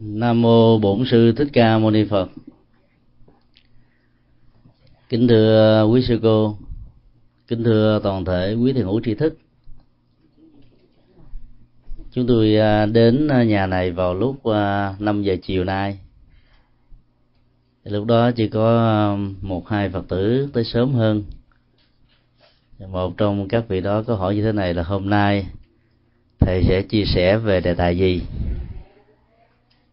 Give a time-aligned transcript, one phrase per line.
[0.00, 2.30] Nam mô Bổn sư Thích Ca Mâu Ni Phật.
[5.08, 6.56] Kính thưa quý sư cô,
[7.48, 9.38] kính thưa toàn thể quý thiền hữu tri thức.
[12.12, 15.98] Chúng tôi à, đến nhà này vào lúc à, 5 giờ chiều nay.
[17.84, 21.24] Lúc đó chỉ có à, một hai Phật tử tới sớm hơn.
[22.88, 25.46] Một trong các vị đó có hỏi như thế này là hôm nay
[26.40, 28.22] thầy sẽ chia sẻ về đề tài gì?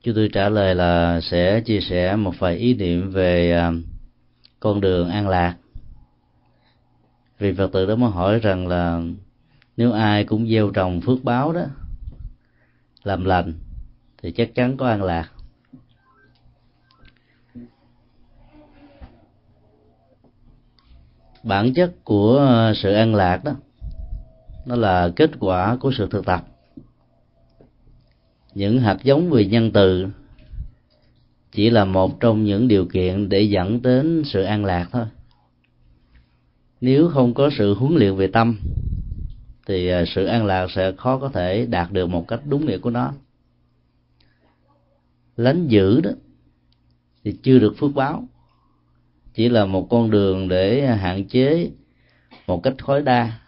[0.06, 3.72] Chúng tôi trả lời là sẽ chia sẻ một vài ý niệm về à,
[4.60, 5.56] con đường an lạc.
[7.40, 9.02] Vì phật tử đó mới hỏi rằng là
[9.78, 11.66] nếu ai cũng gieo trồng phước báo đó,
[13.04, 13.54] làm lành,
[14.22, 15.30] thì chắc chắn có an lạc.
[21.44, 23.56] Bản chất của sự an lạc đó,
[24.66, 26.55] nó là kết quả của sự thực tập
[28.56, 30.08] những hạt giống về nhân từ
[31.52, 35.06] chỉ là một trong những điều kiện để dẫn đến sự an lạc thôi.
[36.82, 38.60] Nếu không có sự huấn luyện về tâm,
[39.68, 42.78] thì à, sự an lạc sẽ khó có thể đạt được một cách đúng nghĩa
[42.78, 43.14] của nó.
[45.38, 46.12] Lánh giữ đó
[47.24, 48.28] thì chưa được phước báo,
[49.34, 51.70] chỉ là một con đường để hạn chế
[52.48, 53.40] một cách khói đa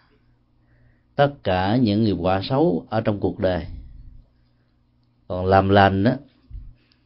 [1.14, 3.66] tất cả những nghiệp quả xấu ở trong cuộc đời
[5.28, 6.12] còn làm lành đó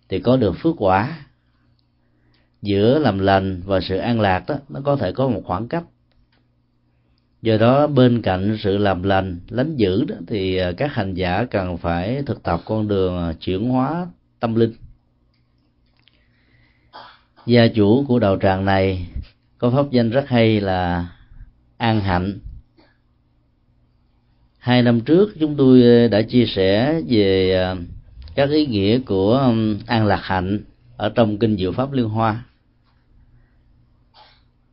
[0.08, 1.26] thì có được phước quả.
[2.62, 5.84] Giữa làm lành và sự an lạc đó nó có thể có một khoảng cách.
[7.42, 11.44] Do đó, bên cạnh sự làm lành, lánh dữ đó, thì à, các hành giả
[11.50, 14.06] cần phải thực tập con đường à, chuyển hóa
[14.40, 14.72] tâm linh.
[17.46, 19.08] Gia chủ của đạo tràng này
[19.58, 21.08] có pháp danh rất hay là
[21.76, 22.38] an hạnh.
[24.58, 27.74] Hai năm trước, chúng tôi à, đã chia sẻ về
[28.34, 30.60] các ý nghĩa của um, an lạc hạnh
[30.96, 32.44] ở trong kinh diệu pháp liên hoa.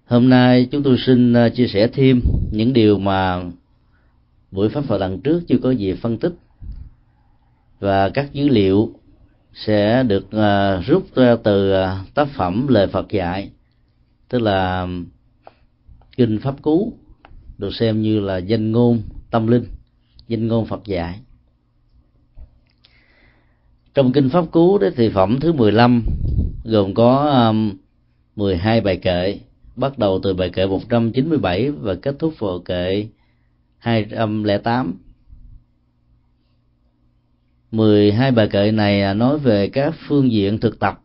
[0.06, 3.44] Hôm nay chúng tôi xin uh, chia sẻ thêm những điều mà
[4.52, 6.33] buổi pháp phật lần trước chưa có gì phân tích.
[7.80, 8.94] Và các dữ liệu
[9.54, 13.50] sẽ được uh, rút ra từ uh, tác phẩm lời Phật dạy,
[14.30, 15.06] tức là um,
[16.17, 16.94] kinh pháp cú,
[17.58, 19.02] được xem như là danh ngôn
[19.32, 19.66] tâm linh,
[20.28, 21.20] danh ngôn Phật dạy
[23.94, 26.05] trong kinh pháp cú đó thì phẩm thứ 15
[26.64, 27.77] gồm có um,
[28.36, 29.39] 12 bài kệ
[29.76, 33.08] bắt đầu từ bài kệ 197 và kết thúc vào kệ
[33.77, 34.94] 208
[37.72, 41.00] 12 bài kệ này à, nói về các phương diện thực tập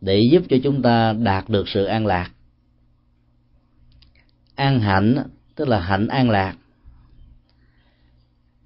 [0.00, 2.30] để giúp cho chúng ta đạt được sự an lạc.
[4.54, 5.16] An hạnh
[5.54, 6.56] tức là hạnh an lạc.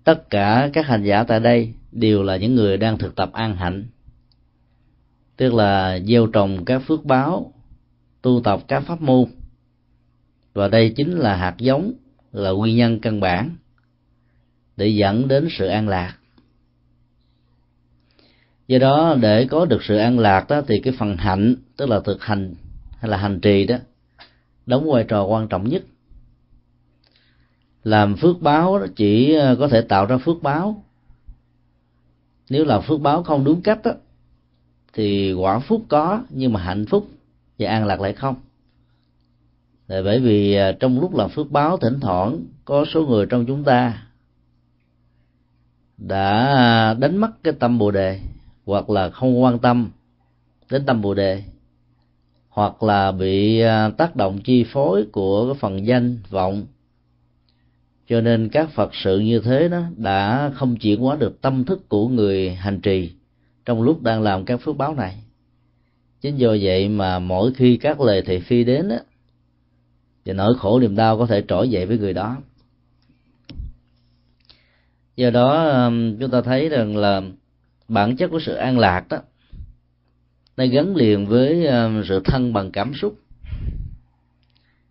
[0.04, 3.56] Tất cả các hành giả tại đây đều là những người đang thực tập an
[3.56, 3.86] hạnh.
[5.36, 7.52] Tức là gieo trồng các phước báo,
[8.22, 9.24] tu tập các pháp môn.
[10.54, 11.92] Và đây chính là hạt giống,
[12.32, 13.56] là nguyên nhân căn bản
[14.76, 16.16] để dẫn đến sự an lạc.
[18.68, 22.00] Do đó, để có được sự an lạc đó, thì cái phần hạnh, tức là
[22.00, 22.54] thực hành
[22.98, 23.76] hay là hành trì đó,
[24.66, 25.82] đóng vai trò quan trọng nhất.
[27.84, 30.84] Làm phước báo chỉ ờ, có thể tạo ra phước báo
[32.52, 33.92] nếu là phước báo không đúng cách đó,
[34.92, 37.08] thì quả phúc có nhưng mà hạnh phúc
[37.58, 38.34] và an lạc lại không.
[39.88, 43.46] Là bởi vì à, trong lúc làm phước báo thỉnh thoảng có số người trong
[43.46, 44.06] chúng ta
[45.96, 48.20] đã đánh mất cái tâm bồ đề
[48.64, 49.90] hoặc là không quan tâm
[50.70, 51.42] đến tâm bồ đề
[52.48, 56.66] hoặc là bị à, tác động chi phối của cái phần danh vọng
[58.12, 61.88] cho nên các phật sự như thế đó đã không chuyển hóa được tâm thức
[61.88, 63.12] của người hành trì
[63.64, 65.16] trong lúc đang làm các phước báo này.
[66.20, 68.98] Chính do vậy mà mỗi khi các lời thị phi đến á
[70.24, 72.36] thì nỗi khổ niềm đau có thể trỗi dậy với người đó.
[75.16, 77.22] Do đó um, chúng ta thấy rằng là
[77.88, 79.18] bản chất của sự an lạc đó,
[80.56, 83.18] nó gắn liền với um, sự thân bằng cảm xúc,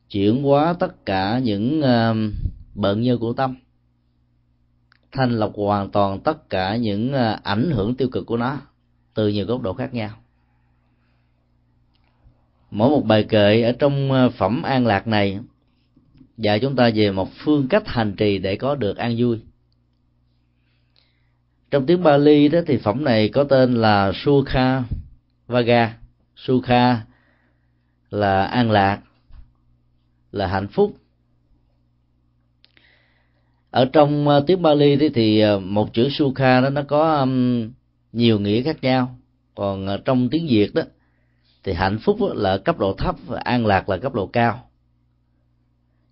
[0.09, 2.31] chuyển hóa tất cả những um,
[2.73, 3.55] bận như của tâm.
[5.11, 8.57] Thanh lọc hoàn toàn tất cả những à, ảnh hưởng tiêu cực của nó
[9.13, 10.09] từ nhiều góc độ khác nhau.
[12.71, 15.39] Mỗi một bài kệ ở trong à, phẩm an lạc này
[16.37, 19.39] dạy chúng ta về một phương cách hành trì để có được an vui.
[21.71, 24.83] Trong tiếng Bali đó thì phẩm này có tên là Sukha
[25.47, 25.97] Vaga.
[26.35, 27.05] Sukha
[28.09, 28.99] là an lạc,
[30.31, 31.00] là hạnh phúc
[33.71, 37.71] ở trong ờ, tiếng Bali thì, thì ờ, một chữ Sukha đó nó có um,
[38.13, 39.15] nhiều nghĩa khác nhau.
[39.55, 40.81] Còn ờ, trong tiếng việt đó
[41.63, 44.67] thì hạnh phúc là cấp độ thấp và an lạc là cấp độ cao.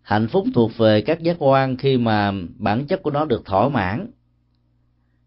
[0.02, 3.70] Hạnh phúc thuộc về các giác quan khi mà bản chất của nó được thỏa
[3.70, 4.12] mãn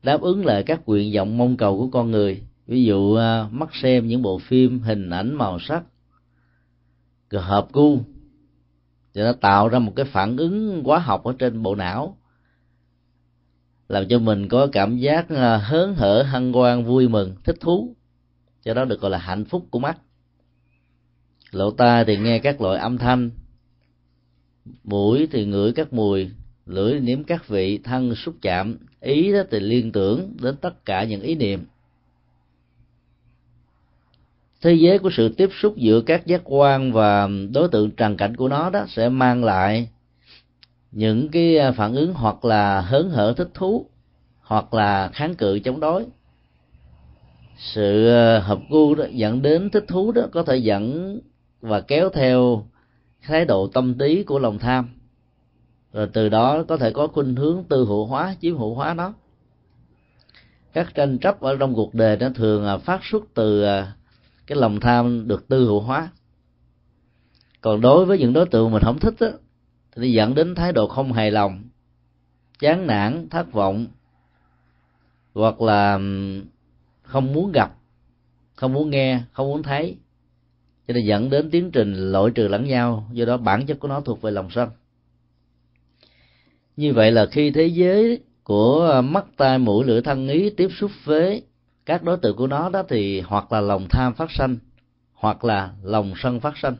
[0.02, 2.42] đáp ứng lại các nguyện vọng mong cầu của con người.
[2.66, 3.18] Ví dụ
[3.50, 5.82] mắt xem những bộ phim hình ảnh màu sắc
[7.40, 7.98] hợp gu.
[9.14, 12.16] Cho nó tạo ra một cái phản ứng hóa học ở trên bộ não
[13.92, 17.94] làm cho mình có cảm giác à, hớn hở, hân hoan, vui mừng, thích thú.
[18.64, 19.98] Cho đó được gọi là hạnh phúc của mắt.
[21.50, 23.30] Lỗ tai thì nghe các loại âm thanh,
[24.84, 26.30] mũi thì ngửi các mùi,
[26.66, 28.76] lưỡi nếm các vị, thân xúc chạm.
[29.00, 31.64] Ý đó thì liên tưởng đến tất cả những ý niệm.
[34.60, 38.36] Thế giới của sự tiếp xúc giữa các giác quan và đối tượng trần cảnh
[38.36, 39.88] của nó đó sẽ mang lại
[40.92, 43.86] những cái à, phản ứng hoặc là hớn hở thích thú,
[44.40, 46.06] hoặc là kháng cự chống đối.
[47.56, 51.18] Sự à, hợp gu đó dẫn đến thích thú đó có thể dẫn
[51.60, 52.66] và kéo theo
[53.22, 54.88] thái độ tâm trí của lòng tham.
[55.92, 59.12] Rồi từ đó có thể có khuynh hướng tư hữu hóa, chiếm hữu hóa nó.
[60.72, 63.64] Các tranh chấp ở trong cuộc đời nó thường à, phát xuất từ
[64.46, 66.08] cái lòng tham được tư hữu hóa.
[67.60, 69.28] Còn đối với những đối tượng mình không thích đó
[69.96, 71.62] thì dẫn đến thái độ không hài lòng,
[72.58, 73.86] chán nản, thất vọng,
[75.34, 75.98] hoặc là
[77.02, 77.74] không muốn gặp,
[78.54, 79.96] không muốn nghe, không muốn thấy.
[80.88, 83.88] Cho nên dẫn đến tiến trình loại trừ lẫn nhau, do đó bản chất của
[83.88, 84.68] nó thuộc về lòng sân.
[86.76, 90.68] Như vậy là khi thế giới của ờ, mắt, tai, mũi, lưỡi, thân, ý tiếp
[90.78, 91.42] xúc với
[91.86, 94.56] các đối tượng của nó đó thì hoặc là lòng tham phát sanh,
[95.12, 96.76] hoặc là lòng sân phát sanh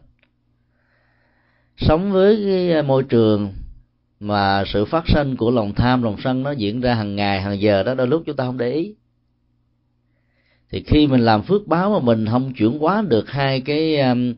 [1.86, 3.52] sống với cái à, môi trường
[4.20, 7.60] mà sự phát sinh của lòng tham lòng sân nó diễn ra hàng ngày hàng
[7.60, 8.94] giờ đó đôi lúc chúng ta không để ý.
[10.70, 14.34] Thì khi mình làm phước báo mà mình không chuyển hóa được hai cái um,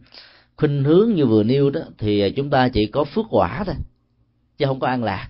[0.56, 3.74] khuynh hướng như vừa nêu đó thì à, chúng ta chỉ có phước quả thôi
[4.58, 5.28] chứ không có an lạc.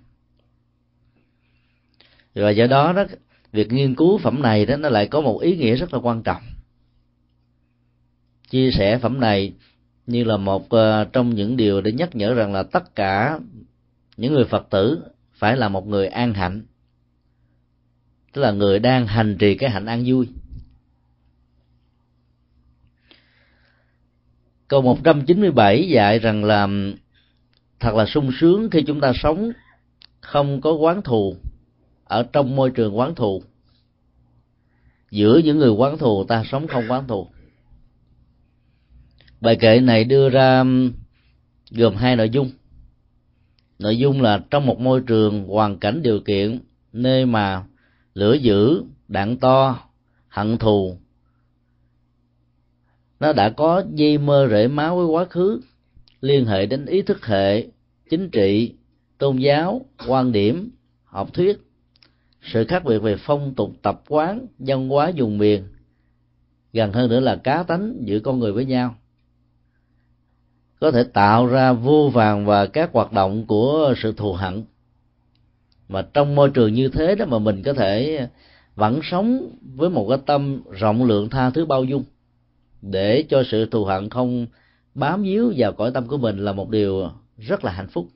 [2.35, 3.05] Rồi do đó đó
[3.53, 6.23] việc nghiên cứu phẩm này đó nó lại có một ý nghĩa rất là quan
[6.23, 6.43] trọng.
[8.51, 9.53] Chia sẻ phẩm này
[10.07, 13.39] như là một ờ, trong những điều để nhắc nhở rằng là tất cả
[14.17, 15.03] những người phật tử
[15.33, 16.63] phải là một người an hạnh.
[18.33, 20.29] Tức là người đang hành trì cái hạnh an vui.
[24.69, 26.69] Câu 197 dạy rằng là
[27.81, 29.53] thật là sung sướng khi chúng ta sống
[30.21, 31.37] không có quán thù
[32.05, 33.43] ở trong môi trường quán thù.
[35.11, 37.29] Giữa những người quán thù ta sống không quán thù
[39.45, 40.65] bài kệ này đưa ra
[41.71, 42.51] gồm hai nội dung.
[43.79, 46.59] Nội dung là trong một môi trường hoàn cảnh điều kiện
[46.93, 47.65] nơi mà
[48.15, 49.79] lửa dữ, đạn to,
[50.29, 50.97] hận thù,
[53.21, 55.61] nó đã có dây mơ rễ máu với quá khứ,
[56.21, 57.67] liên hệ đến ý thức hệ,
[58.11, 58.75] chính trị,
[59.19, 60.71] tôn giáo, quan điểm,
[61.05, 61.59] học thuyết,
[62.43, 65.65] sự khác biệt về phong tục tập quán, văn hóa dùng miền,
[66.73, 68.97] gần hơn nữa là cá tánh giữa con người với nhau
[70.85, 74.65] có thể tạo ra vô vàng và các hoạt động của sự thù hận.
[75.89, 78.27] Mà trong môi trường như thế đó mà mình có thể
[78.75, 82.05] vẫn sống với một cái tâm rộng lượng tha thứ bao dung,
[82.83, 84.47] để cho sự thù hận không
[84.95, 88.09] bám víu vào cõi tâm của mình là một điều rất là hạnh phúc.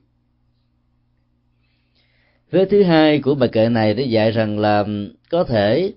[2.51, 4.85] Vế thứ hai của bài kệ này để dạy rằng là
[5.29, 5.93] có thể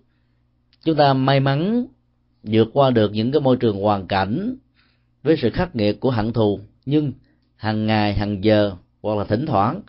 [0.84, 1.86] chúng ta may mắn
[2.42, 4.56] vượt qua được những cái môi trường hoàn cảnh
[5.22, 7.12] với sự khắc nghiệt của hận thù nhưng
[7.56, 9.80] hàng ngày hàng giờ hoặc là thỉnh thoảng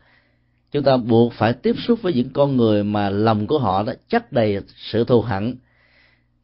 [0.73, 3.95] chúng ta buộc phải tiếp xúc với những con người mà lòng của họ đã
[4.09, 5.55] chất đầy sự thù hận.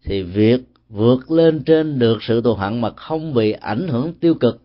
[0.04, 4.34] Thì việc vượt lên trên được sự thù hận mà không bị ảnh hưởng tiêu
[4.34, 4.62] cực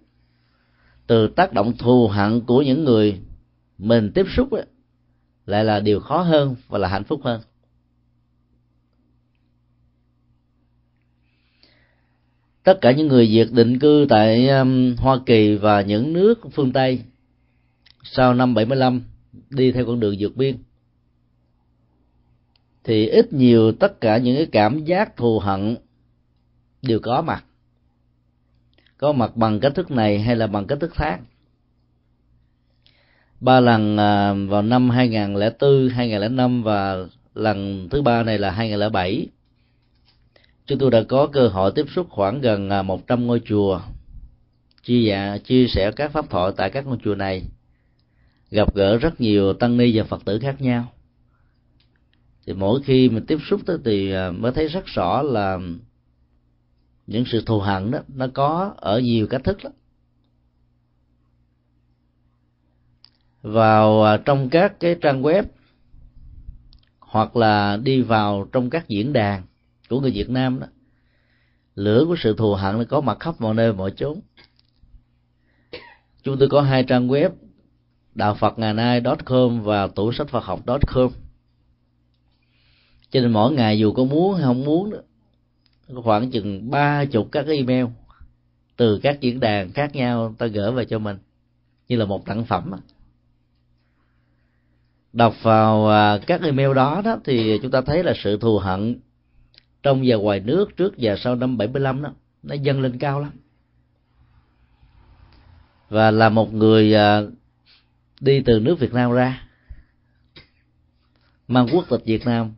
[1.07, 3.19] từ tác động thù hận của những người
[3.79, 4.65] mình tiếp xúc ấy,
[5.47, 7.41] lại là điều khó hơn và là hạnh phúc hơn.
[12.65, 16.73] Tất cả những người việt định cư tại um, Hoa Kỳ và những nước phương
[16.73, 17.01] Tây
[18.05, 19.03] sau năm 75
[19.51, 20.57] đi theo con đường vượt biên
[22.85, 25.77] thì ít nhiều tất cả những cái cảm giác thù hận
[26.83, 27.45] đều có mặt.
[28.99, 31.21] Có mặt bằng cách thức này hay là bằng cách thức khác?
[33.41, 36.97] Ba lần à, vào năm 2004, 2005 và
[37.35, 39.27] lần thứ ba này là 2007
[40.67, 43.81] chúng tôi đã có cơ hội tiếp xúc khoảng gần à, 100 ngôi chùa.
[44.83, 47.43] Chia dạ, chia sẻ các pháp thoại tại các ngôi chùa này.
[48.51, 50.93] Gặp gỡ rất nhiều tăng ni và phật tử khác nhau.
[52.47, 55.59] Thì mỗi khi mình tiếp xúc tới thì à, mới thấy rất rõ là
[57.07, 59.73] những sự thù hận đó nó có ở nhiều cách thức lắm.
[63.43, 65.43] Vào à, trong các cái trang web
[67.01, 69.43] hoặc là đi vào trong các diễn đàn
[69.89, 70.67] của người Việt Nam đó.
[71.75, 74.21] Lửa của sự thù hận nó có mặt khắp mọi nơi mọi chốn.
[76.23, 77.31] Chúng tôi có hai trang web
[78.15, 81.11] đạo phật ngày nay com và tủ sách phật học com.
[83.11, 84.99] Cho nên mỗi ngày dù có muốn hay không muốn đó,
[85.95, 87.87] có khoảng chừng ba chục các email
[88.77, 91.19] từ các diễn đàn khác nhau ta gửi về cho mình
[91.89, 92.73] như là một tặng phẩm
[95.13, 99.01] đọc vào à, các email đó đó thì chúng ta thấy là sự thù hận
[99.85, 102.13] trong và ngoài nước trước và sau năm 75 đó,
[102.43, 103.31] nó dâng lên cao lắm.
[105.89, 107.21] Và là một người à,
[108.21, 109.49] đi từ nước Việt Nam ra,
[111.49, 112.53] mang quốc tịch Việt Nam,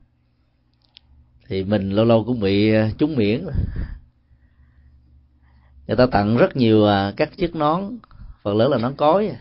[1.46, 3.46] thì mình lâu lâu cũng bị à, trúng miễn.
[5.86, 7.98] Người ta tặng rất nhiều à, các chiếc nón,
[8.42, 9.32] phần lớn là nón cối.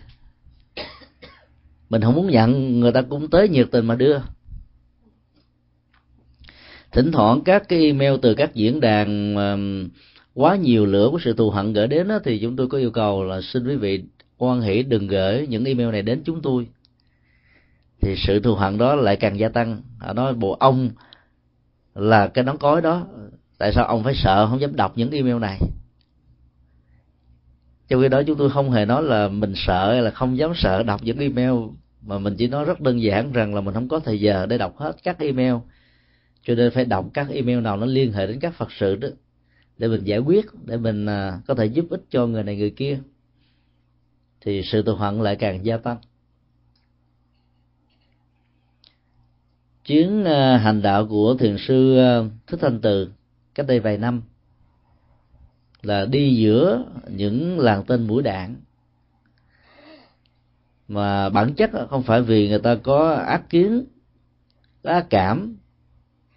[1.89, 4.19] Mình không muốn nhận, người ta cũng tới nhiệt tình mà đưa
[6.95, 9.35] thỉnh thoảng các cái email từ các diễn đàn
[10.33, 12.91] quá nhiều lửa của sự thù hận gửi đến đó, thì chúng tôi có yêu
[12.91, 14.03] cầu là xin quý vị
[14.37, 16.67] quan hỷ đừng gửi những email này đến chúng tôi.
[18.01, 19.81] Thì sự thù hận đó lại càng gia tăng.
[19.99, 20.89] Họ nói bộ ông
[21.95, 23.07] là cái nón cối đó
[23.57, 25.59] tại sao ông phải sợ không dám đọc những email này?
[27.87, 30.51] Trong khi đó chúng tôi không hề nói là mình sợ hay là không dám
[30.55, 31.53] sợ đọc những email
[32.01, 34.57] mà mình chỉ nói rất đơn giản rằng là mình không có thời giờ để
[34.57, 35.55] đọc hết các email
[36.45, 39.07] cho nên phải đọc các email nào nó liên hệ đến các phật sự đó,
[39.77, 42.69] để mình giải quyết, để mình à, có thể giúp ích cho người này người
[42.69, 42.99] kia.
[44.41, 45.97] Thì sự tự hận lại càng gia tăng.
[49.85, 53.11] Chuyến à, hành đạo của thiền sư à, thích thanh từ
[53.55, 54.21] cách đây vài năm
[55.81, 58.55] là đi giữa những làng tên mũi đạn.
[60.87, 63.85] Mà bản chất không phải vì người ta có ác kiến,
[64.83, 65.57] có ác cảm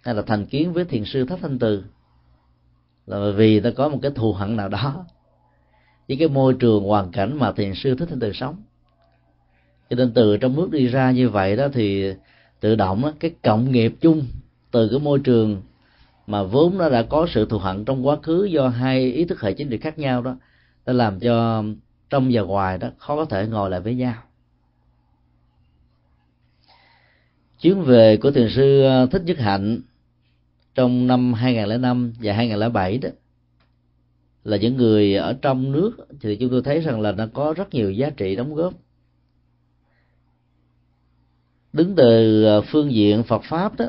[0.01, 1.83] hay là thành kiến với thiền sư thất thanh từ?
[3.05, 5.05] Là vì ta có một cái thù hận nào đó
[6.07, 8.63] với cái môi trường hoàn cảnh mà thiền sư thích thanh từ sống.
[9.89, 12.13] Cho nên từ trong bước đi ra như vậy đó thì
[12.59, 14.25] tự động đó, cái cộng nghiệp chung
[14.71, 15.61] từ cái môi trường
[16.27, 19.41] mà vốn nó đã có sự thù hận trong quá khứ do hai ý thức
[19.41, 20.35] hệ chính trị khác nhau đó
[20.85, 21.63] đã làm cho
[22.09, 24.13] trong và ngoài đó khó có thể ngồi lại với nhau.
[27.61, 29.79] Chuyến về của thiền sư ờ, thích nhất hạnh
[30.79, 33.09] trong năm 2005 và 2007 đó,
[34.43, 37.73] là những người ở trong nước thì chúng tôi thấy rằng là nó có rất
[37.73, 38.73] nhiều giá trị đóng góp.
[41.73, 43.85] Đứng từ ờ, phương diện Phật pháp đó,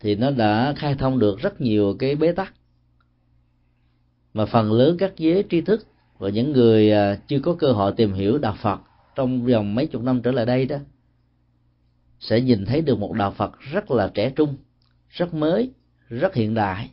[0.00, 2.54] thì nó đã khai thông được rất nhiều cái bế tắc.
[4.34, 5.86] Mà phần lớn các giới tri thức
[6.18, 8.80] và những người ờ, chưa có cơ hội tìm hiểu đạo Phật
[9.14, 10.76] trong vòng mấy chục năm trở lại đây đó,
[12.20, 14.56] sẽ nhìn thấy được một đạo Phật rất là trẻ trung
[15.10, 15.72] rất mới
[16.08, 16.90] rất hiện đại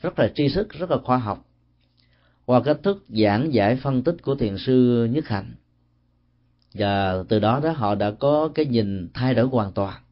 [0.00, 1.46] rất là tri thức rất là khoa học.
[2.44, 5.54] Qua cách thức giảng giải phân tích của thiền sư nhất hạnh
[6.74, 10.02] và từ đó đó họ đã có cái nhìn thay đổi hoàn toàn.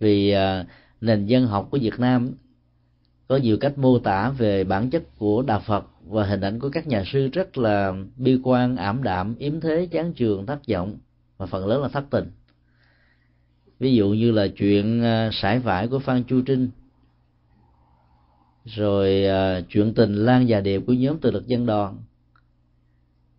[0.00, 0.66] Vì à,
[1.00, 2.30] nền dân học của Việt Nam
[3.28, 6.70] có nhiều cách mô tả về bản chất của đạo Phật và hình ảnh của
[6.70, 10.98] các nhà sư rất là bi quan ảm đạm yếm thế chán trường thất vọng
[11.36, 12.30] và phần lớn là thất tình
[13.78, 16.70] ví dụ như là chuyện à, sải vải của phan chu trinh,
[18.64, 21.98] rồi à, chuyện tình lan và điệp của nhóm từ lực dân đoàn,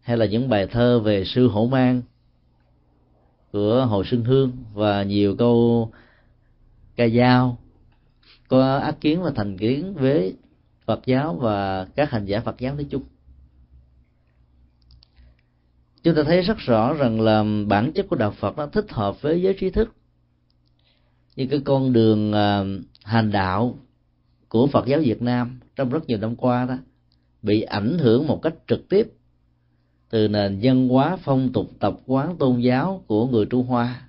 [0.01, 2.01] hay là những bài thơ về sư hổ mang
[3.51, 5.91] của hồ xuân hương và nhiều câu
[6.95, 7.57] ca dao,
[8.47, 10.35] có ác kiến và thành kiến với
[10.85, 13.03] phật giáo và các hành giả phật giáo nói chung.
[16.03, 19.21] Chúng ta thấy rất rõ rằng là bản chất của đạo phật nó thích hợp
[19.21, 19.95] với giới trí thức
[21.39, 22.65] như cái con đường ờ,
[23.03, 23.77] hành đạo
[24.49, 26.77] của Phật giáo Việt Nam trong rất nhiều năm qua đó,
[27.41, 29.13] bị ảnh hưởng một cách trực tiếp
[30.09, 34.01] từ nền văn hóa, phong tục, tập quán, tôn giáo của người Trung Hoa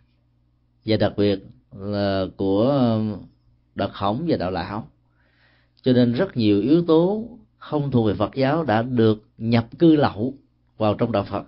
[0.86, 2.98] và đặc biệt là của
[3.74, 4.88] đạo khổng và đạo lão.
[5.82, 7.24] Cho nên rất nhiều yếu tố
[7.58, 10.34] không thuộc về Phật giáo đã được nhập cư lậu
[10.78, 11.44] vào trong đạo Phật.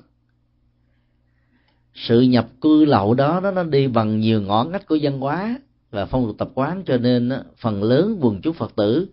[1.94, 5.58] Sự nhập cư lậu đó nó đi bằng nhiều ngõ ngách của văn hóa
[5.92, 9.08] và phong tục tập quán, cho nên phần lớn quần chúng phật tử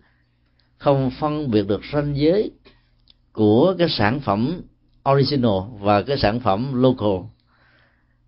[0.76, 2.50] không phân biệt được ranh giới
[3.32, 4.60] của cái sản phẩm
[5.10, 7.26] original và cái sản phẩm local.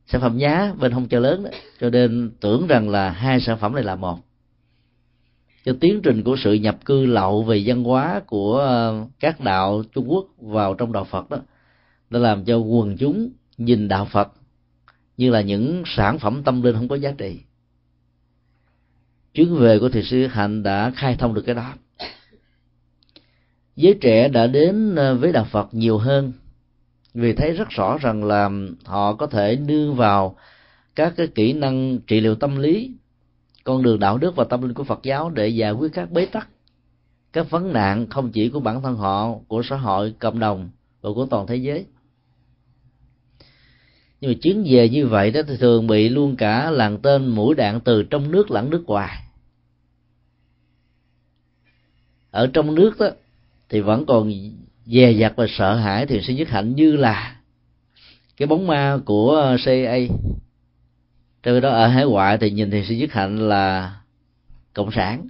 [0.06, 3.58] Sản phẩm nhá bên hông chợ lớn đó, cho nên tưởng rằng là hai sản
[3.58, 4.18] phẩm này là một.
[5.64, 9.82] Cho tiến trình của sự nhập cư lậu về văn hóa của ờ, các đạo
[9.94, 11.36] Trung Quốc vào trong đạo Phật đó,
[12.10, 14.32] đã làm cho quần chúng nhìn đạo Phật
[15.16, 17.40] như là những sản phẩm tâm linh không có giá trị
[19.34, 21.74] chuyến về của thiền sư hạnh đã khai thông được cái đó.
[23.76, 26.32] Giới trẻ đã đến ờ, với đạo phật nhiều hơn,
[27.14, 28.50] vì thấy rất rõ rằng là
[28.84, 30.36] họ có thể nương vào
[30.94, 32.90] các cái kỹ năng trị liệu tâm lý,
[33.64, 36.26] con đường đạo đức và tâm linh của phật giáo để giải quyết các bế
[36.26, 36.48] tắc,
[37.32, 40.70] các vấn nạn không chỉ của bản thân họ, của xã hội, cộng đồng
[41.00, 41.86] và của toàn thế giới
[44.22, 47.54] nhưng mà chuyến về như vậy đó, thì thường bị luôn cả làng tên mũi
[47.54, 49.22] đạn từ trong nước lẫn nước ngoài.
[52.30, 53.10] Ở trong nước đó,
[53.68, 54.32] thì vẫn còn
[54.86, 57.36] dè dặt và sợ hãi thì sẽ nhất hạnh như là
[58.36, 60.08] cái bóng ma của CIA
[61.42, 63.96] trong đó ở hải ngoại thì nhìn thì sẽ nhất hạnh là
[64.74, 65.28] cộng sản.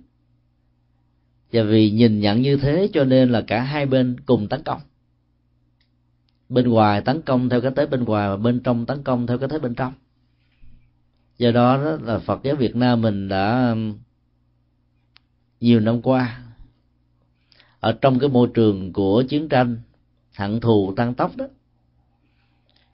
[1.53, 4.81] Và vì nhìn nhận như thế cho nên là cả hai bên cùng tấn công
[6.53, 9.39] bên ngoài tấn công theo cái thế bên ngoài và bên trong tấn công theo
[9.39, 9.93] cái thế bên trong.
[11.39, 13.99] Do đó, đó là phật giáo việt nam mình đã um,
[15.61, 16.43] nhiều năm qua
[17.81, 19.77] ở trong cái môi trường của chiến tranh
[20.37, 21.47] hận thù tăng tốc đó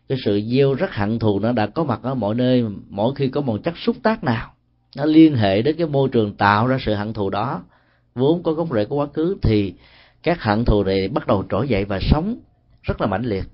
[0.08, 3.28] cái sự gieo rất hận thù nó đã có mặt ở mọi nơi mỗi khi
[3.28, 4.52] có một chất xúc tác nào
[4.96, 7.62] nó liên hệ đến cái môi trường tạo ra sự hận thù đó
[8.14, 9.74] vốn có gốc rễ của quá khứ thì
[10.22, 12.38] các hận thù này bắt đầu trỗi dậy và sống
[12.88, 13.45] rất là mãnh liệt.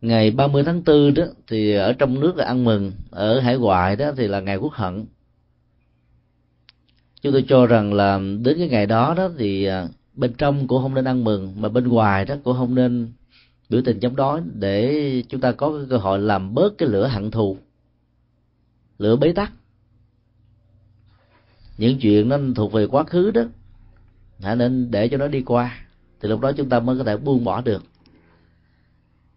[0.00, 3.96] Ngày 30 tháng 4 đó, thì ở trong nước là ăn mừng, ở hải ngoại
[3.96, 5.04] đó thì là ngày quốc hận.
[7.22, 10.82] Chúng tôi cho rằng là đến cái ngày đó đó thì à, bên trong cũng
[10.82, 13.12] không nên ăn mừng, mà bên ngoài đó cũng không nên
[13.68, 17.06] biểu tình chống đối để chúng ta có cái cơ hội làm bớt cái lửa
[17.06, 17.56] hận thù,
[18.98, 19.52] lửa bế tắc.
[21.78, 23.42] Những chuyện nó thuộc về quá khứ đó
[24.42, 25.83] hãy nên để cho nó đi qua
[26.24, 27.84] thì lúc đó chúng ta mới có thể buông bỏ được.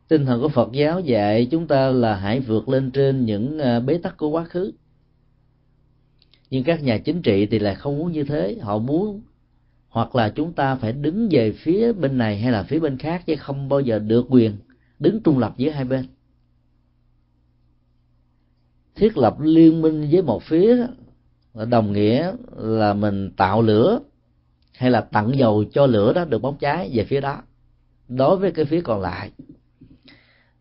[0.08, 3.80] Tinh thần của phật giáo dạy chúng ta là hãy vượt lên trên những à,
[3.80, 4.72] bế tắc của quá khứ.
[6.50, 8.58] Nhưng các nhà chính trị thì lại không muốn như thế.
[8.62, 9.22] Họ muốn
[9.90, 13.24] hoặc là chúng ta phải đứng về phía bên này hay là phía bên khác
[13.26, 14.58] chứ không bao giờ được quyền
[15.00, 16.06] đứng trung lập giữa hai bên.
[18.96, 20.88] Thiết lập liên minh với một phía
[21.54, 24.00] là đồng nghĩa là mình tạo lửa
[24.78, 27.42] hay là tặng dầu cho lửa đó được bốc cháy về phía đó.
[28.08, 29.32] Đối với cái phía còn lại.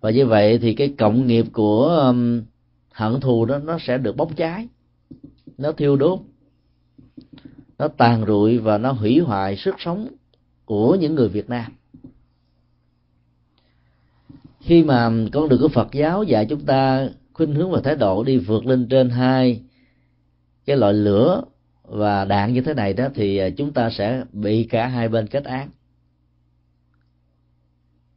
[0.00, 2.42] Và như vậy thì cái cộng nghiệp của um,
[2.92, 4.68] hận thù đó, nó sẽ được bốc cháy.
[5.58, 6.20] Nó thiêu đốt.
[7.78, 10.08] Nó tàn rụi và nó hủy hoại sức sống
[10.64, 11.72] của những người Việt Nam.
[14.60, 18.24] Khi mà con đường của Phật giáo dạy chúng ta khuynh hướng và thái độ
[18.24, 19.62] đi vượt lên trên hai
[20.66, 21.42] cái loại lửa
[21.86, 25.26] và đạn như thế này đó thì à, chúng ta sẽ bị cả hai bên
[25.26, 25.70] kết án.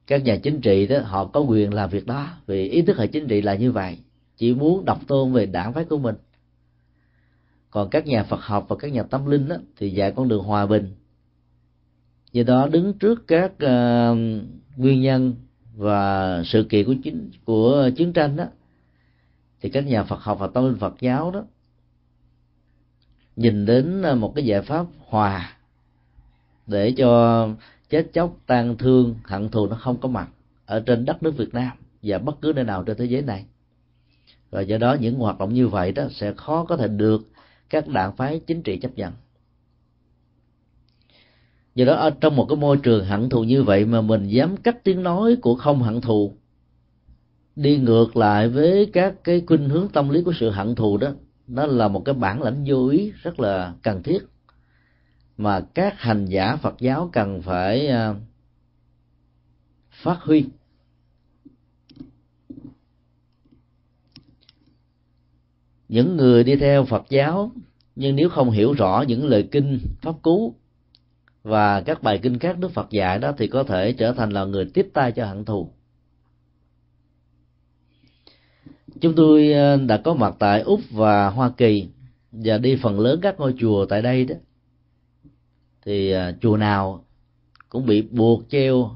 [0.08, 3.08] Các nhà chính trị đó họ có quyền làm việc đó vì ý thức hệ
[3.08, 3.98] chính trị là như vậy.
[4.38, 6.16] Chỉ muốn độc tôn về đảng phái của mình.
[7.70, 10.44] Còn các nhà Phật học và các nhà tâm linh đó, thì dạy con đường
[10.44, 10.96] hòa bình.
[12.32, 14.18] Do đó đứng trước các uh,
[14.78, 15.36] nguyên nhân
[15.76, 18.46] và sự kiện của chiến của chiến tranh đó
[19.62, 21.44] thì các nhà Phật học và tâm linh Phật giáo đó
[23.40, 25.58] nhìn đến à, một cái giải pháp hòa
[26.68, 27.48] để cho
[27.90, 30.30] chết chóc tan thương, hận thù nó không có mặt
[30.66, 31.72] ở trên đất nước Việt Nam
[32.04, 33.46] và bất cứ nơi nào trên thế giới này.
[34.50, 37.22] Và do đó những hoạt động như vậy đó sẽ khó có thể được
[37.70, 39.14] các đảng phái chính trị chấp nhận.
[41.76, 44.58] Do đó ở trong một cái môi trường hận thù như vậy mà mình dám
[44.58, 46.34] cắt tiếng nói của không hận thù,
[47.56, 51.12] đi ngược lại với các cái khuynh hướng tâm lý của sự hận thù đó
[51.50, 54.20] nó là một cái bản lãnh vô ý, rất là cần thiết.
[55.38, 58.16] Mà các hành giả Phật giáo cần phải ờ,
[59.92, 60.46] phát huy.
[65.90, 67.52] Những người đi theo phật giáo,
[67.96, 70.56] nhưng nếu không hiểu rõ những lời kinh, pháp cú
[71.44, 74.46] và các bài kinh khác đức phật dạy đó thì có thể trở thành là
[74.46, 75.70] người tiếp tay cho hận thù.
[79.02, 81.88] Chúng tôi ờ, đã có mặt tại úc và hoa kỳ
[82.32, 84.36] và đi phần lớn các ngôi chùa tại đây đó.
[85.86, 87.06] Thì ờ, chùa nào
[87.70, 88.92] cũng bị buộc treo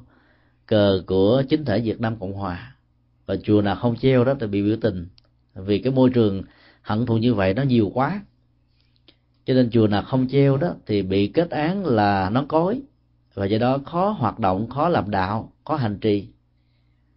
[0.65, 2.75] cờ của chính thể Việt Nam Cộng Hòa.
[3.25, 5.07] Và chùa nào không treo đó thì bị biểu tình.
[5.55, 6.43] Vì cái môi trường
[6.81, 8.21] hận thù như vậy nó nhiều quá.
[9.45, 12.81] Cho nên chùa nào không treo đó thì bị kết án là nó cối
[13.33, 16.27] và do đó khó hoạt động, khó làm đạo, khó hành trì.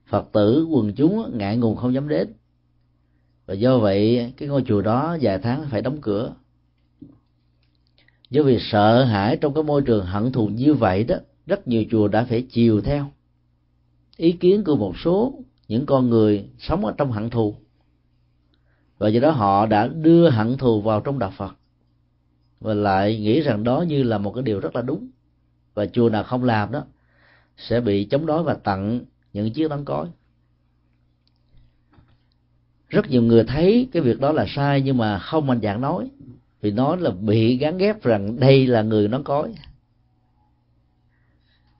[0.06, 2.32] Phật tử, quần chúng ngại ngùng không dám đến
[3.46, 6.34] và do vậy, cái ngôi chùa đó vài tháng phải đóng cửa.
[8.30, 11.84] Do vì sợ hãi trong cái môi trường hận thù như vậy đó, rất nhiều
[11.90, 13.06] chùa đã phải chiều theo.
[14.16, 15.34] Ý kiến của một số
[15.68, 17.54] những con người sống ở trong hận thù.
[18.98, 21.56] Và do đó họ đã đưa hận thù vào trong đạo phật.
[22.60, 25.08] Và lại nghĩ rằng đó như là một cái điều rất là đúng.
[25.74, 26.84] Và chùa nào không làm đó,
[27.56, 29.00] sẽ bị chống đối và tặng
[29.32, 30.06] những chiếc đóng cối
[32.88, 36.10] rất nhiều người thấy cái việc đó là sai nhưng mà không mạnh dạng nói.
[36.60, 39.54] Vì nó là bị gắn ghép rằng đây là người nó cối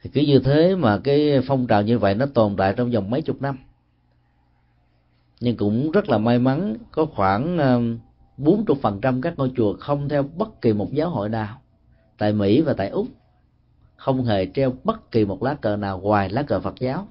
[0.07, 3.11] thì cứ như thế mà cái phong trào như vậy nó tồn tại trong vòng
[3.11, 3.59] mấy chục năm.
[5.41, 7.81] Nhưng cũng rất là may mắn, có khoảng ờ,
[8.37, 11.61] bốn chục phần trăm các ngôi chùa không theo bất kỳ một giáo hội nào.
[12.19, 13.07] Tại Mỹ và tại Úc.
[13.97, 17.09] Không hề treo bất kỳ một lá cờ nào ngoài lá cờ Phật giáo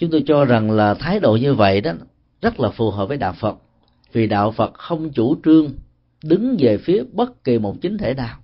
[0.00, 1.92] chúng tôi cho rằng là thái độ như vậy đó
[2.42, 3.58] rất là phù hợp với đạo Phật.
[4.12, 5.72] Vì đạo Phật không chủ trương
[6.24, 8.38] đứng về phía bất kỳ một chính thể nào.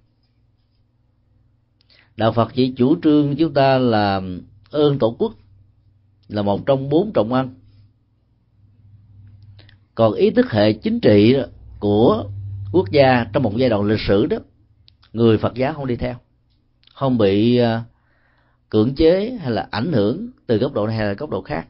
[2.17, 4.23] Đạo Phật chỉ chủ trương chúng ta là
[4.71, 5.33] ơn tổ quốc,
[6.29, 7.55] là một trong bốn trọng ăn
[9.97, 11.37] còn ý thức hệ chính trị
[11.81, 12.25] của
[12.73, 14.37] quốc gia trong một giai đoạn lịch sử đó,
[15.13, 16.15] người phật giáo không đi theo,
[16.95, 17.85] không bị à,
[18.71, 21.69] cưỡng chế hay là ảnh hưởng từ góc độ này hay là góc độ khác.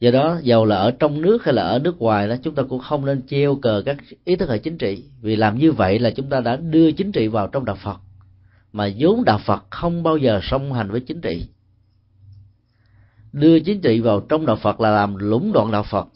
[0.00, 2.62] Do đó, dầu là ở trong nước hay là ở nước ngoài đó, chúng ta
[2.68, 5.04] cũng không nên treo cờ các ý thức hệ chính trị.
[5.20, 7.96] Vì làm như vậy là chúng ta đã đưa chính trị vào trong đạo phật.
[8.72, 11.46] Mà vốn đạo phật không bao giờ song hành với chính trị.
[13.32, 16.08] Đưa chính trị vào trong đạo phật là làm lũng đoạn đạo phật.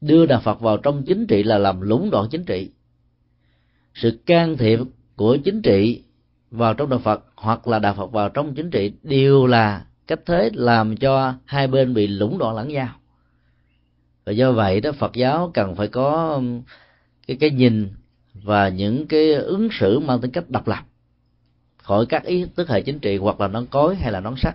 [0.00, 2.70] Đưa đạo phật vào trong chính trị là làm lũng đoạn chính trị.
[3.94, 4.80] Sự can thiệp
[5.16, 6.02] của chính trị
[6.50, 10.20] vào trong đạo phật hoặc là đạo phật vào trong chính trị đều là cách
[10.26, 12.88] thế làm cho hai bên bị lũng đoạn lẫn nhau.
[14.24, 16.62] Và do vậy đó phật giáo cần phải có um,
[17.26, 17.88] cái cái nhìn
[18.34, 20.84] và những cái ứng xử mang tính cách độc lập
[21.82, 24.54] khỏi các ý tức hệ chính trị hoặc là nón cối hay là nón sắt.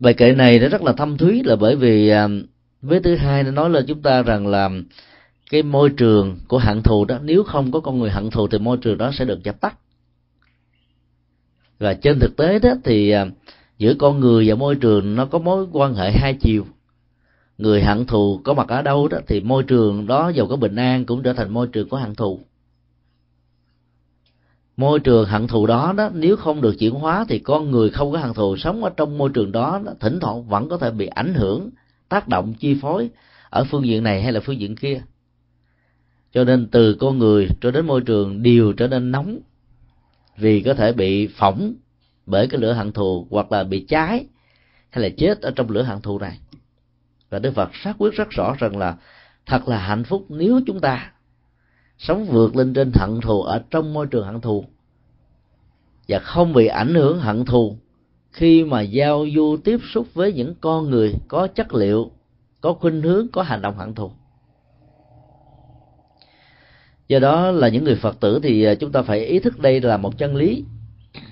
[0.00, 2.28] Bài kệ này nó rất là thâm thúy là bởi vì um, à,
[2.82, 4.70] với thứ hai nó nói lên chúng ta rằng là
[5.54, 8.58] cái môi trường của hận thù đó nếu không có con người hận thù thì
[8.58, 9.78] môi trường đó sẽ được dập tắt.
[11.78, 13.26] Và trên thực tế đó thì à,
[13.78, 16.66] giữa con người và môi trường nó có mối quan hệ hai chiều.
[17.58, 20.76] Người hận thù có mặt ở đâu đó thì môi trường đó giàu có bình
[20.76, 22.40] an cũng trở thành môi trường của hận thù.
[24.76, 28.12] Môi trường hận thù đó đó nếu không được chuyển hóa thì con người không
[28.12, 30.90] có hận thù sống ở trong môi trường đó, đó thỉnh thoảng vẫn có thể
[30.90, 31.70] bị ảnh hưởng
[32.08, 33.10] tác động chi phối
[33.50, 35.02] ở phương diện này hay là phương diện kia
[36.34, 39.38] cho nên từ con người cho đến môi trường đều trở nên nóng.
[40.36, 41.74] Vì có thể bị phỏng
[42.26, 44.26] bởi cái lửa hận thù hoặc là bị cháy,
[44.90, 46.38] hay là chết ở trong lửa hận thù này.
[47.30, 48.96] Và đức phật xác quyết rất rõ rằng là
[49.46, 51.12] thật là hạnh phúc nếu chúng ta
[51.98, 54.64] sống vượt lên trên hận thù ở trong môi trường hận thù.
[56.08, 57.76] Và không bị ảnh hưởng hận thù
[58.30, 62.10] khi mà giao du tiếp xúc với những con người có chất liệu,
[62.60, 64.10] có khuynh hướng, có hành động hận thù
[67.08, 69.80] do đó là những người phật tử thì à, chúng ta phải ý thức đây
[69.80, 70.64] là một chân lý.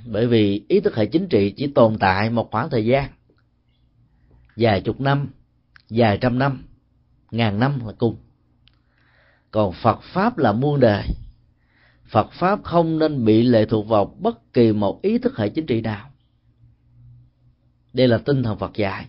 [0.07, 3.11] Bởi vì ý thức hệ chính trị chỉ tồn tại một khoảng thời gian,
[4.57, 5.29] vài chục năm,
[5.91, 6.65] vài trăm năm,
[7.31, 8.17] ngàn năm là cùng.
[9.51, 11.05] Còn phật pháp là muôn đời.
[12.07, 15.67] Phật pháp không nên bị lệ thuộc vào bất kỳ một ý thức hệ chính
[15.67, 16.11] trị nào.
[17.93, 19.07] Đây là tinh thần phật dạy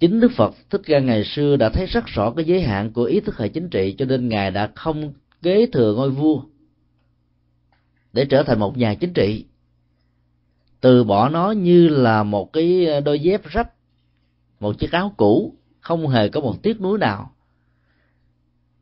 [0.00, 3.04] chính đức phật thích ca ngày xưa đã thấy rất rõ cái giới hạn của
[3.04, 6.42] ý thức hệ chính trị, cho nên ngài đã không kế thừa ngôi vua
[8.12, 9.44] để trở thành một nhà chính trị.
[10.80, 13.72] Từ bỏ nó như là một cái đôi dép rách,
[14.60, 17.30] một chiếc áo cũ, không hề có một tiếc nuối nào.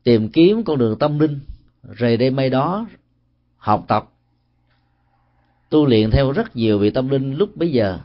[0.03, 1.39] Tìm kiếm con đường tâm linh,
[1.83, 2.87] rời đây mây đó,
[3.57, 4.09] học tập,
[5.69, 7.99] tu luyện theo rất nhiều vị tâm linh lúc bấy giờ,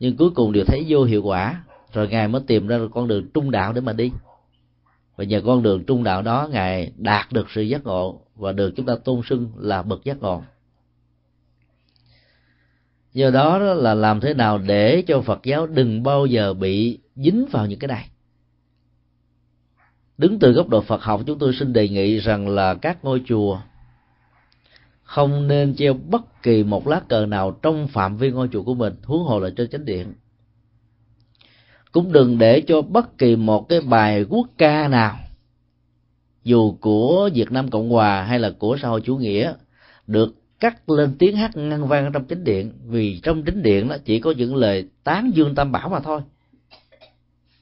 [0.00, 1.64] nhưng cuối cùng đều thấy vô hiệu quả
[1.94, 4.12] rồi ngài mới tìm ra con đường trung đạo để mà đi.
[5.16, 8.72] Và nhờ con đường trung đạo đó, ngài đạt được sự giác ngộ và được
[8.76, 10.42] chúng ta tôn xưng là bậc giác ngộ.
[13.12, 17.46] Do đó là làm thế nào để cho phật giáo đừng bao giờ bị dính
[17.50, 18.08] vào những cái này.
[20.18, 23.22] Đứng từ góc độ phật học, chúng tôi xin đề nghị rằng là các ngôi
[23.26, 23.58] chùa
[25.02, 28.74] không nên treo bất kỳ một lá cờ nào trong phạm vi ngôi chùa của
[28.74, 30.12] mình, huống hồ là trên chánh điện
[31.94, 35.16] cũng đừng để cho bất kỳ một cái bài quốc ca nào,
[36.44, 39.54] dù của Việt Nam Cộng Hòa hay là của xã hội chủ nghĩa,
[40.06, 43.96] được cắt lên tiếng hát ngăn vang trong chính điện, vì trong chính điện nó
[44.04, 46.20] chỉ có những lời tán dương tam bảo mà thôi.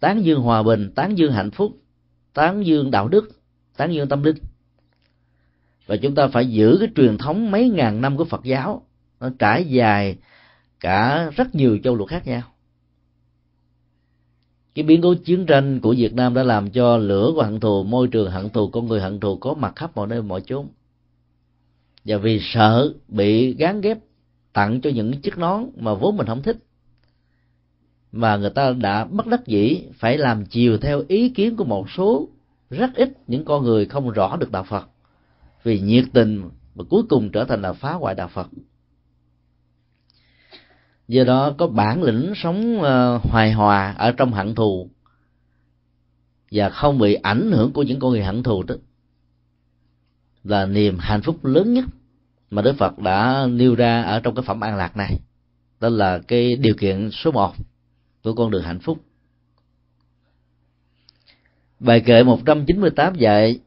[0.01, 1.73] Tán dương hòa bình, tán dương hạnh phúc,
[2.35, 3.31] tán dương đạo đức,
[3.77, 4.37] tán dương tâm linh.
[5.87, 8.83] Và chúng ta phải giữ cái truyền thống mấy ngàn năm của Phật giáo,
[9.21, 10.17] nó trải dài
[10.81, 12.52] cả rất nhiều châu lục khác nhau
[14.75, 17.85] cái biến cố chiến tranh của Việt Nam đã làm cho lửa của hận thù,
[17.85, 20.69] môi trường hận thù, con người hận thù có mặt khắp mọi nơi, mọi chốn.
[22.05, 23.99] Và vì sợ bị gán ghép
[24.53, 26.57] tặng cho những chiếc nón mà vốn mình không thích,
[28.13, 31.91] mà người ta đã bất đắc dĩ phải làm chiều theo ý kiến của một
[31.91, 32.29] số
[32.71, 34.89] rất ít những con người không rõ được đạo Phật.
[35.63, 38.49] Vì nhiệt tình và cuối cùng trở thành là phá hoại đạo Phật
[41.13, 44.91] do đó có bản lĩnh sống ờ, hoài hòa ở trong hận thù
[46.51, 48.75] và không bị ảnh hưởng của những con người hận thù đó
[50.45, 51.85] là niềm hạnh phúc lớn nhất
[52.51, 55.19] mà Đức Phật đã nêu ra ở trong cái phẩm an lạc này.
[55.81, 57.55] Đó là cái điều kiện số một
[58.25, 58.99] của con đường hạnh phúc.
[61.81, 63.59] Bài kệ 198 dạy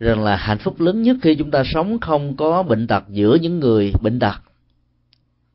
[0.00, 3.38] rằng là hạnh phúc lớn nhất khi chúng ta sống không có bệnh tật giữa
[3.42, 4.47] những người bệnh tật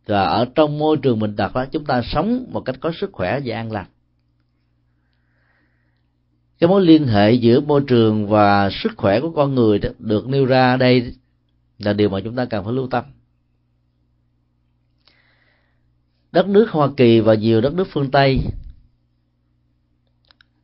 [0.05, 3.09] và ở trong môi trường bệnh tật đó, chúng ta sống một cách có sức
[3.13, 3.85] khỏe và an lành.
[6.59, 10.45] Cái mối liên hệ giữa môi trường và sức khỏe của con người được nêu
[10.45, 11.13] ra đây
[11.79, 13.03] là điều mà chúng ta cần phải lưu tâm.
[16.31, 18.39] Đất nước hoa kỳ và nhiều đất nước phương tây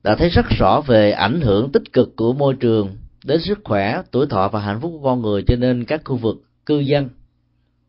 [0.04, 4.02] đã thấy rất rõ về ảnh hưởng tích cực của môi trường đến sức khỏe,
[4.12, 7.10] tuổi thọ và hạnh phúc của con người, cho nên các khu vực cư dân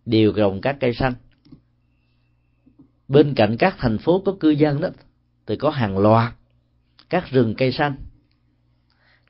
[0.07, 1.13] đều trồng các cây xanh
[3.11, 4.89] bên cạnh các thành phố có cư dân đó,
[5.47, 6.33] thì có hàng loạt
[7.11, 7.95] các rừng cây xanh.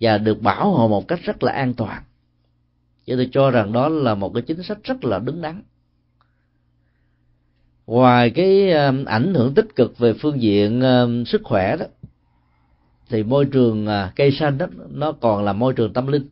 [0.01, 2.03] Và được bảo hộ một cách rất là an toàn.
[3.07, 5.62] Cho tôi cho rằng đó là một cái chính sách rất là đứng đắn.
[7.87, 11.87] Ngoài cái um, ảnh hưởng tích cực về phương diện um, sức khỏe đó,
[13.09, 16.29] thì môi trường à, cây xanh đó, nó còn là môi trường tâm linh.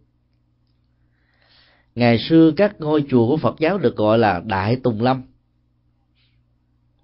[1.94, 5.22] Ngày xưa các ngôi chùa của Phật giáo được gọi là Đại Tùng Lâm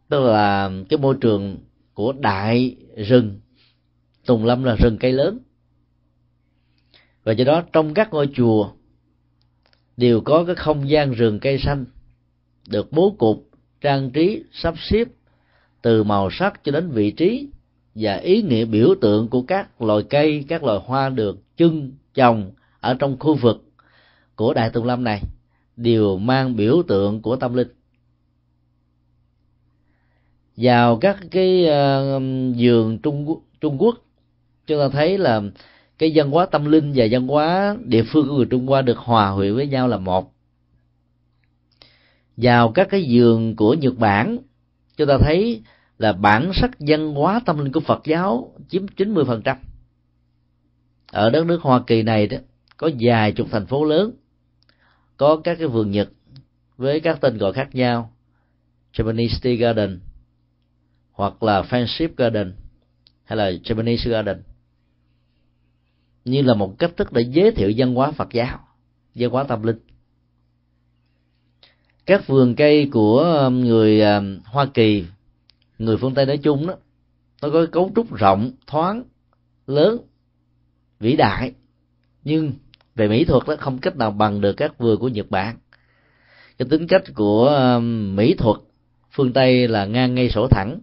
[0.09, 1.57] tức là cái môi trường
[1.95, 3.41] của đại rừng,
[4.27, 5.39] Tùng Lâm là rừng cây lớn.
[7.25, 8.71] Và do đó trong các ngôi chùa
[9.97, 11.85] đều có cái không gian rừng cây xanh
[12.69, 13.49] được bố cục,
[13.81, 15.09] trang trí, sắp xếp
[15.83, 17.49] từ màu sắc cho đến vị trí
[17.95, 22.53] và ý nghĩa biểu tượng của các loài cây, các loài hoa được trưng trồng
[22.81, 23.65] ở trong khu vực
[24.37, 25.23] của đại tùng lâm này
[25.77, 27.69] đều mang biểu tượng của tâm linh
[30.57, 32.23] vào các cái ờ, uh,
[32.59, 33.99] vườn trung quốc trung quốc
[34.67, 35.43] chúng ta thấy là
[35.99, 38.99] cái văn hóa tâm linh và văn hóa địa phương của người trung hoa được
[38.99, 40.33] hòa quyện với nhau là một
[42.37, 44.39] vào các cái vườn của nhật bản
[44.97, 45.63] chúng ta thấy
[45.99, 49.57] là bản sắc văn hóa tâm linh của phật giáo chiếm 90%.
[51.13, 52.37] ở đất nước hoa kỳ này đó
[52.77, 54.11] có vài chục thành phố lớn
[55.17, 56.09] có các cái vườn nhật
[56.77, 58.13] với các tên gọi khác nhau
[58.93, 60.01] Japanese Tea Garden
[61.15, 62.53] hoặc là Friendship Garden
[63.25, 64.43] hay là Japanese Garden
[66.25, 68.59] như là một cách thức để giới thiệu văn hóa Phật giáo,
[69.15, 69.79] văn hóa tâm linh.
[72.07, 75.05] Các vườn cây của um, người um, Hoa Kỳ,
[75.79, 76.75] người phương Tây nói chung đó,
[77.43, 79.05] nó có cấu trúc rộng, thoáng,
[79.67, 79.99] lớn,
[81.01, 81.53] vĩ đại.
[82.25, 82.53] Nhưng
[82.95, 85.57] về mỹ thuật đó, không cách nào bằng được các vườn của Nhật Bản.
[86.59, 88.57] Cái tính cách của um, mỹ thuật
[89.11, 90.81] phương Tây là ngang ngay sổ thẳng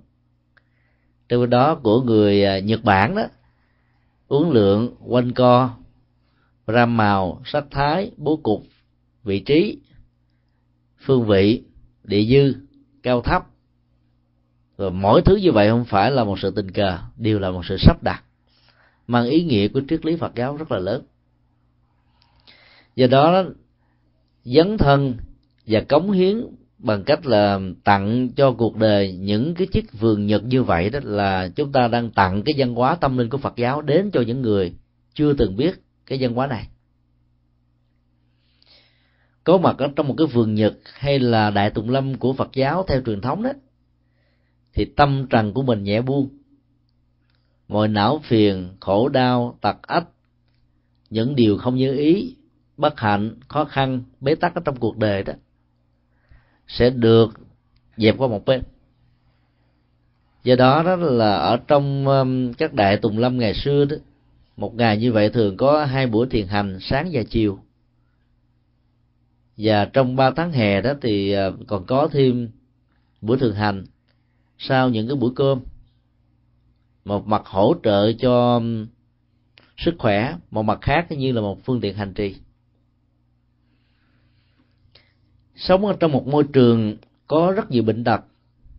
[1.31, 3.23] trong đó của người à, Nhật Bản đó
[4.27, 5.69] uốn lượng quanh co
[6.67, 8.63] ram màu sắc thái, bố cục,
[9.23, 9.77] vị trí,
[10.99, 11.63] phương vị,
[12.03, 12.55] địa dư,
[13.03, 13.47] cao thấp.
[14.77, 17.65] Rồi mỗi thứ như vậy không phải là một sự tình cờ, đều là một
[17.65, 18.23] sự sắp đặt,
[19.07, 21.03] mang ý nghĩa của triết lý phật giáo rất là lớn.
[22.95, 23.43] Do đó,
[24.43, 25.17] dấn thân
[25.67, 26.45] và cống hiến
[26.81, 30.99] bằng cách là tặng cho cuộc đời những cái chiếc vườn nhật như vậy đó
[31.03, 34.21] là chúng ta đang tặng cái văn hóa tâm linh của Phật giáo đến cho
[34.21, 34.73] những người
[35.13, 36.67] chưa từng biết cái văn hóa này.
[39.43, 42.49] Có mặt ở trong một cái vườn nhật hay là đại tùng lâm của Phật
[42.53, 43.51] giáo theo truyền thống đó,
[44.73, 46.29] thì tâm trần của mình nhẹ buông.
[47.67, 50.07] Mọi não phiền, khổ đau tật ách,
[51.09, 52.35] những điều không như ý,
[52.77, 55.33] bất hạnh, khó khăn, bế tắc ở trong cuộc đời đó
[56.71, 57.29] sẽ được
[57.97, 58.61] dẹp qua một bên.
[60.43, 63.95] Do đó đó là ở trong um, các đại tùng lâm ngày xưa đó,
[64.57, 67.59] một ngày như vậy thường có hai buổi thiền hành sáng và chiều.
[69.57, 72.49] Và trong ba tháng hè đó thì ờ, còn có thêm
[73.21, 73.85] buổi thường hành
[74.57, 75.61] sau những cái buổi cơm.
[77.05, 78.87] Một mặt hỗ trợ cho um,
[79.77, 82.35] sức khỏe, một mặt khác như là một phương tiện hành trì.
[85.61, 86.97] Sống ở trong một môi trường
[87.27, 88.21] có rất nhiều bệnh tật,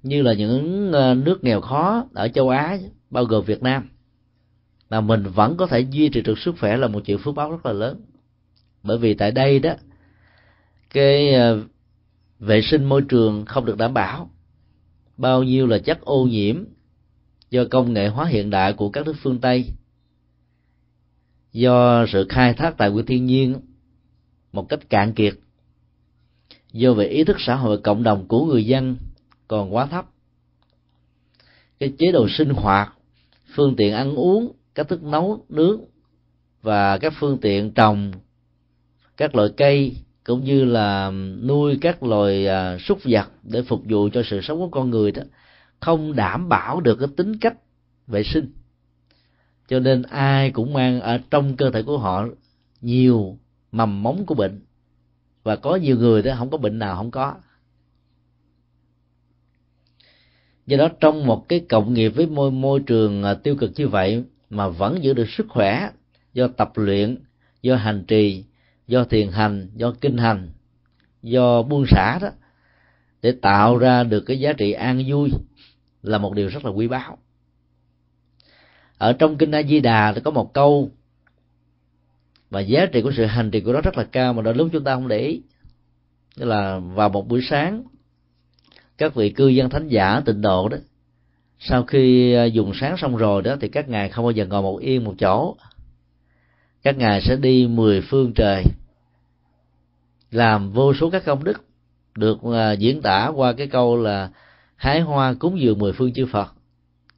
[0.02, 2.78] như là những ờ, nước nghèo khó ở châu Á,
[3.10, 3.88] bao gồm Việt Nam,
[4.90, 7.50] mà mình vẫn có thể duy trì được sức khỏe là một chuyện phước báo
[7.50, 8.00] rất là lớn.
[8.82, 9.74] Bởi vì tại đây đó,
[10.90, 11.62] cái ờ,
[12.38, 14.30] vệ sinh môi trường không được đảm bảo.
[15.16, 16.64] Bao nhiêu là chất ô nhiễm
[17.50, 19.66] do công nghệ hóa hiện đại của các nước phương tây.
[21.52, 23.54] Do sự khai thác tài nguyên thiên nhiên
[24.52, 25.34] một cách cạn kiệt
[26.72, 28.96] do về ý thức xã hội cộng đồng của người dân
[29.48, 30.06] còn quá thấp.
[31.80, 32.92] Cái chế độ sinh hoạt
[33.54, 35.80] phương tiện ăn uống cách thức nấu nướng
[36.62, 38.12] và các phương tiện trồng
[39.16, 41.10] các loại cây cũng như là
[41.42, 45.12] nuôi các loài à, súc vật để phục vụ cho sự sống của con người
[45.12, 45.22] đó
[45.80, 47.54] không đảm bảo được cái tính cách
[48.06, 48.52] vệ sinh.
[49.68, 52.26] Cho nên ai cũng mang ở trong cơ thể của họ
[52.80, 53.38] nhiều
[53.72, 54.60] mầm móng của bệnh
[55.42, 57.34] và có nhiều người đó không có bệnh nào không có.
[60.66, 63.88] Do đó trong một cái cộng nghiệp với môi môi trường à, tiêu cực như
[63.88, 65.90] vậy mà vẫn giữ được sức khỏe
[66.32, 67.18] do tập luyện,
[67.62, 68.44] do hành trì,
[68.86, 70.50] do thiền hành, do kinh hành,
[71.22, 72.28] do buông xả đó,
[73.22, 75.30] để tạo ra được cái giá trị an vui
[76.02, 77.18] là một điều rất là quý báu.
[78.98, 80.90] Ở trong kinh A Di Đà có một câu
[82.52, 84.68] mà giá trị của sự hành trì của nó rất là cao mà đôi lúc
[84.72, 85.42] chúng ta không để ý.
[86.36, 87.82] Tức là vào một buổi sáng,
[88.98, 90.76] các vị cư dân thánh giả tịnh độ đó,
[91.58, 94.62] sau khi à, dùng sáng xong rồi đó, thì các ngài không bao giờ ngồi
[94.62, 95.56] một yên một chỗ.
[96.82, 98.64] Các ngài sẽ đi mười phương trời,
[100.30, 101.64] làm vô số các công đức
[102.14, 104.30] được à, diễn tả qua cái câu là
[104.76, 106.54] hái hoa cúng dường mười phương chư Phật.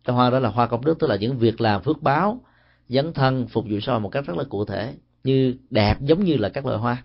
[0.04, 2.40] Cái hoa đó là hoa công đức, tức là những việc làm phước báo,
[2.88, 6.36] dấn thân, phục vụ sau một cách rất là cụ thể như đẹp giống như
[6.36, 7.02] là các loại hoa.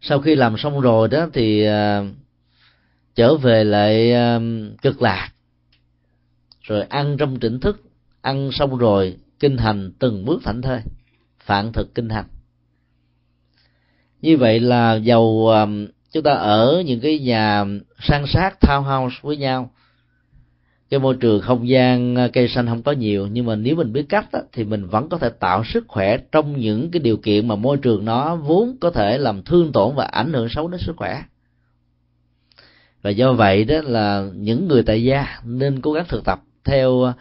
[0.00, 2.06] Sau khi làm xong rồi đó thì uh,
[3.14, 4.42] trở về lại uh,
[4.82, 5.28] cực lạc.
[6.62, 7.82] Rồi ăn trong tỉnh thức
[8.20, 10.80] ăn xong rồi kinh hành từng bước thảnh thơi
[11.40, 12.24] phạn thực kinh hành.
[14.20, 15.66] Như vậy là dầu à,
[16.12, 17.64] chúng ta ở những cái nhà
[17.98, 19.70] san sát townhouse với nhau
[20.90, 23.92] cái môi trường không gian ờ, cây xanh không có nhiều nhưng mà nếu mình
[23.92, 27.16] biết cách đó, thì mình vẫn có thể tạo sức khỏe trong những cái điều
[27.16, 30.68] kiện mà môi trường nó vốn có thể làm thương tổn và ảnh hưởng xấu
[30.68, 31.22] đến sức khỏe.
[33.02, 37.02] Và do vậy đó là những người tại gia nên cố gắng thực tập theo
[37.02, 37.12] ờ,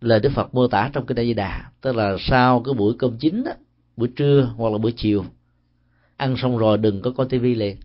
[0.00, 1.70] lời Đức Phật mô tả trong kinh Đại Di Đà.
[1.80, 3.52] Tức là sau cái buổi cơm chính đó,
[3.96, 5.24] buổi trưa hoặc là buổi chiều
[6.16, 7.76] ăn xong rồi đừng có coi tivi liền.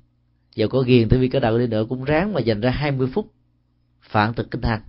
[0.56, 3.32] Giờ có ghiền tivi có đầu đi nữa cũng ráng mà dành ra 20 phút
[4.02, 4.82] phản thực kinh hành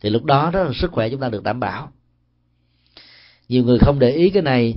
[0.00, 1.92] thì lúc đó đó là sức khỏe chúng ta được đảm bảo.
[3.48, 4.74] Nhiều người không để ý cái này.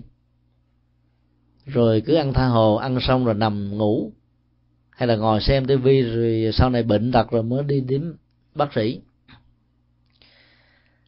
[1.65, 4.11] Rồi cứ ăn tha hồ, ăn xong rồi nằm ngủ.
[4.89, 8.15] Hay là ngồi xem tivi rồi sau này bệnh tật rồi mới đi đến
[8.55, 9.01] bác sĩ.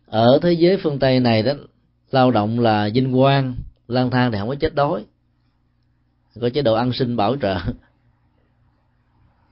[0.05, 1.53] Ở thế giới phương tây này đó,
[2.11, 3.55] lao động là vinh quang,
[3.87, 5.05] lang thang thì không có chết đói.
[6.41, 7.57] Có chế độ ăn sinh bảo trợ.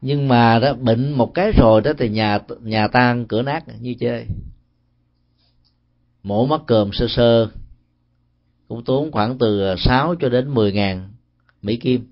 [0.01, 3.95] Nhưng mà đó, bệnh một cái rồi đó thì nhà nhà tan cửa nát như
[3.99, 4.25] chơi
[6.23, 7.49] mỗi mắt cơm sơ sơ.
[8.67, 11.09] Cũng tốn khoảng từ 6 cho đến 10 ngàn
[11.61, 12.07] Mỹ Kim.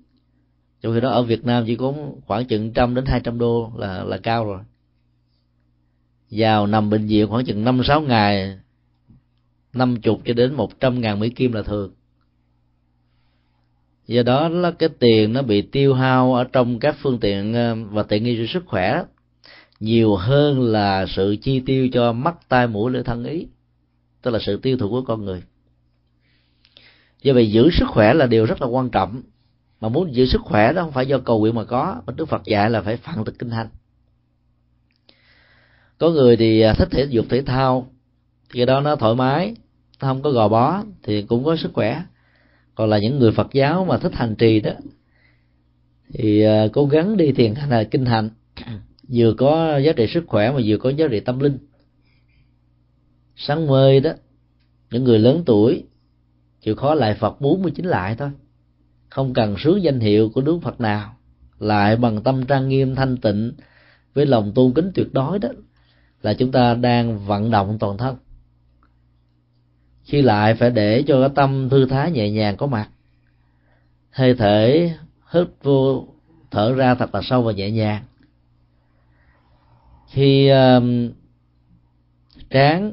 [0.82, 1.92] Trong khi đó ở Việt Nam chỉ có
[2.26, 4.60] khoảng chừng trăm đến hai trăm đô là là cao rồi.
[6.30, 8.58] Vào nằm bệnh viện khoảng chừng năm sáu ngày,
[9.72, 11.92] năm chục cho đến một trăm ngàn Mỹ Kim là thường.
[14.06, 17.74] Do đó là cái tiền nó bị tiêu hao ở trong các phương tiện ờ,
[17.90, 19.02] và tiện nghi cho sức khỏe,
[19.80, 23.46] nhiều hơn là sự chi tiêu cho mắt, tai mũi, lưỡi, thân ý
[24.22, 25.42] tức là sự tiêu thụ của con người.
[27.22, 29.22] Do vậy giữ sức khỏe là điều rất là quan trọng.
[29.80, 32.02] Mà muốn giữ sức khỏe đó không phải do cầu nguyện mà có.
[32.06, 33.68] Mà đức phật dạy là phải phản thực kinh hành.
[35.98, 37.90] Có người thì à, thích thể dục thể thao.
[38.52, 39.54] Thì đó nó thoải mái.
[40.00, 42.02] Nó không có gò bó thì cũng có sức khỏe.
[42.74, 44.70] Còn là những người phật giáo mà thích hành trì đó,
[46.12, 48.30] thì à, cố gắng đi thiền hành là kinh hành.
[49.08, 51.58] Vừa có giá trị sức khỏe mà vừa có giá trị tâm linh
[53.36, 54.10] sáng mơi đó
[54.90, 55.84] những người lớn tuổi
[56.60, 58.30] chịu khó lại phật 49 lại thôi.
[59.10, 61.16] Không cần sướng danh hiệu của đức phật nào
[61.58, 63.52] lại bằng tâm trang nghiêm thanh tịnh
[64.14, 65.48] với lòng tôn kính tuyệt đối đó
[66.22, 68.16] là chúng ta đang vận động toàn thân.
[70.04, 72.88] Khi lại phải để cho cái tâm thư thái nhẹ nhàng có mặt.
[74.10, 74.92] Hơi thể
[75.32, 76.08] hít vô
[76.50, 78.02] thở ra thật là sâu và nhẹ nhàng.
[80.08, 80.82] Khi uh,
[82.50, 82.92] trán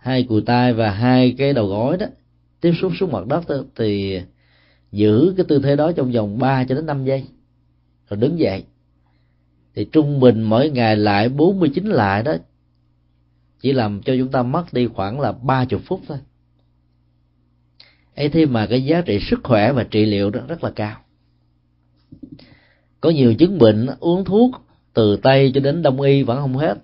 [0.00, 2.06] hai cùi tay và hai cái đầu gối đó,
[2.60, 3.44] tiếp xúc xuống mặt đất
[3.76, 4.20] thì
[4.92, 7.24] giữ cái tư thế đó trong vòng 3 cho đến 5 giây.
[8.08, 8.64] Rồi đứng dậy.
[9.74, 12.34] Thì trung bình mỗi ngày lại 49 lại đó,
[13.60, 16.18] chỉ làm cho chúng ta mất đi khoảng là 30 phút thôi.
[18.16, 20.96] Ấy thế mà cái giá trị sức khỏe và trị liệu đó rất là cao.
[23.00, 24.50] Có nhiều chứng bệnh uống thuốc
[24.94, 26.78] từ tây cho đến đông y vẫn không hết,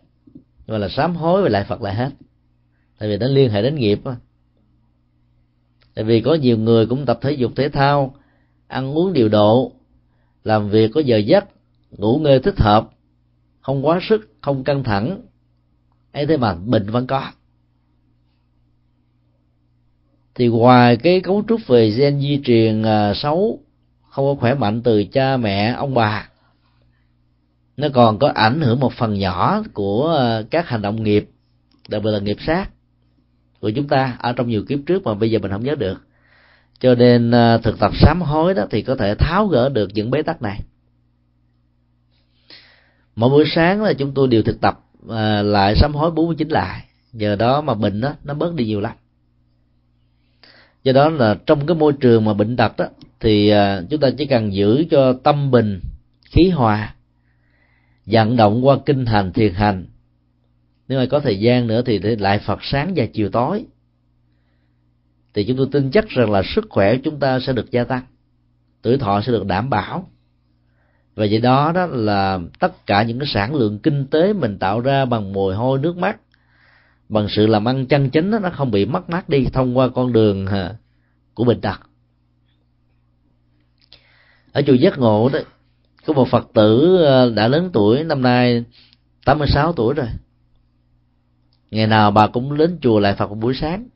[0.67, 2.11] gọi là sám hối và lại phật lại hết
[2.99, 4.01] tại vì nó liên hệ đến nghiệp
[5.97, 8.15] tại vì có nhiều người cũng tập thể dục thể thao,
[8.67, 9.73] ăn uống điều độ,
[10.45, 11.45] làm việc có giờ giấc,
[11.91, 12.91] ngủ ngơi thích hợp,
[13.61, 15.21] không quá sức, không căng thẳng.
[16.13, 17.31] Ấy thế mà bệnh vẫn có.
[20.35, 23.61] Thì ngoài cái cấu trúc về gen di truyền à, xấu,
[24.11, 26.29] không có khỏe mạnh từ cha, mẹ, ông bà,
[27.77, 31.29] nó còn có ảnh hưởng một phần nhỏ của à, các hành động nghiệp,
[31.89, 32.71] đặc biệt là nghiệp sát
[33.61, 36.07] của chúng ta ở trong nhiều kiếp trước mà bây giờ mình không nhớ được.
[36.81, 40.11] Cho nên à, thực tập sám hối đó thì có thể tháo gỡ được những
[40.11, 40.61] bế tắc này.
[43.17, 44.81] Mỗi buổi sáng là chúng tôi đều thực tập
[45.11, 46.85] à, lại sám hối 49 lại.
[47.13, 48.93] Giờ đó mà bệnh đó nó bớt đi nhiều lắm.
[50.83, 52.87] Do đó là trong cái môi trường mà bệnh tật đó
[53.21, 55.81] thì à, chúng ta chỉ cần giữ cho tâm bình
[56.31, 56.95] khí hòa
[58.07, 59.87] vận động qua kinh hành thiền hành
[60.89, 63.65] nếu mà có thời gian nữa thì lại phật sáng và chiều tối.
[65.35, 67.85] Thì chúng tôi tin chắc rằng là sức khỏe của chúng ta sẽ được gia
[67.85, 68.03] tăng.
[68.83, 70.09] Tuổi thọ sẽ được đảm bảo.
[71.15, 74.81] Và vậy đó đó là tất cả những cái sản lượng kinh tế mình tạo
[74.81, 76.17] ra bằng mồ hôi nước mắt
[77.09, 79.89] bằng sự làm ăn chân chính đó, nó không bị mất mát đi thông qua
[79.89, 80.75] con đường à,
[81.35, 81.81] của bệnh tật.
[84.53, 85.39] Ở chùa giác ngộ đó
[86.07, 88.65] có một phật tử à, đã lớn tuổi năm nay
[89.25, 90.07] 86 tuổi rồi
[91.71, 93.89] ngày nào bà cũng đến chùa lại phật buổi sáng.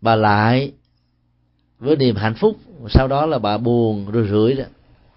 [0.00, 0.72] Bà lại
[1.78, 2.56] với niềm hạnh phúc,
[2.88, 4.64] sau đó là bà buồn rồi rưỡi đó.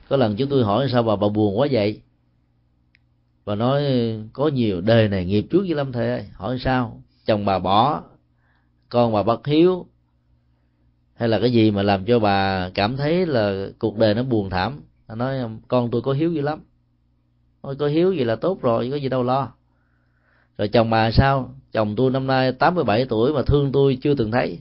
[0.10, 2.02] Có lần chúng tôi hỏi sao bà bà buồn quá vậy?
[3.46, 3.84] Bà nói,
[4.34, 7.02] có nhiều đời này nghiệp trước với lâm thầy ơi, hỏi sao?
[7.26, 8.04] Chồng bà bỏ,
[8.90, 9.86] con bà bất hiếu.
[11.14, 14.50] Hay là cái gì mà làm cho bà cảm thấy là cuộc đời nó buồn
[14.50, 14.82] thảm?
[15.08, 15.38] Bà nói,
[15.68, 16.60] con tôi có hiếu dữ lắm.
[17.64, 19.52] Thôi có hiếu gì là tốt rồi, có gì đâu lo
[20.58, 21.56] rồi chồng bà sao?
[21.72, 24.60] Chồng tôi năm nay 87 tuổi mà thương tôi chưa từng thấy.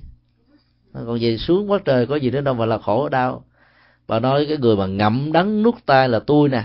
[0.94, 3.44] Còn gì xuống quá trời, có gì nữa đâu mà là khổ đau.
[4.08, 6.64] Bà nói cái người mà ngậm đắng nuốt tay là tôi nè.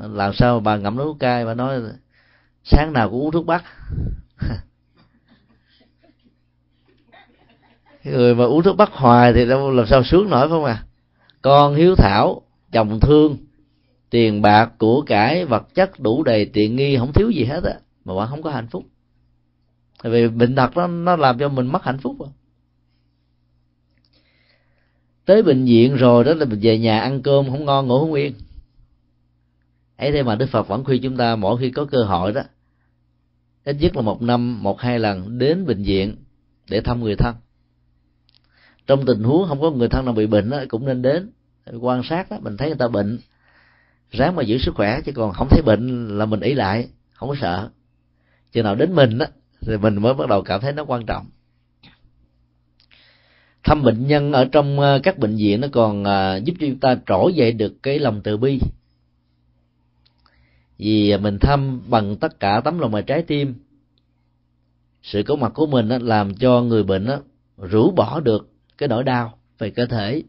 [0.00, 1.80] Làm sao mà bà ngậm đắng nuốt cay bà nói,
[2.64, 3.64] sáng nào cũng uống thuốc bắc.
[8.04, 10.84] Người mà uống thuốc bắc hoài thì đâu, làm sao sướng nổi phải không à?
[11.42, 13.36] Con hiếu thảo, chồng thương
[14.14, 17.74] tiền bạc của cải vật chất đủ đầy tiện nghi không thiếu gì hết á
[18.04, 18.84] mà bạn không có hạnh phúc.
[20.02, 22.28] Tại vì bệnh tật nó nó làm cho mình mất hạnh phúc rồi.
[25.24, 28.14] Tới bệnh viện rồi đó là mình về nhà ăn cơm không ngon ngủ không
[28.14, 28.34] yên.
[29.96, 32.42] Ấy thế mà đức phật vẫn khuyên chúng ta mỗi khi có cơ hội đó
[33.64, 36.16] ít nhất là một năm một hai lần đến bệnh viện
[36.70, 37.34] để thăm người thân.
[38.86, 41.30] Trong tình huống không có người thân nào bị bệnh đó, cũng nên đến
[41.80, 43.18] quan sát đó, mình thấy người ta bệnh
[44.16, 47.28] ráng mà giữ sức khỏe, chứ còn không thấy bệnh là mình ý lại, không
[47.28, 47.68] có sợ.
[48.52, 49.26] Chừng nào đến mình á,
[49.60, 51.26] thì mình mới bắt đầu cảm thấy nó quan trọng.
[53.64, 56.80] Thăm bệnh nhân ở trong ờ, các bệnh viện nó còn ờ, giúp cho chúng
[56.80, 58.60] ta trỗi dậy được cái lòng từ bi.
[60.78, 63.54] Vì mình thăm bằng tất cả tấm lòng và trái tim,
[65.02, 67.08] sự có mặt của mình làm cho người bệnh
[67.58, 70.22] rũ bỏ được cái nỗi đau về cơ thể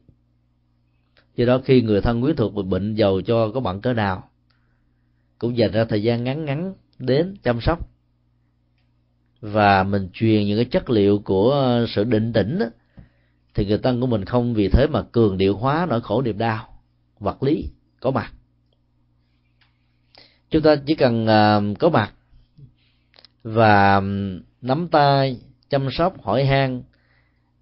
[1.36, 4.30] do đó khi người thân quyến thuộc bị bệnh giàu cho có bận cỡ nào
[5.40, 7.90] cũng dành ra thời gian ngắn ngắn đến chăm sóc.
[9.42, 12.66] Và mình truyền những cái chất liệu của sự định tĩnh đó,
[13.54, 16.38] thì người thân của mình không vì thế mà cường điệu hóa nỗi khổ niềm
[16.38, 16.80] đau.
[17.20, 17.70] Vật lý
[18.00, 18.34] có mặt.
[20.50, 22.14] Chúng ta chỉ cần uh, có mặt
[23.44, 24.02] và
[24.62, 25.38] nắm tay
[25.70, 26.84] chăm sóc hỏi han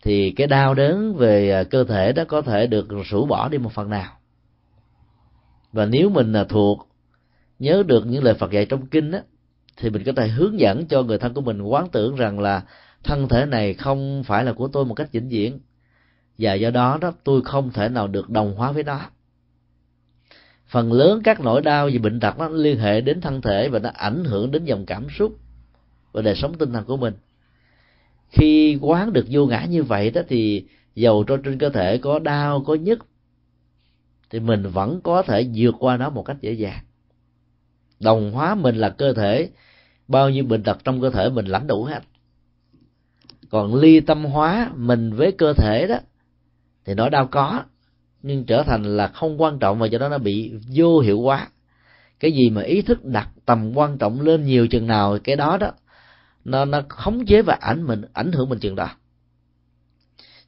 [0.03, 3.57] thì cái đau đớn về à, cơ thể đó có thể được rũ bỏ đi
[3.57, 4.17] một phần nào.
[5.71, 6.87] Và nếu mình là thuộc
[7.59, 9.19] nhớ được những lời Phật dạy trong kinh đó,
[9.77, 12.63] thì mình có thể hướng dẫn cho người thân của mình quán tưởng rằng là
[13.03, 15.59] thân thể này không phải là của tôi một cách vĩnh viễn.
[16.37, 18.99] Và do đó đó tôi không thể nào được đồng hóa với nó.
[20.67, 23.79] Phần lớn các nỗi đau vì bệnh tật nó liên hệ đến thân thể và
[23.79, 25.37] nó ảnh hưởng đến dòng cảm xúc
[26.11, 27.13] và đời sống tinh thần của mình
[28.33, 30.65] khi quán được vô ngã như vậy đó thì
[30.95, 33.05] dầu cho trên cơ thể có đau, có nhức,
[34.29, 36.83] thì mình vẫn có thể vượt qua nó một cách dễ dàng.
[37.99, 39.49] Đồng hóa mình là cơ thể,
[40.07, 41.99] bao nhiêu bệnh tật trong cơ thể mình lãnh đủ hết.
[43.49, 45.97] Còn ly tâm hóa mình với cơ thể đó,
[46.85, 47.63] thì nó đau có,
[48.23, 51.47] nhưng trở thành là không quan trọng và cho đó nó bị vô hiệu hóa.
[52.19, 55.57] Cái gì mà ý thức đặt tầm quan trọng lên nhiều chừng nào, cái đó
[55.57, 55.71] đó
[56.45, 58.89] nó nó khống chế và ảnh mình, ảnh hưởng mình chừng đó.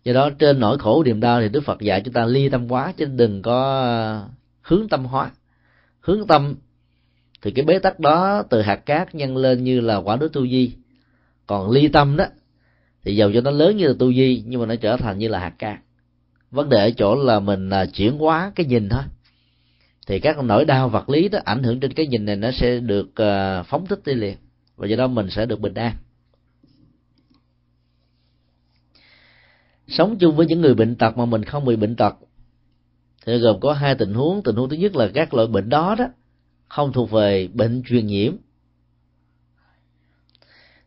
[0.03, 2.67] Do đó trên nỗi khổ niềm đau thì đức phật dạy chúng ta ly tâm
[2.67, 4.27] hóa chứ đừng có
[4.61, 5.31] hướng tâm hóa.
[5.99, 6.55] Hướng tâm
[7.41, 10.47] thì cái bế tắc đó từ hạt cát nhân lên như là quả núi tu
[10.47, 10.75] di.
[11.47, 12.25] Còn ly tâm đó
[13.03, 15.27] thì dầu cho nó lớn như là tu di, nhưng mà nó trở thành như
[15.27, 15.79] là hạt cát.
[16.51, 19.03] Vấn đề ở chỗ là mình à, chuyển hóa cái nhìn thôi.
[20.07, 22.79] Thì các nỗi đau vật lý đó ảnh hưởng trên cái nhìn này, nó sẽ
[22.79, 24.37] được à, phóng thích đi liền
[24.76, 25.95] và do đó mình sẽ được bình an.
[29.88, 32.15] Sống chung với những người bệnh tật mà mình không bị bệnh tật,
[33.26, 34.43] thì gồm có hai tình huống.
[34.43, 36.05] Tình huống thứ nhất là các loại bệnh đó đó,
[36.67, 38.36] không thuộc về bệnh truyền nhiễm.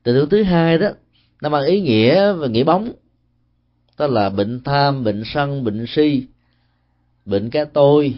[0.03, 0.89] Tình huống thứ hai đó,
[1.43, 2.93] nó mang ý nghĩa và nghĩa bóng,
[3.99, 6.26] đó là bệnh tham, bệnh sân, bệnh si,
[7.24, 8.14] bệnh cái tôi,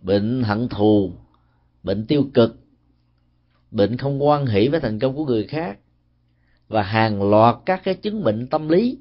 [0.00, 1.12] bệnh hận thù,
[1.82, 2.61] bệnh tiêu cực
[3.72, 5.78] bệnh không quan hỷ với thành công của người khác.
[6.68, 8.98] Và hàng loạt các cái chứng bệnh tâm lý.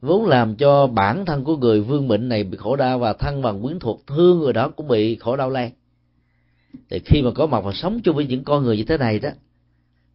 [0.00, 3.42] Vốn làm cho bản thân của người vương bệnh này bị khổ đau và thân
[3.42, 5.72] bằng quyến thuộc thương người đó cũng bị khổ đau lây
[6.90, 9.18] thì khi mà có mặt và sống chung với những con người như thế này
[9.18, 9.30] đó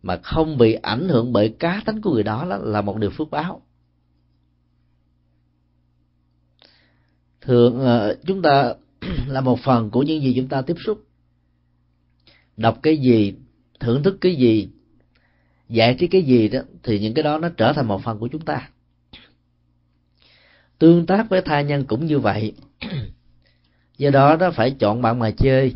[0.03, 3.09] mà không bị ảnh hưởng bởi cá tính của người đó, đó là một điều
[3.09, 3.61] phước báo.
[7.41, 8.73] Thường ờ, chúng ta
[9.27, 11.03] là một phần của những gì chúng ta tiếp xúc
[12.59, 13.33] đọc cái gì,
[13.79, 14.67] thưởng thức cái gì,
[15.69, 18.27] giải trí cái gì đó, thì những cái đó nó trở thành một phần của
[18.27, 18.69] chúng ta.
[20.79, 22.53] Tương tác với tha nhân cũng như vậy.
[23.97, 25.73] Do đó nó phải chọn bạn mà chơi.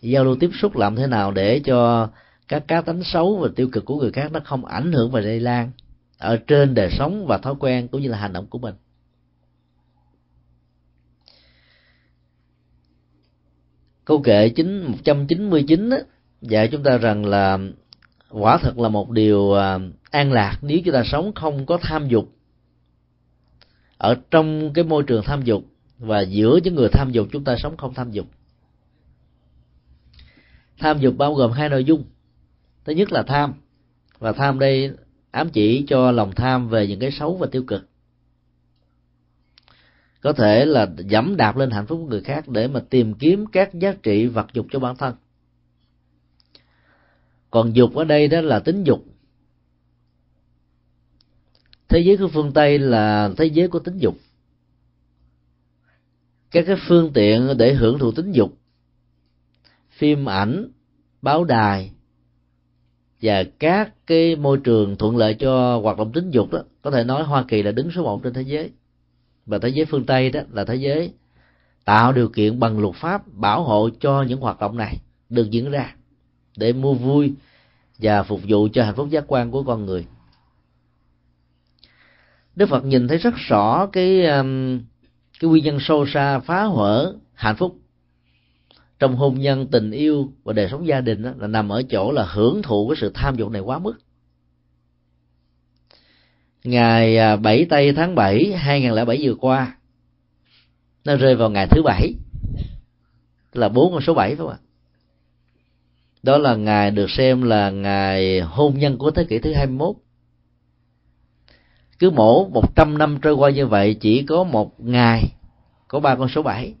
[0.00, 2.08] Giao lưu tiếp xúc làm thế nào để cho
[2.48, 5.20] các cá tính xấu và tiêu cực của người khác nó không ảnh hưởng và
[5.20, 5.70] lây lan
[6.18, 8.74] ở trên đời sống và thói quen cũng như là hành động của mình.
[14.04, 15.90] Câu kệ chín, một trăm chín mươi chín
[16.40, 17.58] dạy chúng ta rằng là
[18.30, 19.78] quả thật là một điều à,
[20.10, 22.32] an lạc nếu chúng ta sống không có tham dục.
[23.98, 25.64] Ở trong cái môi trường tham dục
[25.98, 28.26] và giữa những người tham dục, chúng ta sống không tham dục.
[30.78, 32.04] Tham dục bao gồm hai nội dung.
[32.84, 33.54] Thứ nhất là tham,
[34.18, 34.90] và tham đây
[35.30, 37.88] ám chỉ cho lòng tham về những cái xấu và tiêu cực
[40.22, 43.44] có thể là dẫm đạp lên hạnh phúc của người khác để mà tìm kiếm
[43.52, 45.14] các giá trị vật dục cho bản thân.
[47.50, 49.04] Còn dục ở đây đó là tính dục.
[51.88, 54.16] Thế giới của phương tây là thế giới của tính dục.
[56.50, 58.58] Các cái phương tiện để hưởng thụ tính dục,
[59.90, 60.70] phim ảnh,
[61.22, 61.90] báo đài
[63.22, 67.04] và các cái môi trường thuận lợi cho hoạt động tính dục đó, có thể
[67.04, 68.70] nói hoa kỳ là đứng số một trên thế giới
[69.46, 71.12] và thế giới phương tây đó là thế giới
[71.84, 74.96] tạo điều kiện bằng luật pháp bảo hộ cho những hoạt động này
[75.28, 75.94] được diễn ra
[76.56, 77.32] để mua vui
[77.98, 80.06] và phục vụ cho hạnh phúc giác quan của con người.
[82.56, 84.80] Đức phật nhìn thấy rất rõ cái um,
[85.40, 87.76] cái nguyên nhân sâu xa phá hở hạnh phúc
[88.98, 92.12] trong hôn nhân tình yêu và đời sống gia đình đó, là nằm ở chỗ
[92.12, 93.94] là hưởng thụ cái sự tham dục này quá mức
[96.64, 99.76] ngày à, 7 tây tháng 7 2007 vừa qua.
[101.04, 102.14] Nó rơi vào ngày thứ bảy.
[103.52, 104.58] Là bốn con số 7 phải không ạ?
[106.22, 109.96] Đó là ngày được xem là ngày hôn nhân của thế kỷ thứ 21
[112.02, 115.22] cứ mổ 100 năm trôi qua như vậy, chỉ có một ngày
[115.88, 116.74] có ba con số 7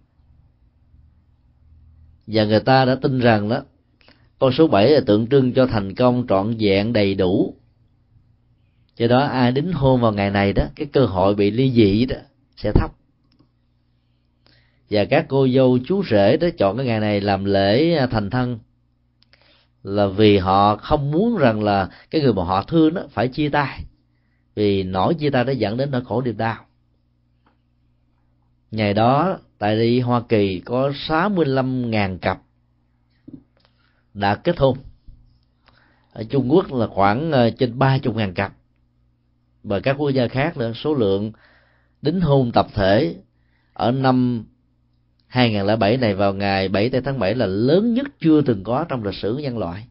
[2.26, 3.62] và người ta đã tin rằng đó,
[4.38, 7.54] con số 7 là tượng trưng cho thành công trọn vẹn đầy đủ
[8.96, 12.06] do đó ai đính hôn vào ngày này đó, cái cơ hội bị ly dị
[12.06, 12.16] đó
[12.56, 12.90] sẽ thấp.
[14.90, 18.30] Và các cô dâu chú rể đó chọn cái ngày này làm lễ à, thành
[18.30, 18.58] thân.
[19.82, 23.48] Là vì họ không muốn rằng là cái người mà họ thương đó phải chia
[23.48, 23.84] tay.
[24.54, 26.66] Vì nỗi chia tay đã dẫn đến nỗi khổ niềm đau.
[28.70, 32.42] Ngày đó, tại đi Hoa Kỳ có 65.000 cặp
[34.14, 34.78] đã kết hôn.
[36.12, 38.52] Ở Trung Quốc là khoảng à, trên trên 30.000 cặp
[39.62, 40.72] và các quốc gia khác nữa.
[40.74, 41.32] Số lượng
[42.02, 43.14] đính hôn tập thể
[43.72, 44.44] ở năm
[45.26, 49.14] 2007 này vào ngày 7 tháng 7 là lớn nhất chưa từng có trong lịch
[49.14, 49.86] sử nhân loại.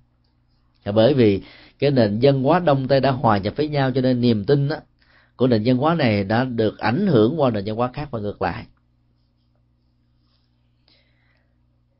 [0.93, 1.41] Bởi vì
[1.79, 4.67] cái nền dân quá đông tây đã hòa nhập với nhau cho nên niềm tin
[4.67, 4.75] đó,
[5.35, 8.19] của nền văn hóa này đã được ảnh hưởng qua nền văn hóa khác và
[8.19, 8.65] ngược lại.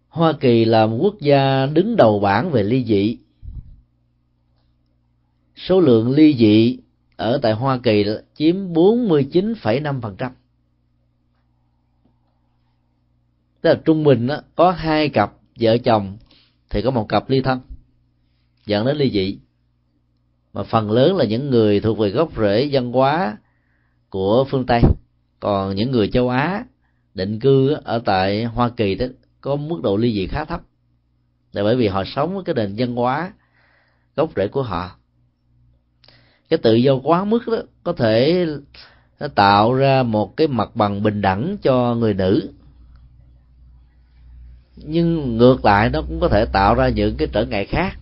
[0.07, 3.17] Hoa Kỳ là một quốc gia đứng đầu bảng về ly dị.
[5.55, 6.77] Số lượng ly dị
[7.21, 8.05] ở tại Hoa Kỳ
[8.35, 10.29] chiếm 49,5%.
[13.61, 16.17] Tức là trung bình đó, có hai cặp vợ chồng
[16.69, 17.59] thì có một cặp ly thân
[18.65, 19.37] dẫn đến ly dị.
[20.53, 23.37] Mà phần lớn là những người thuộc về gốc rễ văn hóa
[24.09, 24.81] của phương tây.
[25.39, 26.65] Còn những người châu á
[27.13, 29.05] định cư ở tại hoa kỳ đó
[29.41, 30.61] có mức độ ly dị khá thấp.
[31.51, 33.33] Là bởi vì họ sống với cái nền văn hóa
[34.15, 34.97] gốc rễ của họ
[36.51, 38.47] cái tự do quá mức đó có thể
[39.19, 42.49] nó tạo ra một cái mặt bằng bình đẳng cho người nữ.
[44.75, 47.97] Nhưng ngược lại nó cũng có thể tạo ra những cái trở ngại khác.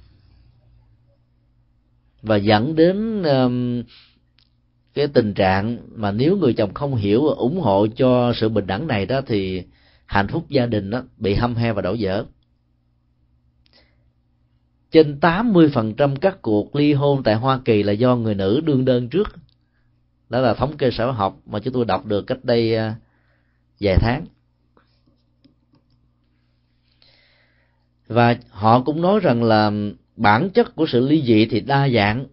[2.21, 3.83] Và dẫn đến um,
[4.93, 8.67] cái tình trạng mà nếu người chồng không hiểu và ủng hộ cho sự bình
[8.67, 9.63] đẳng này đó thì
[10.05, 12.25] hạnh phúc gia đình đó bị hâm he và đổ vỡ
[14.91, 19.09] trên 80% các cuộc ly hôn tại Hoa Kỳ là do người nữ đương đơn
[19.09, 19.27] trước.
[20.29, 22.95] Đó là thống kê xã học mà chúng tôi đọc được cách đây à,
[23.79, 24.25] vài tháng.
[28.07, 29.71] Và họ cũng nói rằng là
[30.15, 32.25] bản chất của sự ly dị thì đa dạng.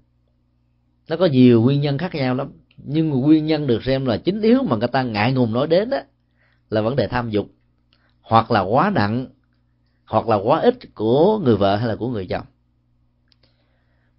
[1.09, 2.53] Nó có nhiều nguyên nhân khác nhau lắm.
[2.77, 5.91] Nhưng nguyên nhân được xem là chính yếu mà người ta ngại ngùng nói đến
[5.91, 5.99] đó
[6.71, 7.51] là vấn đề tham dục
[8.21, 9.27] hoặc là quá nặng
[10.07, 12.45] hoặc là quá ít của người vợ hay là của người chồng.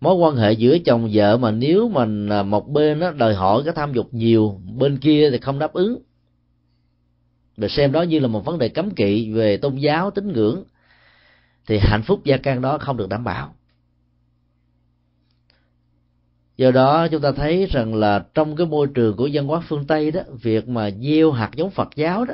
[0.01, 3.73] Mối quan hệ giữa chồng vợ mà nếu mình một bên nó đòi hỏi cái
[3.73, 6.01] tham dục nhiều, bên kia thì không đáp ứng.
[7.57, 10.63] Được xem đó như là một vấn đề cấm kỵ về tôn giáo, tín ngưỡng,
[11.67, 13.53] thì hạnh phúc gia can đó không được đảm bảo.
[16.57, 19.87] Do đó chúng ta thấy rằng là trong cái môi trường của văn hóa phương
[19.87, 22.33] tây đó, việc mà gieo hạt giống phật giáo đó,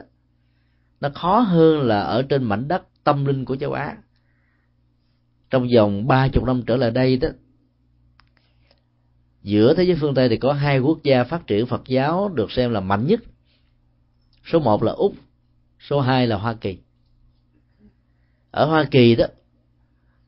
[1.01, 3.97] nó khó hơn là ở trên mảnh đất tâm linh của châu á.
[5.49, 7.27] Trong vòng ba chục năm trở lại đây đó,
[9.43, 12.51] giữa thế giới phương tây thì có hai quốc gia phát triển phật giáo được
[12.51, 13.19] xem là mạnh nhất.
[14.51, 15.13] Số một là úc,
[15.79, 16.77] số hai là hoa kỳ.
[18.51, 19.25] Ở hoa kỳ đó,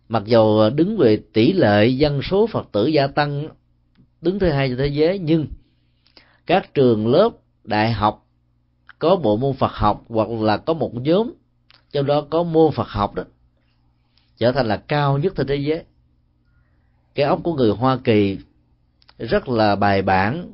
[0.10, 3.50] mặc dầu đứng về tỷ lệ dân số phật tử gia tăng,
[4.22, 5.48] đứng thứ hai trên thế giới, nhưng
[6.46, 7.30] các trường lớp
[7.64, 8.28] đại học
[9.00, 11.32] có bộ môn phật học hoặc là có một nhóm
[11.96, 13.24] trong đó có môn phật học đó
[14.38, 15.84] trở thành là cao nhất trên thế giới.
[17.16, 18.38] Cái óc của người hoa kỳ
[19.18, 20.54] rất là bài bản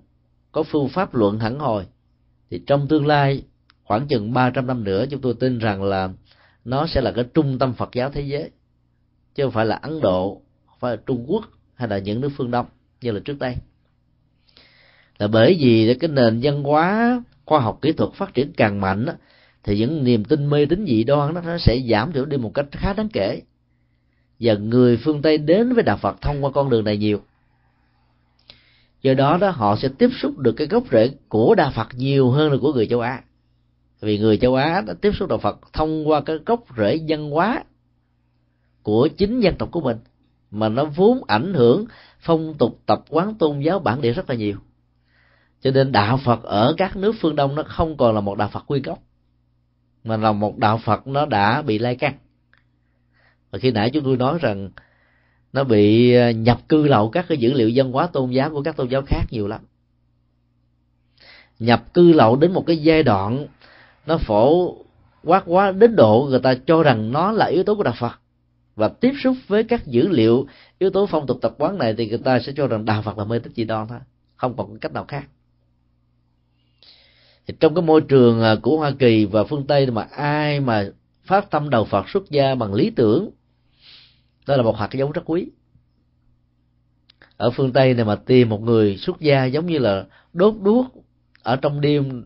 [0.51, 1.85] có phương pháp luận hẳn hồi
[2.49, 3.43] thì trong tương lai
[3.83, 6.09] khoảng chừng 300 năm nữa chúng tôi tin rằng là
[6.65, 8.49] nó sẽ là cái trung tâm Phật giáo thế giới
[9.35, 12.29] chứ không phải là Ấn Độ không phải là Trung Quốc hay là những nước
[12.37, 12.65] phương Đông
[13.01, 13.55] như là trước đây.
[15.17, 19.05] Là bởi vì cái nền văn hóa khoa học kỹ thuật phát triển càng mạnh
[19.05, 19.13] đó,
[19.63, 22.53] thì những niềm tin mê tín dị đoan đó, nó sẽ giảm thiểu đi một
[22.53, 23.41] cách khá đáng kể.
[24.39, 27.21] Và người phương tây đến với đạo phật thông qua con đường này nhiều.
[29.01, 32.29] Do đó đó, họ sẽ tiếp xúc được cái gốc rễ của đạo phật nhiều
[32.29, 33.23] hơn là của người châu á.
[34.01, 37.31] Vì người châu á đã tiếp xúc đạo phật thông qua cái gốc rễ văn
[37.31, 37.63] hóa
[38.83, 39.97] của chính dân tộc của mình,
[40.51, 41.85] mà nó vốn ảnh hưởng,
[42.19, 44.57] phong tục, tập quán tôn giáo bản địa rất là nhiều.
[45.61, 48.49] Cho nên đạo phật ở các nước phương đông nó không còn là một đạo
[48.53, 48.99] phật nguyên gốc
[50.03, 52.13] mà là một đạo phật nó đã bị lai căng
[53.51, 54.69] và khi nãy chúng tôi nói rằng
[55.53, 58.61] nó bị ờ, nhập cư lậu các cái dữ liệu văn hóa tôn giáo của
[58.63, 59.61] các tôn giáo khác nhiều lắm.
[61.59, 63.47] Nhập cư lậu đến một cái giai đoạn
[64.05, 64.75] nó phổ
[65.23, 68.19] quát quá đến độ người ta cho rằng nó là yếu tố của đạo phật.
[68.75, 70.47] Và tiếp xúc với các dữ liệu
[70.79, 73.17] yếu tố phong tục tập quán này thì người ta sẽ cho rằng đạo phật
[73.17, 73.99] là mê tín dị đoan thôi,
[74.35, 75.23] không còn cách nào khác
[77.47, 80.89] thì trong cái môi trường à, của hoa kỳ và phương tây mà ai mà
[81.23, 83.29] phát tâm đầu phật xuất gia bằng lý tưởng,
[84.47, 85.47] đó là một hạt giống rất quý.
[87.37, 90.85] Ở phương tây này mà tìm một người xuất gia giống như là đốt đuốc
[91.43, 92.23] ở trong đêm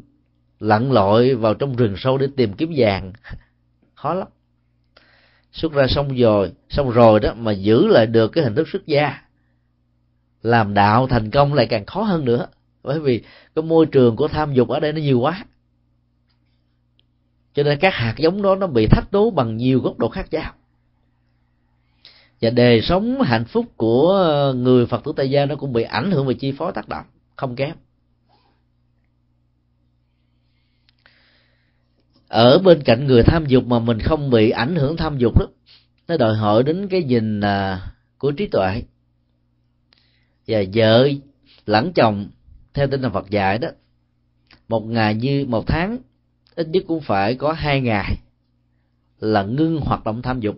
[0.59, 3.13] lặn lội vào trong rừng sâu để tìm kiếm vàng.
[3.95, 4.27] Khó lắm.
[5.51, 8.85] Xuất ra xong rồi xong rồi đó mà giữ lại được cái hình thức xuất
[8.85, 9.21] gia.
[10.41, 12.47] Làm đạo thành công lại càng khó hơn nữa
[12.85, 13.21] bởi vì
[13.55, 15.45] cái môi trường của tham dục ở đây nó nhiều quá.
[17.53, 20.27] Cho nên các hạt giống đó nó bị thách đố bằng nhiều góc độ khác
[20.31, 20.53] nhau.
[22.41, 26.11] Và đời sống hạnh phúc của người phật tử tây gia nó cũng bị ảnh
[26.11, 27.05] hưởng về chi phối tác động,
[27.35, 27.75] không kém.
[32.27, 35.47] Ở bên cạnh người tham dục mà mình không bị ảnh hưởng tham dục đó,
[36.07, 37.81] nó đòi hỏi đến cái nhìn à,
[38.17, 38.83] của trí tuệ.
[40.47, 41.09] Và vợ
[41.65, 42.29] lẫn chồng
[42.75, 43.67] theo tinh thần Phật dạy đó,
[44.67, 45.97] một ngày như một tháng,
[46.55, 48.17] ít nhất cũng phải có hai ngày
[49.19, 50.55] là ngưng hoạt động tham dục,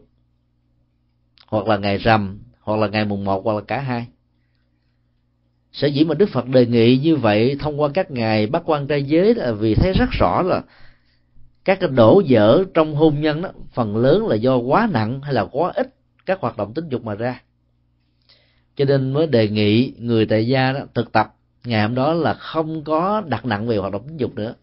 [1.48, 4.08] hoặc là ngày rằm, hoặc là ngày mùng một, hoặc là cả hai.
[5.72, 8.88] Sở dĩ mà đức phật đề nghị như vậy thông qua các ngày bắt quan
[8.88, 10.64] trai giới là vì thấy rất rõ là
[11.66, 15.34] các cái đổ vỡ trong hôn nhân đó, phần lớn là do quá nặng hay
[15.34, 15.96] là quá ít
[16.26, 17.42] các hoạt động tính dục mà ra.
[18.76, 22.34] Cho nên mới đề nghị người tại gia đó thực tập ngày hôm đó là
[22.34, 24.56] không có đặt nặng về hoạt động tính dục nữa.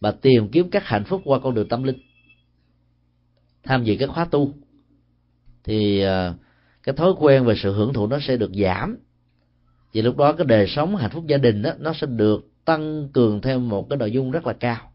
[0.00, 1.98] Mà tìm kiếm các hạnh phúc qua con đường tâm linh,
[3.62, 4.52] tham dự các khóa tu.
[5.64, 6.34] Thì à,
[6.82, 8.96] cái thói quen về sự hưởng thụ nó sẽ được giảm.
[9.92, 13.08] Vì lúc đó cái đời sống, hạnh phúc gia đình đó nó sẽ được tăng
[13.12, 14.92] cường theo một cái nội dung rất là cao.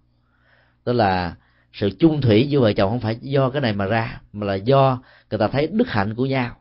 [0.85, 1.35] Đó là
[1.73, 4.55] sự chung thủy giữa vợ chồng không phải do cái này mà ra, mà là
[4.55, 6.55] do người ta thấy đức hạnh của nhau,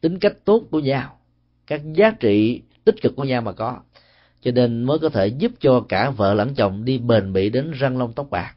[0.00, 1.18] tính cách tốt của nhau,
[1.66, 3.80] các giá trị tích cực của nhau mà có
[4.42, 7.70] cho nên mới có thể giúp cho cả vợ lẫn chồng đi bền bỉ đến
[7.70, 8.54] răng long tóc bạc.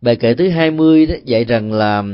[0.00, 2.04] Bài kệ thứ 20 đó dạy rằng là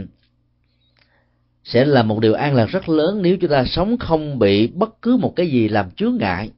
[1.65, 5.03] sẽ là một điều an lạc rất lớn nếu chúng ta sống không bị bất
[5.03, 6.51] cứ một cái gì làm chướng ngại.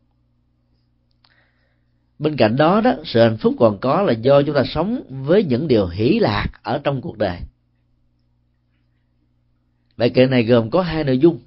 [2.19, 5.45] Bên cạnh đó đó, sự hạnh phúc còn có là do chúng ta sống với
[5.45, 7.39] những điều hỷ lạc ở trong cuộc đời.
[9.97, 11.39] Bài kệ này gồm có hai nội dung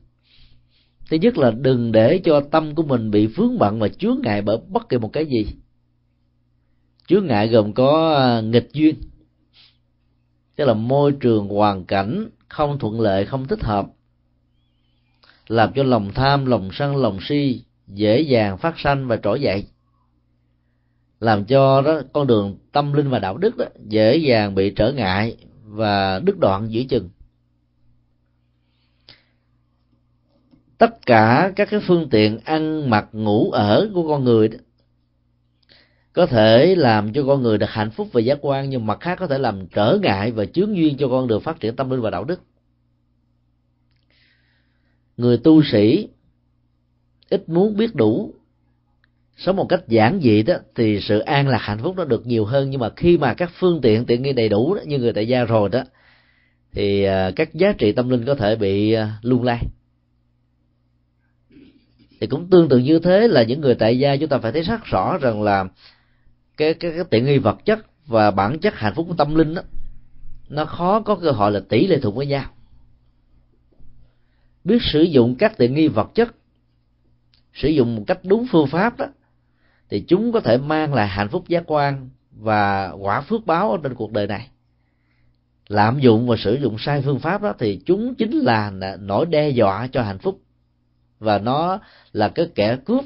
[1.10, 4.42] thứ nhất là đừng để cho tâm của mình bị vướng bận và chướng ngại
[4.42, 5.46] bởi bất kỳ một cái gì.
[7.08, 8.96] Chướng ngại gồm có à, nghịch duyên,
[10.56, 13.88] tức là môi trường, hoàn cảnh không thuận lợi, không thích hợp,
[15.48, 19.66] làm cho lòng tham, lòng sân, lòng si dễ dàng phát sanh và trỗi dậy.
[21.20, 24.94] Làm cho đó, con đường tâm linh và đạo đức đó dễ dàng bị trở
[24.94, 27.10] ngại và đứt đoạn giữa chừng.
[30.80, 34.58] Tất cả các cái phương tiện ăn mặc ngủ ở của con người đó,
[36.14, 39.18] có thể làm cho con người được hạnh phúc và giác quan nhưng mặt khác
[39.20, 42.02] có thể làm trở ngại và chướng duyên cho con đường phát triển tâm linh
[42.02, 42.42] và đạo đức.
[45.18, 46.08] Người tu sĩ
[47.30, 48.34] ít muốn biết đủ
[49.38, 52.46] sống một cách giản dị đó thì sự an lạc hạnh phúc nó được nhiều
[52.46, 52.70] hơn.
[52.70, 55.28] Nhưng mà khi mà các phương tiện tiện nghi đầy đủ đó, như người tại
[55.28, 55.84] gia rồi đó
[56.72, 59.66] thì à, các giá trị tâm linh có thể bị à, lung lay
[62.20, 64.62] thì cũng tương tự như thế là những người tại gia chúng ta phải thấy
[64.62, 65.66] rất rõ rằng là
[66.58, 69.54] cái cái, cái tiện nghi vật chất và bản chất hạnh phúc của tâm linh
[69.56, 69.62] đó
[70.50, 72.46] nó khó có cơ hội là tỷ lệ thuận với nhau.
[74.64, 76.36] Biết sử dụng các tiện nghi vật chất
[77.54, 79.06] sử dụng một cách đúng phương pháp đó
[79.90, 83.78] thì chúng có thể mang lại hạnh phúc giác quan và quả phước báo ở
[83.84, 84.48] trên cuộc đời này.
[85.68, 89.50] Lạm dụng và sử dụng sai phương pháp đó thì chúng chính là nỗi đe
[89.50, 90.40] dọa cho hạnh phúc
[91.20, 91.80] và nó
[92.14, 93.06] là cái kẻ cướp,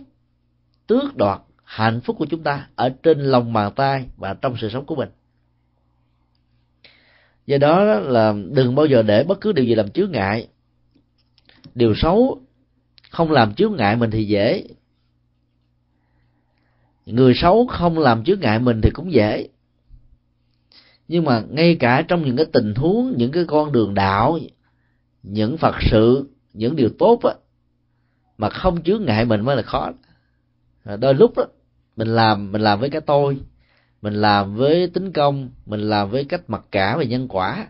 [0.88, 4.70] tước đoạt hạnh phúc của chúng ta ở trên lòng bàn tay và trong sự
[4.70, 5.10] sống của mình.
[7.46, 10.48] Do đó là đừng bao giờ để bất cứ điều gì làm chướng ngại.
[11.76, 12.42] Điều xấu
[13.10, 14.64] không làm chướng ngại mình thì dễ.
[17.06, 19.48] Người xấu không làm chướng ngại mình thì cũng dễ.
[21.08, 24.40] Nhưng mà ngay cả trong những cái tình huống, những cái con đường đạo,
[25.24, 27.34] những phật sự, những điều tốt á
[28.38, 29.92] mà không chướng ngại mình mới là khó.
[31.00, 31.44] Đôi lúc đó
[31.96, 33.38] mình làm mình làm với cái tôi
[34.02, 37.68] mình làm với tính công mình làm với cách mặc cả về nhân quả.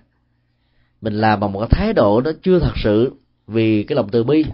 [1.01, 3.11] Mình làm bằng một cái thái độ nó chưa thật sự
[3.47, 4.45] vì cái lòng từ bi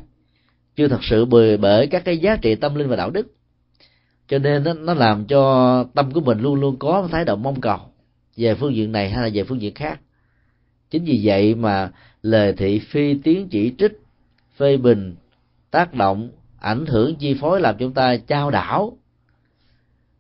[0.76, 3.28] chưa thật sự bởi bởi các cái giá trị tâm linh và đạo đức.
[4.28, 7.62] Cho nên nó, nó làm cho tâm của mình luôn luôn có thái độ mong
[7.62, 7.80] cầu
[8.38, 10.00] về phương diện này hay là về phương diện khác.
[10.90, 11.92] Chính vì vậy mà
[12.22, 13.92] lời thị phi tiếng chỉ trích
[14.58, 15.16] phê bình
[15.72, 18.98] tác động, ảnh hưởng, chi phối làm chúng ta trao đảo.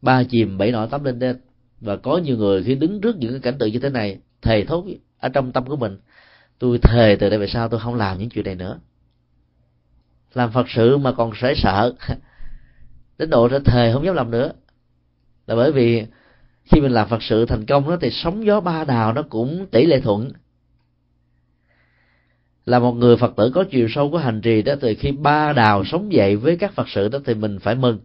[0.02, 1.38] Ba chìm bảy nổi tắm lên lên
[1.82, 4.66] và có nhiều người khi đứng trước những cái cảnh tượng như thế này, thề
[4.66, 4.86] thốt
[5.20, 5.98] ở trong tâm của mình,
[6.60, 8.80] tôi thề từ đây về sau tôi không làm những chuyện này nữa.
[10.34, 11.94] Làm phật sự mà còn sẽ sợ.
[13.18, 14.52] Đến độ ra thề không dám làm nữa.
[15.48, 16.06] Là bởi vì
[16.64, 19.68] khi mình làm phật sự thành công đó, thì sóng gió ba đào nó cũng
[19.72, 20.32] tỷ lệ thuận
[22.66, 25.54] là một người phật tử có chiều sâu của hành trì đó, từ khi ba
[25.54, 28.00] đào sống dậy với các phật sự đó thì mình phải mừng.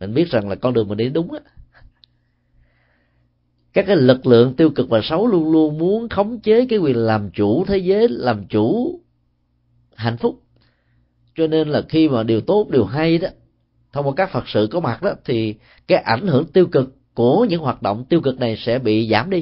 [0.00, 1.40] Mình biết rằng là con đường mình đi đúng á.
[3.72, 6.96] Các cái lực lượng tiêu cực và xấu luôn luôn muốn khống chế cái quyền
[6.96, 9.00] làm chủ thế giới, làm chủ
[9.94, 10.42] hạnh phúc.
[11.34, 13.28] Cho nên là khi mà điều tốt, điều hay đó,
[13.92, 15.54] thông qua các phật sự có mặt đó, thì
[15.88, 19.30] cái ảnh hưởng tiêu cực của những hoạt động tiêu cực này sẽ bị giảm
[19.30, 19.40] đi.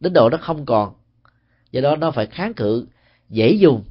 [0.00, 0.92] Đến độ nó không còn.
[1.70, 2.86] Do đó nó phải kháng cự
[3.32, 3.84] dễ dùng,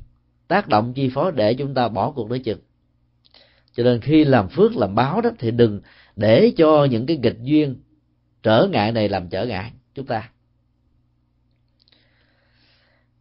[0.48, 2.60] tác động chi phối để chúng ta bỏ cuộc đối chừng.
[3.74, 5.82] Cho nên khi làm phước, làm báo đó, thì đừng
[6.16, 7.76] để cho những cái nghịch duyên
[8.44, 10.30] trở ngại này làm trở ngại chúng ta.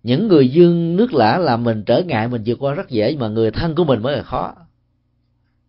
[0.03, 3.29] Những người dương nước lã làm mình trở ngại, mình vượt qua rất dễ, mà
[3.29, 4.55] người thân của mình mới là khó.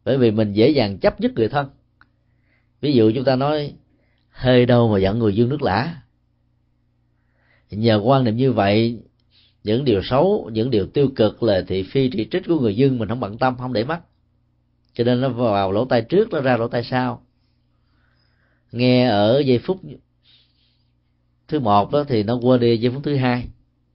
[0.03, 1.69] Bởi vì mình dễ dàng chấp nhất người thân.
[2.81, 3.73] Ví dụ chúng ta nói,
[4.29, 5.95] hơi đâu mà giận người dương nước lã?
[7.71, 8.99] Nhờ quan niệm như vậy
[9.63, 12.99] những điều xấu, những điều tiêu cực là thị phi chỉ trích của người dân,
[12.99, 14.01] mình không bận tâm, không để mắt.
[14.93, 17.21] Cho nên nó vào lỗ tai trước, nó ra lỗ tai sau.
[18.71, 19.79] Nghe ở giây phút
[21.47, 23.47] thứ một đó thì nó quên đi giây phút thứ hai.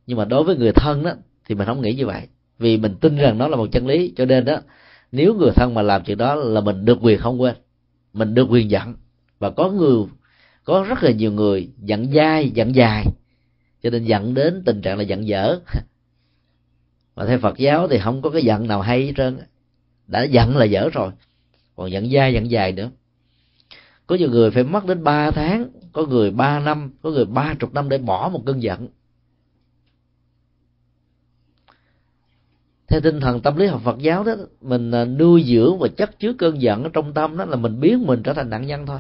[0.07, 1.13] Nhưng mà đối với người thân đó,
[1.49, 2.23] thì mình không nghĩ như vậy.
[2.59, 4.61] Vì mình tin rằng nó là một chân lý, cho nên đó,
[5.13, 7.55] nếu người thân mà làm chuyện đó là mình được quyền không quên,
[8.13, 8.95] mình được quyền giận.
[9.39, 10.05] Và có người,
[10.65, 13.07] có rất là nhiều người giận dai, giận dài
[13.87, 15.59] cho nên dẫn đến tình trạng là giận dở.
[17.17, 19.39] Mà theo Phật giáo thì không có cái giận nào hay hết trơn
[20.07, 21.11] đã giận là dở rồi.
[21.77, 22.91] Còn giận dai, giận dài nữa.
[24.07, 27.55] Có nhiều người phải mất đến ba tháng, có người ba năm, có người ba
[27.61, 28.89] chục năm để bỏ một cơn giận.
[32.89, 36.19] Theo tinh thần tâm lý học Phật giáo đó, mình à, nuôi dưỡng và chất
[36.19, 38.87] chứa cơn giận ở trong tâm đó là mình biến mình trở thành nạn nhân
[38.87, 38.99] thôi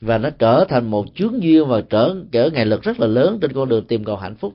[0.00, 3.38] và nó trở thành một chướng duyên và trở trở ngày lực rất là lớn
[3.42, 4.54] trên con đường tìm cầu hạnh phúc.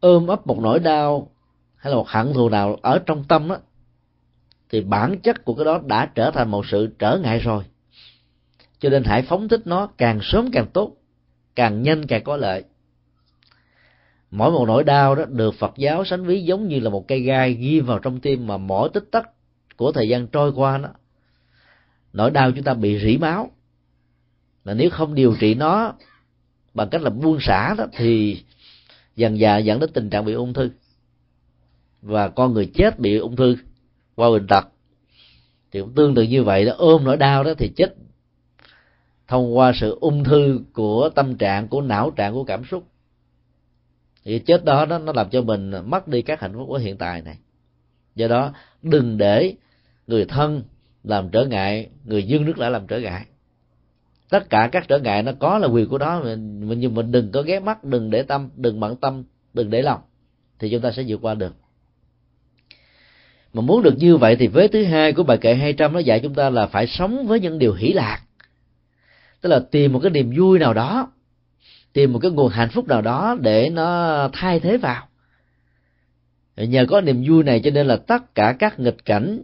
[0.00, 1.30] Ôm ấp một nỗi đau
[1.76, 3.56] hay là một hận thù nào ở trong tâm đó
[4.70, 7.64] thì bản chất của cái đó đã trở thành một sự trở ngại rồi.
[8.78, 10.96] Cho nên hãy phóng thích nó càng sớm càng tốt,
[11.54, 12.64] càng nhanh càng có lợi.
[14.30, 17.20] Mỗi một nỗi đau đó được phật giáo sánh ví giống như là một cây
[17.20, 19.30] gai ghi vào trong tim mà mỗi tích tắc
[19.76, 20.88] của thời gian trôi qua đó
[22.12, 23.50] nỗi đau chúng ta bị rỉ máu.
[24.64, 25.94] Là nếu không điều trị nó
[26.74, 28.42] bằng cách là buông xả đó, thì
[29.16, 30.70] dần dà dẫn đến tình trạng bị ung thư.
[32.02, 33.56] Và con người chết bị ung thư
[34.14, 34.64] qua bệnh tật.
[35.70, 37.94] Thì cũng tương tự như vậy đó, ôm nỗi đau đó thì chết
[39.28, 42.84] thông qua sự ung thư của tâm trạng, của não trạng, của cảm xúc.
[44.24, 46.96] Thì chết đó nó nó làm cho mình mất đi các hạnh phúc của hiện
[46.96, 47.38] tại này.
[48.14, 48.52] Do đó,
[48.82, 49.54] đừng để
[50.06, 50.62] người thân
[51.04, 53.26] làm trở ngại, người dương nước lại làm trở ngại.
[54.30, 57.32] Tất cả các trở ngại nó có là quyền của đó, mình nhưng mình đừng
[57.32, 59.24] có ghé mắt, đừng để tâm, đừng bận tâm,
[59.54, 60.00] đừng để lòng,
[60.58, 61.54] thì chúng ta sẽ vượt qua được.
[63.52, 66.20] Mà muốn được như vậy thì vế thứ hai của bài kệ 200 nó dạy
[66.20, 68.20] chúng ta là phải sống với những điều hỷ lạc.
[69.40, 71.12] Tức là tìm một cái niềm vui nào đó,
[71.92, 75.06] tìm một cái nguồn hạnh phúc nào đó để nó thay thế vào.
[76.56, 79.42] Nhờ có niềm vui này cho nên là tất cả các nghịch cảnh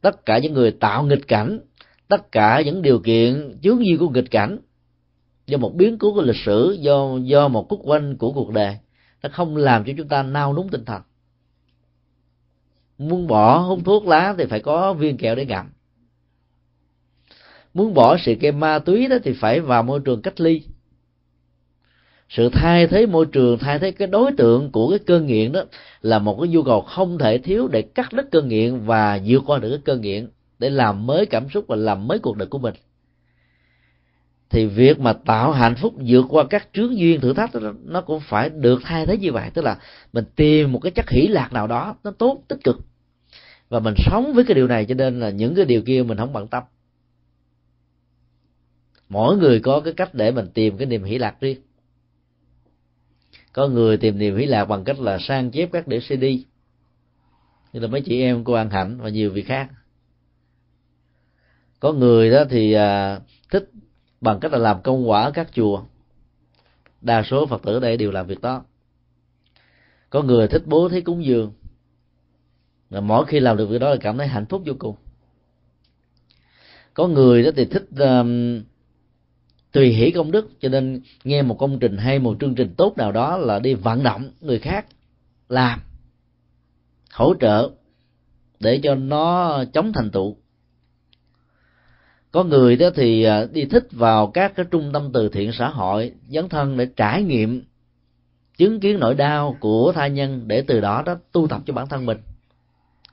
[0.00, 1.60] tất cả những người tạo nghịch cảnh,
[2.08, 4.58] tất cả những điều kiện chướng duyên của nghịch cảnh
[5.46, 8.76] do một biến cố của lịch sử, do do một cúc quanh của cuộc đời,
[9.22, 11.02] nó không làm cho chúng ta nao núng tinh thần.
[12.98, 15.66] Muốn bỏ hút thuốc lá thì phải có viên kẹo để ngậm
[17.74, 20.62] muốn bỏ sự cây ma túy đó thì phải vào môi trường cách ly
[22.30, 25.62] sự thay thế môi trường thay thế cái đối tượng của cái cơn nghiện đó
[26.02, 29.42] là một cái nhu cầu không thể thiếu để cắt đứt cơn nghiện và vượt
[29.46, 30.28] qua được cái cơn nghiện
[30.58, 32.74] để làm mới cảm xúc và làm mới cuộc đời của mình.
[34.50, 38.00] Thì việc mà tạo hạnh phúc vượt qua các chướng duyên thử thách đó, nó
[38.00, 39.50] cũng phải được thay thế như vậy.
[39.54, 39.78] Tức là
[40.12, 42.80] mình tìm một cái chất hỷ lạc nào đó nó tốt tích cực.
[43.68, 46.18] Và mình sống với cái điều này cho nên là những cái điều kia mình
[46.18, 46.62] không bận tâm.
[49.08, 51.58] Mỗi người có cái cách để mình tìm cái niềm hỷ lạc riêng
[53.52, 56.24] có người tìm niềm hỷ lạc bằng cách là sang chép các đĩa cd
[57.72, 59.68] như là mấy chị em cô an hạnh và nhiều việc khác.
[61.80, 63.20] Có người đó thì à,
[63.50, 63.70] thích
[64.20, 65.82] bằng cách là làm công quả ở các chùa.
[67.00, 68.64] Đa số phật tử ở đây đều làm việc đó.
[70.10, 71.52] Có người thích bố thí cúng dường.
[72.90, 74.96] Là mỗi khi làm được việc đó là cảm thấy hạnh phúc vô cùng.
[76.94, 78.62] Có người đó thì thích um,
[79.72, 82.94] tùy hỷ công đức, cho nên nghe một công trình hay một chương trình tốt
[82.96, 84.86] nào đó là đi vận động người khác
[85.48, 85.80] làm,
[87.12, 87.70] hỗ trợ
[88.60, 90.36] để cho nó chống thành tựu.
[92.30, 95.68] Có người đó thì à, đi thích vào các cái trung tâm từ thiện xã
[95.68, 97.64] hội, dấn thân để trải nghiệm,
[98.56, 101.88] chứng kiến nỗi đau của tha nhân để từ đó đó tu tập cho bản
[101.88, 102.18] thân mình.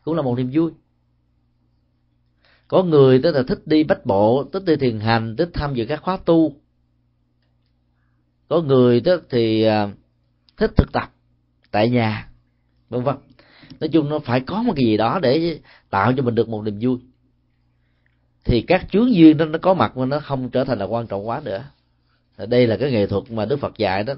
[0.03, 0.71] Cũng là một niềm vui
[2.67, 5.85] có người tức là thích đi bách bộ, thích đi thiền hành, thích tham dự
[5.85, 6.53] các khóa tu.
[8.47, 9.89] Có người tức thì à,
[10.57, 11.11] thích thực tập
[11.71, 12.29] tại nhà,
[12.89, 13.15] vân vân.
[13.79, 15.59] Nói chung nó phải có một cái gì đó để
[15.89, 16.97] tạo cho mình được một niềm vui.
[18.45, 21.07] Thì các chướng duyên đó nó có mặt mà nó không trở thành là quan
[21.07, 21.63] trọng quá nữa.
[22.47, 24.13] Đây là cái nghệ thuật mà đức phật dạy đó.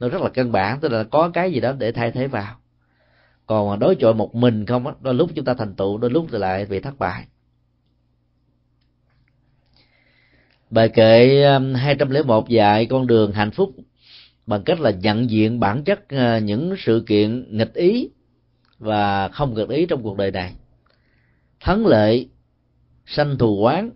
[0.00, 2.56] Nó rất là căn bản, tức là có cái gì đó để thay thế vào.
[3.46, 6.26] Còn đối chọi một mình không á, đôi lúc chúng ta thành tựu, đôi lúc
[6.32, 7.26] thì lại bị thất bại.
[10.70, 13.74] Bài kệ um, 201 dạy con đường hạnh phúc
[14.46, 18.08] bằng cách là nhận diện bản chất ờ, những sự kiện nghịch ý
[18.78, 20.54] và không nghịch ý trong cuộc đời này.
[21.60, 22.28] Thắng lợi,
[23.06, 23.90] sanh thù quán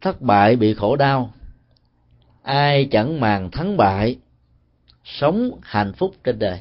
[0.00, 1.34] thất bại bị khổ đau.
[2.42, 4.16] Ai chẳng màng thắng bại,
[5.04, 6.60] sống hạnh phúc trên đời.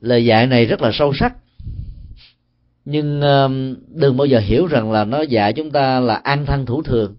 [0.00, 1.36] Lời dạy này rất là sâu sắc
[2.84, 3.20] nhưng
[3.88, 7.16] đừng bao giờ hiểu rằng là nó dạy chúng ta là an thân thủ thường.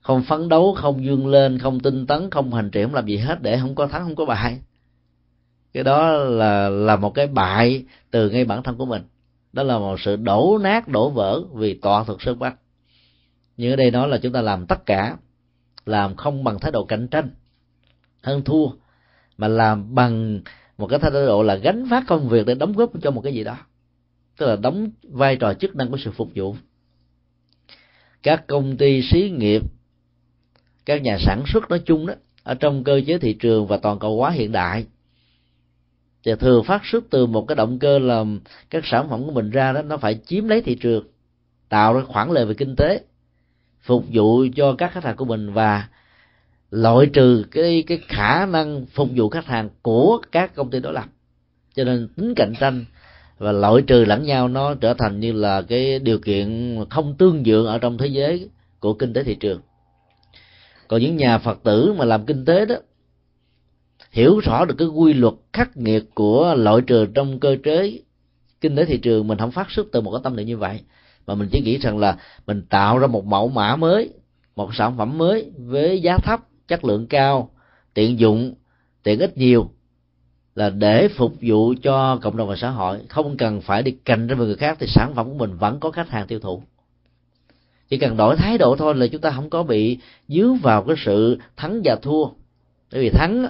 [0.00, 3.16] Không phấn đấu, không dương lên, không tinh tấn, không hành trì không làm gì
[3.16, 4.58] hết để không có thắng, không có bại.
[5.72, 9.02] Cái đó là là một cái bại từ ngay bản thân của mình.
[9.52, 12.54] Đó là một sự đổ nát, đổ vỡ vì tọa thực sơn bắc
[13.56, 15.16] nhưng ở đây nói là chúng ta làm tất cả,
[15.86, 17.30] làm không bằng thái độ cạnh tranh,
[18.22, 18.66] hơn thua,
[19.38, 20.40] mà làm bằng
[20.78, 23.34] một cái thái độ là gánh vác công việc để đóng góp cho một cái
[23.34, 23.56] gì đó
[24.36, 26.56] tức là đóng vai trò chức năng của sự phục vụ.
[28.22, 29.62] Các công ty xí nghiệp,
[30.86, 33.98] các nhà sản xuất nói chung đó, ở trong cơ chế thị trường và toàn
[33.98, 34.86] cầu hóa hiện đại,
[36.24, 38.24] thì thường phát xuất từ một cái động cơ là
[38.70, 41.06] các sản phẩm của mình ra đó, nó phải chiếm lấy thị trường,
[41.68, 43.00] tạo ra khoản lợi về kinh tế,
[43.80, 45.88] phục vụ cho các khách hàng của mình và
[46.70, 50.92] loại trừ cái cái khả năng phục vụ khách hàng của các công ty đối
[50.92, 51.04] lập
[51.74, 52.84] cho nên tính cạnh tranh
[53.42, 57.44] và loại trừ lẫn nhau, nó trở thành như là cái điều kiện không tương
[57.44, 58.48] dượng ở trong thế giới
[58.80, 59.60] của kinh tế thị trường.
[60.88, 62.74] Còn những nhà phật tử mà làm kinh tế đó,
[64.10, 67.98] hiểu rõ được cái quy luật khắc nghiệt của loại trừ trong cơ chế
[68.60, 70.80] kinh tế thị trường, mình không phát xuất từ một cái tâm niệm như vậy.
[71.26, 72.16] Mà mình chỉ nghĩ rằng là
[72.46, 74.10] mình tạo ra một mẫu mã mới,
[74.56, 77.50] một sản phẩm mới với giá thấp, chất lượng cao,
[77.94, 78.54] tiện dụng,
[79.02, 79.70] tiện ích nhiều
[80.54, 83.00] là để phục vụ cho cộng đồng và xã hội.
[83.08, 85.80] Không cần phải đi cạnh tranh với người khác thì sản phẩm của mình vẫn
[85.80, 86.62] có khách hàng tiêu thụ.
[87.88, 89.98] Chỉ cần đổi thái độ thôi là chúng ta không có bị
[90.28, 92.24] dướng vào cái sự thắng và thua.
[92.92, 93.46] Bởi vì thắng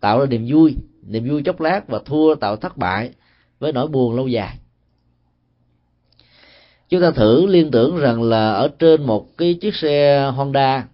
[0.00, 3.10] tạo ra niềm vui niềm vui chốc lát và thua tạo thất bại
[3.58, 4.58] với nỗi buồn lâu dài.
[6.88, 10.86] Chúng ta thử liên tưởng rằng là ở trên một cái chiếc xe honda,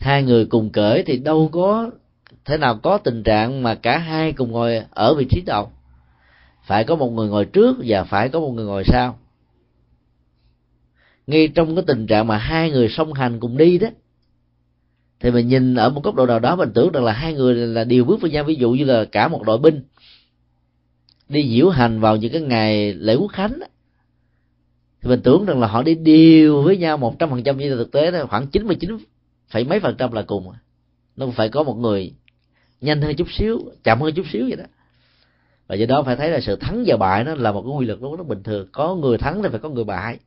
[0.00, 1.90] hai người cùng cởi thì đâu có
[2.48, 5.70] thế nào có tình trạng mà cả hai cùng ngồi ở vị trí đầu?
[6.62, 9.18] Phải có một người ngồi trước và phải có một người ngồi sau.
[11.26, 13.88] Ngay trong cái tình trạng mà hai người song hành cùng đi đó
[15.20, 17.54] thì mình nhìn ở một góc độ nào đó mình tưởng rằng là hai người
[17.54, 18.44] là điều bước với nhau.
[18.44, 19.82] Ví dụ như là cả một đội binh
[21.28, 23.66] đi diễu hành vào những cái ngày lễ quốc khánh đó,
[25.02, 27.58] thì mình tưởng rằng là họ đi điều với nhau một trăm phần trăm.
[27.58, 28.98] Nhưng thực tế đó khoảng chín mươi chín
[29.48, 30.52] phẩy mấy phần trăm là cùng.
[31.16, 32.12] Nó phải có một người
[32.80, 34.64] nhanh hơn chút xíu, chậm hơn chút xíu vậy đó.
[35.66, 37.86] Và do đó phải thấy là sự thắng và bại nó là một cái quy
[37.86, 38.68] luật nó bình thường.
[38.72, 40.18] Có người thắng thì phải có người bại.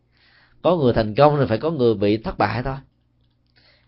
[0.61, 2.75] Có người thành công thì phải có người bị thất bại thôi.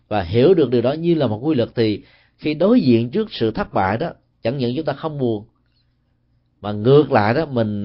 [0.08, 2.04] Và hiểu được điều đó như là một quy luật thì
[2.38, 4.10] khi đối diện trước sự thất bại đó,
[4.42, 5.44] chẳng những chúng ta không buồn,
[6.60, 7.84] mà ngược lại đó, mình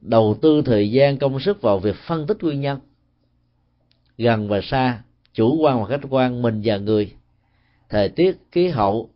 [0.00, 2.80] đầu tư thời gian, công sức vào việc phân tích nguyên nhân.
[4.18, 7.12] Gần và xa, chủ quan và khách quan, mình và người,
[7.88, 9.10] thời tiết, khí hậu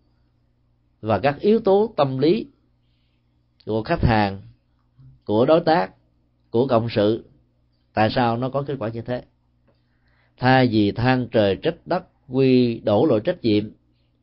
[1.00, 2.46] và các yếu tố tâm lý
[3.66, 4.42] của khách hàng,
[5.24, 5.90] của đối tác,
[6.50, 7.24] của cộng sự.
[7.94, 9.22] Tại sao nó có kết quả như thế?
[10.36, 13.70] Thay vì than trời trách đất, quy đổ lỗi trách nhiệm,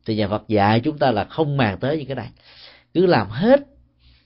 [0.06, 2.30] thì nhà Phật dạy chúng ta là không màng tới những cái này.
[2.94, 3.66] Cứ làm hết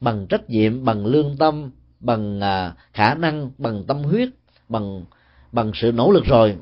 [0.01, 4.29] bằng trách nhiệm, bằng lương tâm, bằng à, khả năng, bằng tâm huyết,
[4.69, 5.05] bằng
[5.53, 6.57] bằng sự nỗ lực rồi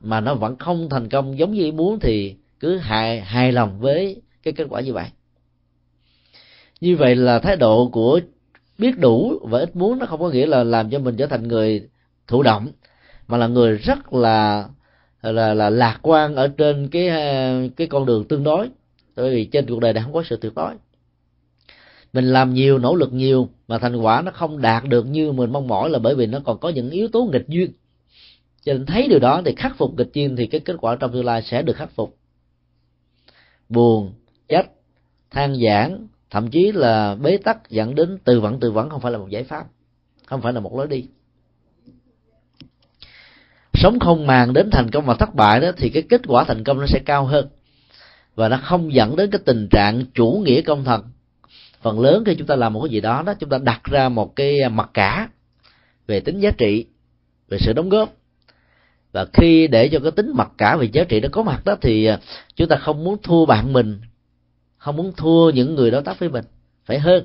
[0.00, 3.80] mà nó vẫn không thành công giống như ý muốn thì cứ hài hài lòng
[3.80, 5.06] với cái kết quả như vậy
[6.84, 8.20] như vậy là thái độ của
[8.78, 11.48] biết đủ và ít muốn nó không có nghĩa là làm cho mình trở thành
[11.48, 11.88] người
[12.26, 12.68] thụ động,
[13.28, 14.68] mà là người rất là
[15.22, 17.10] là là lạc quan ở trên cái
[17.76, 18.68] cái con đường tương đối.
[19.16, 20.74] Bởi vì trên cuộc đời này không có sự tuyệt đối.
[22.12, 25.52] Mình làm nhiều, nỗ lực nhiều, mà thành quả nó không đạt được như mình
[25.52, 27.70] mong mỏi là bởi vì nó còn có những yếu tố nghịch duyên.
[28.64, 31.12] Cho nên thấy điều đó thì khắc phục nghịch duyên thì cái kết quả trong
[31.12, 32.16] tương lai sẽ được khắc phục.
[33.68, 34.12] Buồn
[34.48, 34.70] trách
[35.30, 39.12] than giảng thậm chí là bế tắc dẫn đến từ vẫn từ vẫn không phải
[39.12, 39.66] là một giải pháp,
[40.26, 41.06] không phải là một lối đi.
[43.74, 46.64] Sống không màng đến thành công và thất bại đó, thì cái kết quả thành
[46.64, 47.48] công nó sẽ cao hơn.
[48.34, 51.02] Và nó không dẫn đến cái tình trạng chủ nghĩa công thần.
[51.82, 54.08] Phần lớn khi chúng ta làm một cái gì đó đó, chúng ta đặt ra
[54.08, 55.28] một cái mặt cả
[56.06, 56.86] về tính giá trị,
[57.48, 58.12] về sự đóng góp.
[59.12, 61.76] Và khi để cho cái tính mặc cả về giá trị nó có mặt đó,
[61.80, 62.20] thì à,
[62.56, 64.00] chúng ta không muốn thua bạn mình
[64.84, 66.44] không muốn thua những người đối tác với mình.
[66.84, 67.24] Phải hơn.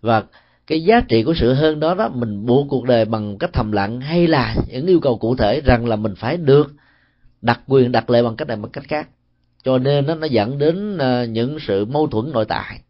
[0.00, 0.24] Và
[0.66, 3.72] cái giá trị của sự hơn đó đó, mình buộc cuộc đời bằng cách thầm
[3.72, 6.72] lặng hay là những yêu cầu cụ thể rằng là mình phải được
[7.42, 9.08] đặt quyền đặt lệ bằng cách này bằng cách khác.
[9.64, 12.80] Cho nên nó nó dẫn đến à, những sự mâu thuẫn nội tại,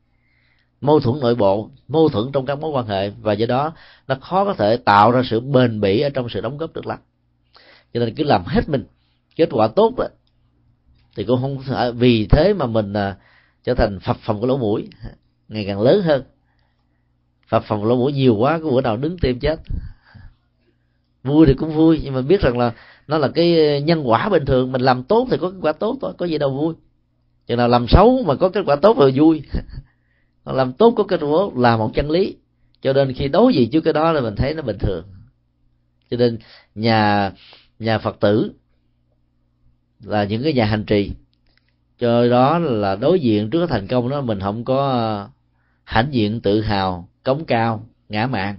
[0.80, 3.10] mâu thuẫn nội bộ, mâu thuẫn trong các mối quan hệ.
[3.10, 3.72] Và do đó,
[4.08, 6.86] nó khó có thể tạo ra sự bền bỉ ở trong sự đóng góp được
[6.86, 6.98] lắm.
[7.94, 8.84] Cho nên cứ làm hết mình,
[9.36, 10.06] kết quả tốt đó
[11.16, 13.16] thì cũng không thể, vì thế mà mình à,
[13.66, 14.88] trở thành phập phòng cái lỗ mũi.
[15.48, 16.22] Ngày càng lớn hơn.
[17.48, 19.60] Phập phòng lỗ mũi nhiều quá có bữa nào đứng tim chết.
[21.22, 22.72] Vui thì cũng vui, nhưng mà biết rằng là
[23.06, 24.72] nó là cái nhân quả bình thường.
[24.72, 26.74] Mình làm tốt thì có kết quả tốt thôi, có gì đâu vui.
[27.46, 29.42] Chừng nào làm xấu mà có kết quả tốt rồi vui.
[30.44, 32.36] Còn làm tốt có kết quả tốt là một chân lý.
[32.80, 35.04] Cho nên khi đối gì trước cái đó là mình thấy nó bình thường.
[36.10, 36.38] Cho nên
[36.74, 37.32] nhà
[37.78, 38.52] nhà phật tử
[40.02, 41.12] là những cái nhà hành trì
[41.98, 45.28] cho đó là đối diện trước cái thành công đó, mình không có ờ,
[45.84, 48.56] hãnh diện tự hào, cống cao, ngã mạn.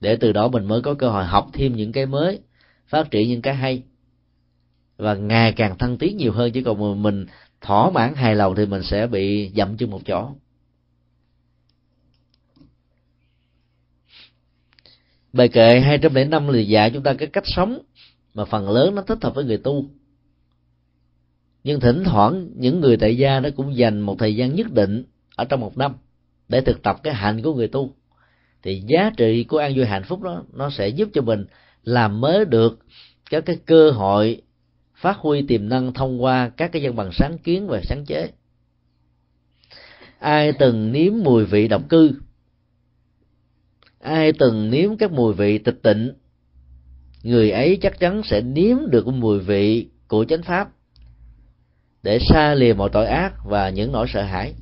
[0.00, 2.40] Để từ đó mình mới có cơ hội học thêm những cái mới,
[2.86, 3.82] phát triển những cái hay.
[4.96, 7.26] Và ngày càng thăng tiến nhiều hơn, chứ còn mình
[7.60, 10.30] thỏa mãn hài lòng thì mình sẽ bị dậm chân một chỗ.
[15.32, 17.78] Bài kệ 205 là dạy chúng ta cái cách sống
[18.34, 19.84] mà phần lớn nó thích hợp với người tu
[21.64, 25.04] nhưng thỉnh thoảng, những người tại gia nó cũng dành một thời gian nhất định
[25.36, 25.92] ở trong một năm
[26.48, 27.94] để thực tập cái hạnh của người tu.
[28.62, 31.44] Thì giá trị của an vui hạnh phúc đó, nó sẽ giúp cho mình
[31.82, 32.78] làm mới được
[33.30, 34.42] các cái cơ hội
[34.94, 38.30] phát huy tiềm năng thông qua các cái dân bằng sáng kiến và sáng chế.
[40.18, 42.12] Ai từng nếm mùi vị độc cư?
[44.00, 46.12] Ai từng nếm các mùi vị tịch tịnh?
[47.22, 50.73] Người ấy chắc chắn sẽ nếm được mùi vị của chánh pháp
[52.04, 54.54] để xa lìa mọi tội ác và những nỗi sợ hãi.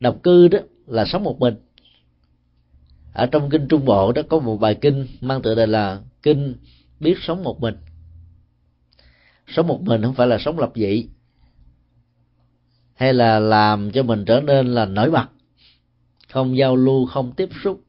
[0.00, 1.54] Độc cư đó là sống một mình.
[3.12, 6.54] Ở trong kinh trung bộ đó có một bài kinh mang tựa đề là kinh
[7.00, 7.76] biết sống một mình.
[9.46, 11.08] Sống một mình không phải là sống lập dị,
[12.94, 15.26] hay là làm cho mình trở nên là nổi bật,
[16.32, 17.80] không giao lưu, không tiếp xúc,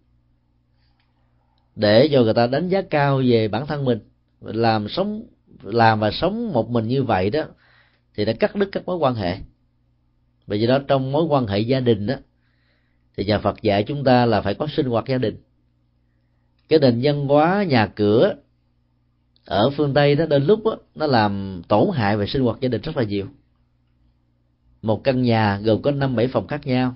[1.75, 3.99] để cho người ta đánh giá cao về bản thân mình,
[4.41, 5.23] làm sống
[5.61, 7.43] làm và sống một mình như vậy đó
[8.15, 9.37] thì đã cắt đứt các mối quan hệ.
[10.47, 12.15] Bởi vì đó trong mối quan hệ gia đình đó
[13.17, 15.37] thì nhà Phật dạy chúng ta là phải có sinh hoạt gia đình.
[16.69, 18.35] Cái nền văn hóa nhà cửa
[19.45, 22.69] ở phương Tây đó đến lúc đó, nó làm tổn hại về sinh hoạt gia
[22.69, 23.25] đình rất là nhiều.
[24.81, 26.95] Một căn nhà gồm có năm bảy phòng khác nhau.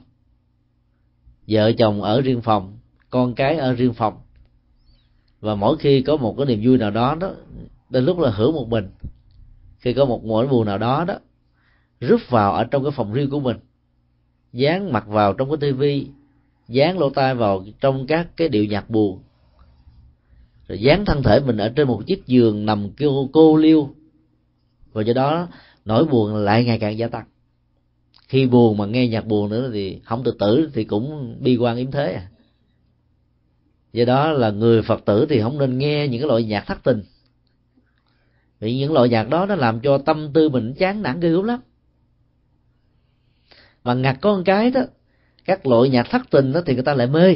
[1.48, 2.78] Vợ chồng ở riêng phòng
[3.10, 4.22] con cái ở riêng phòng.
[5.40, 7.34] Và mỗi khi có một cái niềm vui nào đó đó
[7.94, 8.90] đến lúc là hưởng một mình.
[9.78, 11.16] Khi có một nỗi buồn nào đó đó
[12.00, 13.58] rút vào ở trong cái phòng riêng của mình,
[14.54, 16.08] dán mặt vào trong cái tivi,
[16.68, 19.20] dán lỗ tai vào trong các cái điệu nhạc buồn,
[20.68, 23.90] rồi dán thân thể mình ở trên một chiếc giường nằm kêu cô liêu.
[24.94, 25.48] Và do đó,
[25.86, 27.26] nỗi buồn lại ngày càng gia tăng.
[28.28, 31.78] Khi buồn mà nghe nhạc buồn nữa thì không tự tử thì cũng bi quan
[31.78, 32.28] yếm thế à.
[33.94, 36.84] Do đó là người phật tử thì không nên nghe những cái loại nhạc thất
[36.84, 37.04] tình
[38.64, 41.44] vì những loại nhạc đó nó làm cho tâm tư mình chán nản ghê gớm
[41.44, 41.60] lắm.
[43.84, 44.82] Mà ngặt có một cái đó,
[45.46, 47.36] các loại nhạc thất tình đó thì người ta lại mê.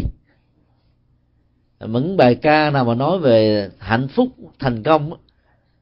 [1.79, 4.29] Những bài ca nào mà nói về hạnh phúc,
[4.59, 5.13] thành công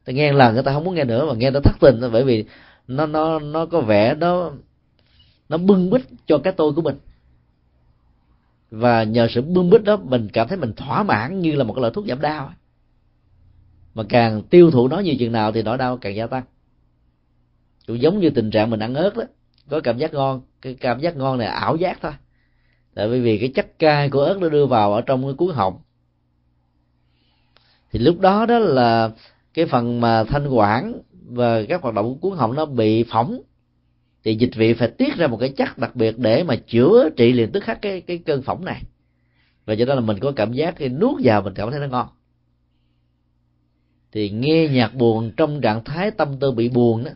[0.06, 2.24] thì nghe là người ta không muốn nghe nữa mà nghe nó thất tình bởi
[2.24, 2.45] vì
[2.88, 4.52] nó nó nó có vẻ nó
[5.49, 6.98] nó bưng bít cho cái tôi của mình.
[8.72, 11.74] Và nhờ sự bưng bít đó, mình cảm thấy mình thỏa mãn như là một
[11.74, 12.53] cái loại thuốc giảm đau
[13.96, 16.44] mà càng tiêu thụ nó nhiều chừng nào thì nỗi đau càng gia tăng.
[17.88, 19.24] Cũng giống như tình trạng mình ăn ớt đó,
[19.70, 22.12] có cảm giác ngon, cái cảm giác ngon này ảo giác thôi.
[22.94, 25.80] Tại vì cái chất cay của ớt nó đưa vào ở trong cái cuốn họng.
[27.92, 29.12] Thì lúc đó đó là
[29.54, 33.42] cái phần mà thanh quản và các hoạt động của cuốn họng nó bị phỏng.
[34.24, 37.34] Thì dịch vị phải tiết ra một cái chất đặc biệt để mà chữa trị
[37.34, 38.82] liền tức khắc cái cái cơn phỏng này.
[39.66, 41.88] Và do đó là mình có cảm giác khi nuốt vào mình cảm thấy nó
[41.88, 42.08] ngon
[44.16, 47.12] thì nghe nhạc buồn trong trạng thái tâm tư bị buồn đó,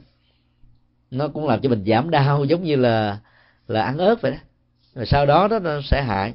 [1.12, 3.20] nó cũng làm cho mình giảm đau, giống như là
[3.68, 4.38] là ăn ớt vậy đó.
[4.96, 6.34] Rồi sau đó đó, nó sẽ hại.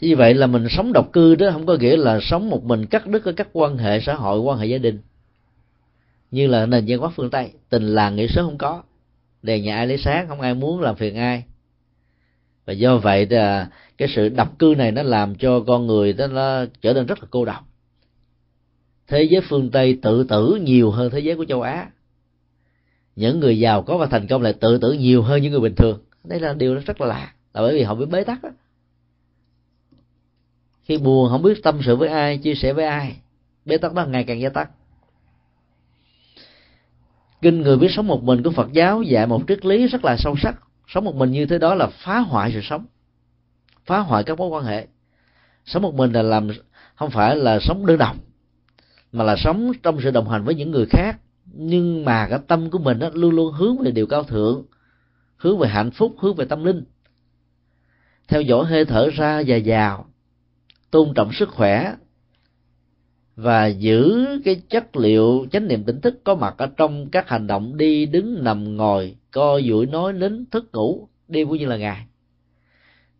[0.00, 2.86] Như vậy là mình sống độc cư đó, không có nghĩa là sống một mình
[2.86, 5.00] cắt đứt các quan hệ xã hội, quan hệ gia đình.
[6.30, 8.82] Như là nền văn hóa phương tây, tình làng nghĩa sớm không có.
[9.42, 11.44] Đề nhà ai lấy sáng, không ai muốn làm phiền ai.
[12.66, 13.68] Và do vậy là
[13.98, 17.18] cái sự độc cư này nó làm cho con người đó, nó trở nên rất
[17.22, 17.64] là cô độc
[19.08, 21.90] thế giới phương tây tự tử nhiều hơn thế giới của châu á.
[23.16, 25.74] Những người giàu có và thành công lại tự tử nhiều hơn những người bình
[25.74, 26.00] thường.
[26.24, 27.32] Đây là điều rất là lạ.
[27.52, 28.50] Là bởi vì họ bị bế tắc đó.
[30.82, 33.16] khi buồn không biết tâm sự với ai, chia sẻ với ai,
[33.64, 34.66] bế tắc đó ngày càng gia tăng.
[37.42, 40.16] Kinh người biết sống một mình của phật giáo dạy một triết lý rất là
[40.18, 40.54] sâu sắc.
[40.88, 42.86] Sống một mình như thế đó là phá hoại sự sống,
[43.86, 44.86] phá hoại các mối quan hệ.
[45.64, 46.48] Sống một mình là làm,
[46.94, 48.16] không phải là sống đơn độc
[49.14, 51.20] mà là sống trong sự đồng hành với những người khác.
[51.52, 54.64] Nhưng mà cái tâm của mình đó, luôn luôn hướng về điều cao thượng
[55.36, 56.84] hướng về hạnh phúc hướng về tâm linh.
[58.28, 60.06] Theo dõi hơi thở ra và vào
[60.90, 61.94] tôn trọng sức khỏe
[63.36, 67.46] và giữ cái chất liệu chánh niệm tỉnh thức có mặt ở trong các hành
[67.46, 71.76] động đi đứng nằm ngồi co duỗi nói nín thức ngủ đêm cũng như là
[71.76, 72.06] ngày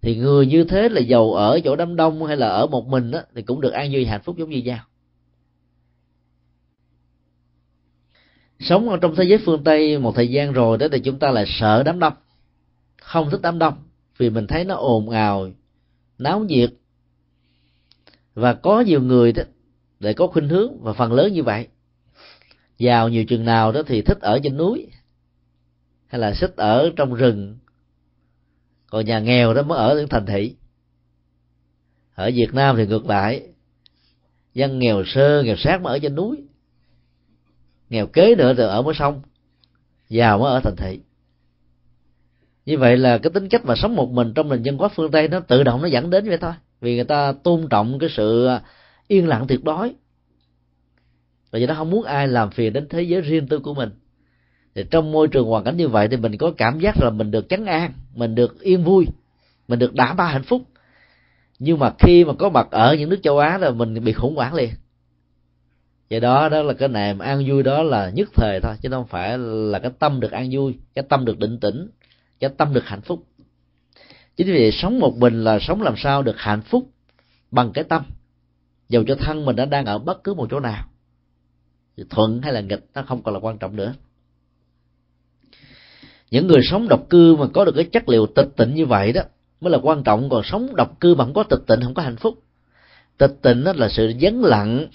[0.03, 3.11] thì người như thế là giàu ở chỗ đám đông hay là ở một mình
[3.11, 4.79] đó, thì cũng được an vui hạnh phúc giống như nhau.
[8.65, 11.31] Sống ở trong thế giới phương tây một thời gian rồi đó thì chúng ta
[11.31, 12.13] lại sợ đám đông.
[13.03, 13.75] Không thích đám đông,
[14.19, 15.51] vì mình thấy nó ồn ào,
[16.19, 16.71] náo nhiệt.
[18.35, 19.43] Và có nhiều người đó
[20.01, 21.69] để có khuynh hướng và phần lớn như vậy.
[22.79, 24.87] Giàu nhiều chừng nào đó thì thích ở trên núi,
[26.07, 27.59] hay là thích ở trong rừng.
[28.87, 30.57] Còn nhà nghèo đó mới ở những thành thị.
[32.15, 33.43] Ở việt nam thì ngược lại,
[34.55, 36.37] dân nghèo sơ nghèo sát mới ở trên núi
[37.91, 39.23] nghèo kế nữa thì ở mới sông
[40.09, 41.01] giàu mới ở thành thị.
[42.67, 45.11] Như vậy là cái tính cách mà sống một mình trong nền dân hóa phương
[45.11, 46.53] tây nó tự động nó dẫn đến vậy thôi.
[46.81, 48.49] Vì người ta tôn trọng cái sự
[49.09, 49.95] yên lặng tuyệt đối.
[51.51, 53.91] Và do đó không muốn ai làm phiền đến thế giới riêng tư của mình.
[54.75, 57.31] Thì trong môi trường hoàn cảnh như vậy thì mình có cảm giác là mình
[57.31, 59.07] được chấn an, mình được yên vui,
[59.69, 60.63] mình được đảm bảo hạnh phúc.
[61.59, 64.37] Nhưng mà khi mà có mặt ở những nước châu á là mình bị khủng
[64.37, 64.71] hoảng liền
[66.11, 69.07] vậy đó đó là cái niềm an vui đó là nhất thời thôi, chứ không
[69.07, 71.89] phải là cái tâm được an vui, cái tâm được định tĩnh,
[72.41, 73.27] cái tâm được hạnh phúc.
[74.37, 76.91] Chính vì sống một mình là sống làm sao được hạnh phúc
[77.51, 78.03] bằng cái tâm.
[78.89, 80.87] Dầu cho thân mình đã đang ở bất cứ một chỗ nào
[82.11, 83.95] thuận hay là nghịch nó không còn là quan trọng nữa.
[86.31, 89.13] Những người sống độc cư mà có được cái chất liệu tịch tịnh như vậy
[89.13, 89.23] đó,
[89.61, 90.31] mới là quan trọng.
[90.31, 92.43] Còn sống độc cư mà không có tịch tịnh, không có hạnh phúc
[93.19, 94.87] tịch tịnh đó là sự vắng lặng.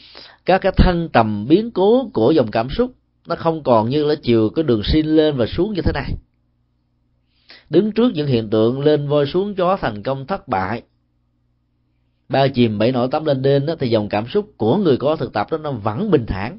[0.45, 2.91] Các cái thân trầm biến cố của dòng cảm xúc
[3.27, 6.13] nó không còn như là chiều cái đường xin lên và xuống như thế này.
[7.69, 10.81] Đứng trước những hiện tượng lên voi xuống chó thành công thất bại.
[12.29, 15.15] Ba chìm bảy nổi tám lên đên đó, thì dòng cảm xúc của người có
[15.15, 16.57] thực tập đó nó vẫn bình thản.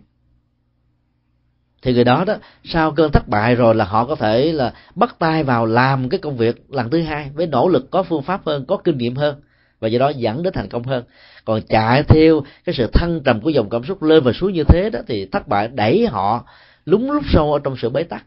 [1.83, 2.35] Thì người đó đó
[2.65, 6.21] sau cơn thất bại rồi là họ có thể là bắt tay vào làm cái
[6.21, 9.15] công việc lần thứ hai với nỗ lực có phương pháp hơn có kinh nghiệm
[9.15, 9.41] hơn
[9.81, 11.05] và do đó dẫn đến thành công hơn.
[11.45, 14.65] Còn chạy theo cái sự thăng trầm của dòng cảm xúc lên và xuống như
[14.65, 16.45] thế đó thì thất bại đẩy họ
[16.85, 18.25] lúng lúc sâu ở trong sự bế tắc,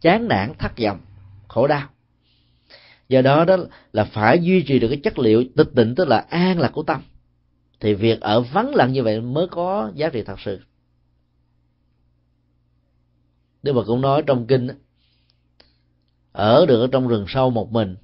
[0.00, 1.00] chán nản, thất vọng,
[1.48, 1.88] khổ đau.
[3.08, 3.56] Do đó đó
[3.92, 6.82] là phải duy trì được cái chất liệu tịch tịnh, tức là an lạc của
[6.82, 7.02] tâm.
[7.80, 10.60] Thì việc ở vắng lặng như vậy mới có giá trị thật sự.
[13.62, 14.68] Đức Phật cũng nói trong kinh
[16.32, 17.96] ở được ở trong rừng sâu một mình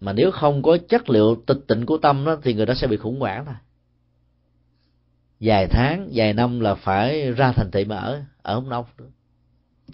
[0.00, 2.86] mà nếu không có chất liệu tịch tịnh của tâm đó, thì người đó sẽ
[2.86, 3.54] bị khủng hoảng thôi.
[5.40, 8.84] Vài tháng, vài năm là phải ra thành thị mà ở ở không nông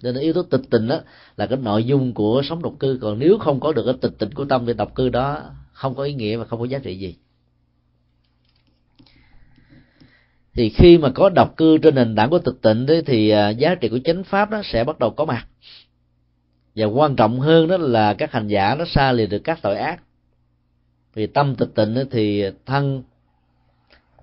[0.03, 0.99] nên yếu tố tịch tịnh đó
[1.37, 2.99] là cái nội dung của sống độc cư.
[3.01, 5.95] Còn nếu không có được cái tịch tịnh của tâm thì độc cư đó không
[5.95, 7.15] có ý nghĩa và không có giá trị gì.
[10.53, 13.49] Thì khi mà có độc cư trên nền tảng của tịch tịnh đấy, thì à,
[13.49, 15.47] giá trị của chánh pháp đó sẽ bắt đầu có mặt
[16.75, 19.77] và quan trọng hơn đó là các hành giả nó xa lìa được các tội
[19.77, 20.01] ác.
[21.13, 23.03] Vì tâm tịch tịnh thì thân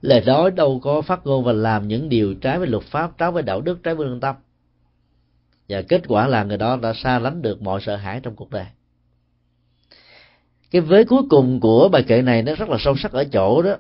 [0.00, 3.30] lời nói đâu có phát ngôn và làm những điều trái với luật pháp, trái
[3.30, 4.36] với đạo đức, trái với lương tâm.
[5.68, 8.50] Và kết quả là người đó đã xa lánh được mọi sợ hãi trong cuộc
[8.50, 8.66] đời.
[10.70, 13.62] Cái vế cuối cùng của bài kệ này nó rất là sâu sắc ở chỗ
[13.62, 13.76] đó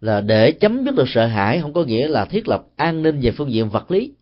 [0.00, 3.20] là để chấm dứt được sợ hãi không có nghĩa là thiết lập an ninh
[3.20, 4.12] về phương diện vật lý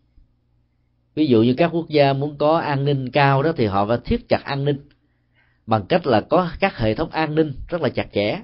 [1.14, 3.98] ví dụ như các quốc gia muốn có an ninh cao đó thì họ phải
[4.04, 4.76] thiết chặt an ninh
[5.66, 8.40] bằng cách là có các hệ thống an ninh rất là chặt chẽ.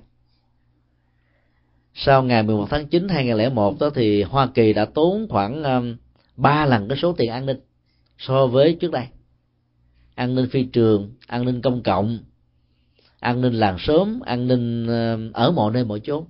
[1.94, 5.96] Sau ngày 11 tháng 9 2001 đó thì Hoa Kỳ đã tốn khoảng um,
[6.36, 7.60] ba lần cái số tiền an ninh
[8.18, 9.06] so với trước đây.
[10.14, 12.18] An ninh phi trường, an ninh công cộng,
[13.20, 16.24] an ninh làng xóm, an ninh um, ở mọi nơi mọi chốn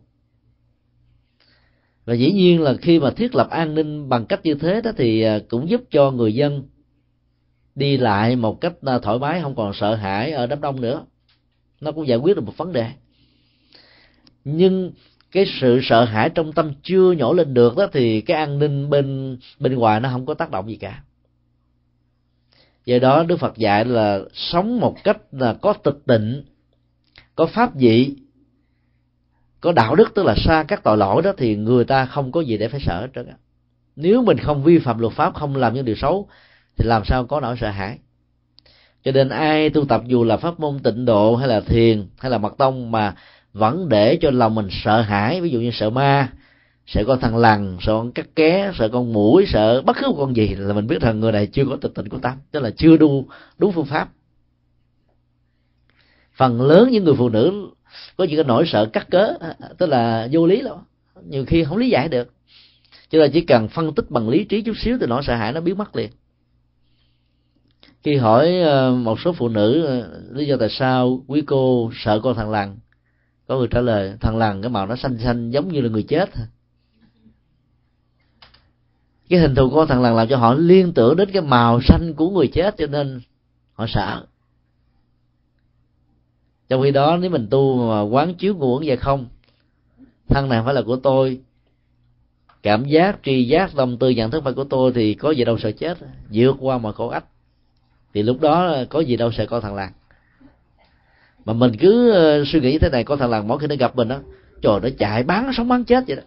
[2.10, 4.90] và dĩ nhiên là khi mà thiết lập an ninh bằng cách như thế đó
[4.96, 6.62] thì à, cũng giúp cho người dân
[7.74, 11.04] đi lại một cách à, thoải mái, không còn sợ hãi ở đám đông nữa.
[11.80, 12.90] Nó cũng giải quyết được một vấn đề.
[14.44, 14.92] Nhưng
[15.32, 18.90] cái sự sợ hãi trong tâm chưa nhổ lên được đó thì cái an ninh
[18.90, 21.02] bên bên ngoài nó không có tác động gì cả.
[22.84, 26.42] Do đó đức phật dạy là sống một cách là có tịch tịnh,
[27.34, 28.14] có pháp dị
[29.60, 32.40] có đạo đức tức là xa các tội lỗi đó thì người ta không có
[32.40, 33.26] gì để phải sợ hết trơn
[33.96, 36.28] nếu mình không vi phạm luật pháp, không làm những điều xấu,
[36.76, 37.98] thì làm sao có nỗi sợ hãi?
[39.04, 42.30] Cho nên ai tu tập dù là pháp môn tịnh độ hay là thiền hay
[42.30, 43.14] là mật tông mà
[43.52, 46.32] vẫn để cho lòng mình sợ hãi, ví dụ như sợ ma,
[46.86, 50.16] sợ con thằng lằn, sợ con cắt ké, sợ con mũi sợ bất cứ một
[50.18, 52.60] con gì là mình biết rằng người này chưa có tịch tịnh của tâm, tức
[52.60, 53.26] là chưa đu
[53.58, 54.08] đúng phương pháp.
[56.34, 57.70] Phần lớn những người phụ nữ
[58.16, 60.76] có những cái nỗi sợ cắt cớ à, à, tức là vô lý lắm.
[61.28, 62.32] Nhiều khi không lý giải được.
[63.10, 65.52] Cho nên chỉ cần phân tích bằng lý trí chút xíu thì nỗi sợ hãi
[65.52, 66.10] nó biến mất liền.
[68.02, 72.20] Khi hỏi ờ, một số phụ nữ ờ, lý do tại sao quý cô sợ
[72.22, 72.76] con thằng lằn,
[73.46, 76.02] có người trả lời, thằng lằn, cái màu nó xanh xanh giống như là người
[76.02, 76.30] chết
[79.30, 82.14] cái hình thù con thằng lằn làm cho họ liên tưởng đến cái màu xanh
[82.14, 83.20] của người chết cho nên
[83.72, 84.26] họ sợ
[86.70, 89.26] trong khi đó, nếu mình tu mà quán chiếu nguồn và không?
[90.28, 91.40] Thân này phải là của tôi.
[92.62, 95.58] Cảm giác, tri giác tâm tư nhận thức phải của tôi thì có gì đâu
[95.58, 95.98] sợ chết.
[96.32, 97.24] Vượt qua mọi khổ ách.
[98.14, 99.92] Thì lúc đó có gì đâu sợ con thằng làng.
[101.44, 103.96] Mà mình cứ ờ, suy nghĩ thế này, con thằng làng mỗi khi nó gặp
[103.96, 104.18] mình đó
[104.62, 106.22] trời, nó chạy bán sống bán chết vậy đó.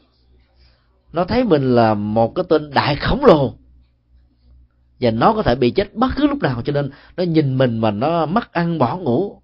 [1.14, 3.54] Nó thấy mình là một cái tên đại khổng lồ.
[5.00, 7.78] Và nó có thể bị chết bất cứ lúc nào, cho nên nó nhìn mình
[7.78, 9.40] mà nó mất ăn bỏ ngủ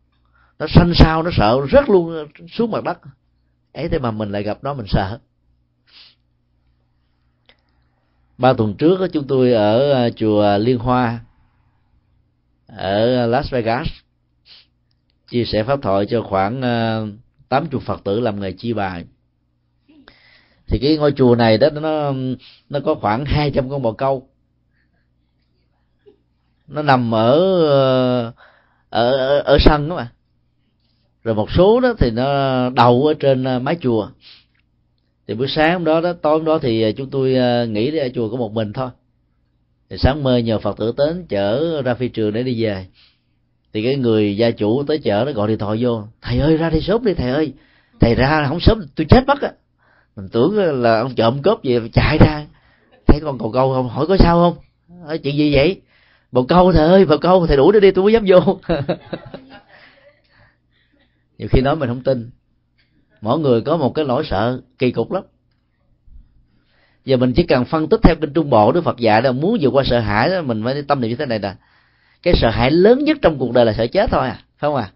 [0.60, 3.00] nó xanh xao nó sợ rất luôn xuống mặt đất.
[3.74, 5.20] Ấy thế mà mình lại gặp nó mình sợ.
[8.38, 11.20] Ba tuần trước chúng tôi ở à, chùa liên hoa
[12.68, 13.88] ở las vegas
[15.28, 17.02] chia sẻ pháp thoại cho khoảng à,
[17.50, 19.06] tám chục phật tử làm nghề chi bài.
[20.68, 22.14] Thì cái ngôi chùa này đó nó
[22.70, 24.30] nó có khoảng hai trăm con bò câu.
[26.68, 28.32] Nó nằm ở à,
[28.90, 30.12] ở ở, ở sân đó mà
[31.24, 34.08] rồi một số đó thì nó đầu ở trên à, mái chùa.
[35.28, 37.98] Thì buổi sáng hôm đó đó, tối hôm đó thì à, chúng tôi à, nghỉ
[37.98, 38.90] ở chùa có một mình thôi.
[39.90, 42.86] Thì sáng mơ nhờ phật tử đến chở ra phi trường để đi về.
[43.74, 46.04] Thì cái người gia chủ tới chợ nó gọi điện thoại vô.
[46.22, 47.54] Thầy ơi, ra đi sớm đi, thầy ơi.
[48.00, 49.52] Thầy ra, không sớm, tôi chết mất á.
[50.16, 52.46] Mình tưởng là ông trộm cướp gì chạy ra.
[53.08, 53.90] Thấy con cầu câu không?
[53.90, 54.64] Hỏi có sao không?
[55.06, 55.82] Hỏi chuyện gì vậy?
[56.32, 58.60] Bầu câu thầy ơi bầu câu, thầy đủ để đi, tôi mới dám vô.
[61.40, 62.30] nhiều khi nói mình không tin.
[63.22, 65.24] Mỗi người có một cái nỗi sợ kỳ cục lắm.
[67.06, 69.58] Giờ mình chỉ cần phân tích theo kinh trung bộ, đức phật dạy là muốn
[69.62, 71.54] vượt qua sợ hãi đó, mình phải tâm niệm như thế này nè.
[72.24, 74.76] Cái sợ hãi lớn nhất trong cuộc đời là sợ chết thôi à phải không
[74.76, 74.92] à?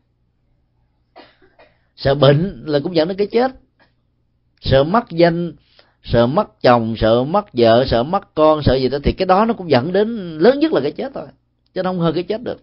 [1.95, 3.51] Sợ bệnh là cũng dẫn đến cái chết.
[4.61, 5.53] Sợ mất danh,
[6.03, 9.45] sợ mất chồng, sợ mất vợ, sợ mất con, sợ gì đó, thì cái đó
[9.45, 11.27] nó cũng dẫn đến, lớn nhất là cái chết thôi.
[11.73, 12.61] Chứ không hơn cái chết được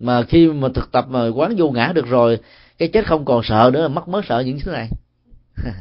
[0.00, 2.38] mà khi mà thực tập mà quán vô ngã được rồi,
[2.78, 4.88] cái chết không còn sợ nữa mất mới sợ những thứ này.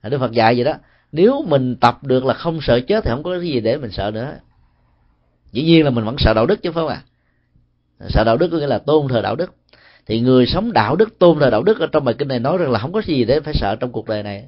[0.00, 0.72] À, đức Phật dạy vậy đó.
[1.12, 3.90] Nếu mình tập được là không sợ chết thì không có cái gì để mình
[3.90, 4.34] sợ nữa.
[5.52, 7.02] Dĩ nhiên là mình vẫn sợ đạo đức chứ, phải không ạ?
[7.98, 8.06] À?
[8.08, 9.54] sợ đạo đức có nghĩa là tôn thờ đạo đức.
[10.06, 12.58] Thì người sống đạo đức, tôn thờ đạo đức ở trong bài kinh này nói
[12.58, 14.44] rằng là không có gì để phải sợ trong cuộc đời này.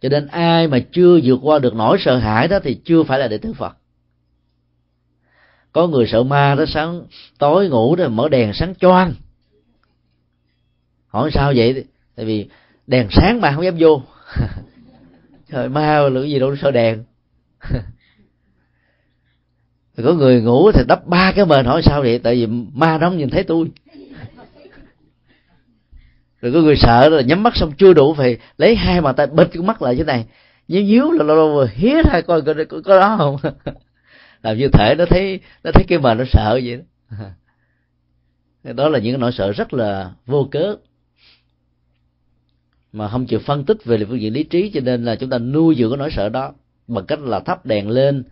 [0.00, 3.18] Cho nên ai mà chưa vượt qua được nỗi sợ hãi đó thì chưa phải
[3.18, 3.76] là đệ tử phật
[5.72, 7.02] có người sợ ma đó sáng
[7.38, 9.14] tối ngủ rồi mở đèn sáng choang
[11.12, 11.84] hỏi sao vậy?
[12.16, 12.48] Tại vì
[12.86, 14.02] đèn sáng mà không dám vô.
[15.50, 17.04] Trời ma là gì đâu sợ đèn.
[20.04, 22.18] Có người ngủ thì đắp ba cái mền hỏi sao vậy?
[22.18, 23.66] Tại vì ma nó không nhìn thấy tôi.
[26.40, 29.26] Rồi có người sợ là nhắm mắt xong chưa đủ phải lấy hai bàn tay
[29.26, 30.26] bịt cái mắt lại thế này.
[30.68, 33.36] Nhíu nhíu là lâu lâu hía ra coi có, có, có đó không?
[34.42, 37.16] Làm như thể nó thấy nó thấy cái mền nó sợ vậy đó.
[38.72, 40.76] Đó là những nỗi sợ rất là vô cớ.
[42.92, 45.38] Mà không chịu phân tích về phương diện lý trí cho nên là chúng ta
[45.38, 46.52] nuôi dưỡng cái nỗi sợ đó
[46.88, 48.24] bằng cách là thắp đèn lên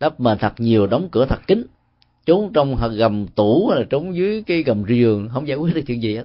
[0.00, 1.66] đắp mền thật nhiều đóng cửa thật kín.
[2.26, 5.82] Trốn trong gầm tủ hay là trốn dưới cái gầm giường không giải quyết được
[5.86, 6.24] chuyện gì hết.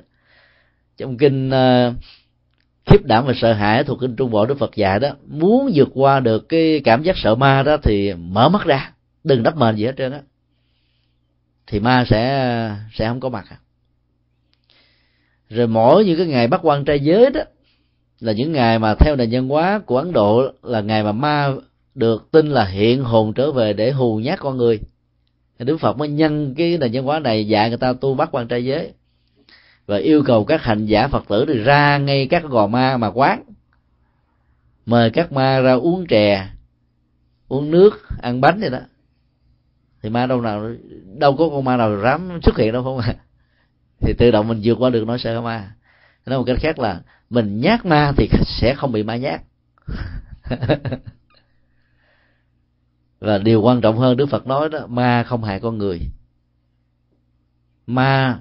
[0.97, 1.93] Trong kinh uh,
[2.85, 5.89] khiếp đảm và sợ hãi thuộc kinh trung bộ đức phật dạy đó muốn vượt
[5.93, 8.92] qua được cái cảm giác sợ ma đó thì mở mắt ra
[9.23, 10.21] đừng đắp mền gì hết trơn á.
[11.67, 13.57] Thì ma sẽ sẽ không có mặt à.
[15.49, 17.41] rồi mỗi những cái ngày bắt quan trai giới đó,
[18.19, 21.51] là những ngày mà theo nền văn hóa của ấn độ, là ngày mà ma
[21.95, 24.79] được tin là hiện hồn trở về để hù nhát con người.
[25.59, 28.47] Đức phật mới nhân cái nền văn hóa này dạy người ta tu bắt quan
[28.47, 28.93] trai giới
[29.85, 33.07] và yêu cầu các hành giả phật tử thì ra ngay các gò ma mà
[33.07, 33.43] quán,
[34.85, 36.47] mời các ma ra uống chè,
[37.47, 38.79] uống nước, ăn bánh vậy đó
[40.03, 40.69] thì ma đâu nào,
[41.19, 43.15] đâu có con ma nào dám xuất hiện đâu, không à.
[43.99, 45.71] Thì tự động mình vượt qua được nỗi sợ ma.
[46.25, 49.41] Nói một cách khác là, mình nhát ma thì sẽ không bị ma nhát.
[53.19, 56.01] Và điều quan trọng hơn, đức phật nói đó, ma không hại con người.
[57.87, 58.39] Ma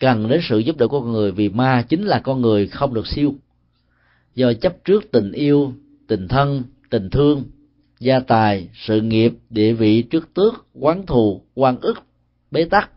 [0.00, 2.94] cần đến sự giúp đỡ của con người vì ma chính là con người không
[2.94, 3.34] được siêu.
[4.34, 5.72] Do chấp trước tình yêu,
[6.06, 7.44] tình thân, tình thương
[8.02, 12.02] gia tài, sự nghiệp, địa vị trước tước, quán thù, quan ức,
[12.50, 12.90] bế tắc.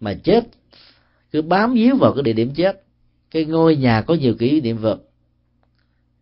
[0.00, 0.44] Mà chết,
[1.30, 2.82] cứ bám víu vào cái địa điểm chết.
[3.30, 5.02] Cái ngôi nhà có nhiều kỷ niệm vật.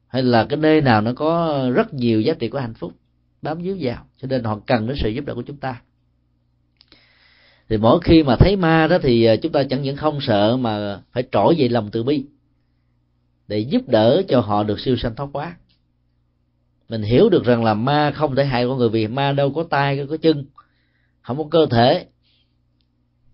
[0.07, 2.93] Hay là cái nơi nào nó có rất nhiều giá trị của hạnh phúc,
[3.43, 4.07] bám víu vào.
[4.23, 5.83] Cho nên họ cần đến sự giúp đỡ của chúng ta.
[7.69, 10.57] Thì mỗi khi mà thấy ma đó thì à, chúng ta chẳng những không sợ
[10.57, 12.25] mà phải trỗi dậy lòng từ bi
[13.49, 15.57] để giúp đỡ cho họ được siêu sanh thoát quá
[16.91, 19.63] mình hiểu được rằng là ma không thể hại con người vì ma đâu có
[19.63, 20.47] tay có chân,
[21.23, 22.07] không có cơ thể.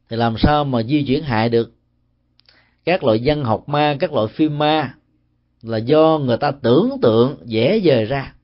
[0.08, 1.72] Thì làm sao mà di chuyển hại được?
[2.84, 4.94] Các loại văn học ma, các loại phim ma
[5.62, 8.34] là do người ta tưởng tượng dễ dời ra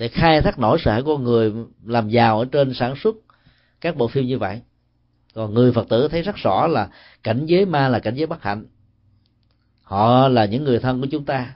[0.00, 1.52] để khai thác nỗi sợ của người
[1.84, 3.16] làm giàu ở trên sản xuất
[3.80, 4.60] các bộ phim như vậy.
[5.34, 6.88] Còn người phật tử thấy rất rõ là
[7.22, 8.66] cảnh giới ma là cảnh giới bất hạnh.
[9.82, 11.54] Họ là những người thân của chúng ta,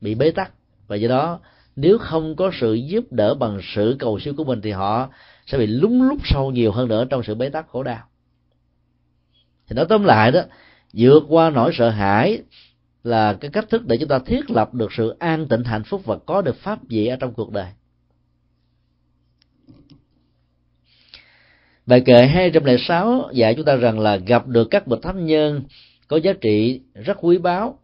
[0.00, 0.52] bị bế tắc.
[0.86, 1.40] Và do đó
[1.76, 5.08] nếu không có sự giúp đỡ bằng sự cầu siêu của mình thì họ
[5.46, 8.04] sẽ bị lúng lút sâu nhiều hơn nữa trong sự bế tắc khổ đau
[9.68, 10.40] thì nói tóm lại đó,
[10.92, 12.42] vượt qua nỗi sợ hãi
[13.04, 16.02] là cái cách thức để chúng ta thiết lập được sự an tịnh, hạnh phúc
[16.04, 17.66] và có được pháp vị ở trong cuộc đời
[21.86, 25.62] Bài kệ 206 dạy chúng ta rằng là gặp được các bậc thánh nhân
[26.08, 27.78] có giá trị rất quý báu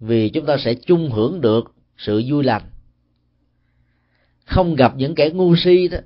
[0.00, 1.64] vì chúng ta sẽ chung hưởng được
[1.98, 2.62] sự vui lành.
[4.44, 5.98] Không gặp những kẻ ngu si đó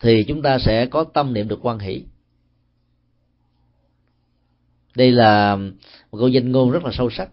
[0.00, 2.02] thì chúng ta sẽ có tâm niệm được quan hỷ.
[4.96, 5.56] Đây là
[6.12, 7.30] một câu danh ngôn rất là sâu sắc.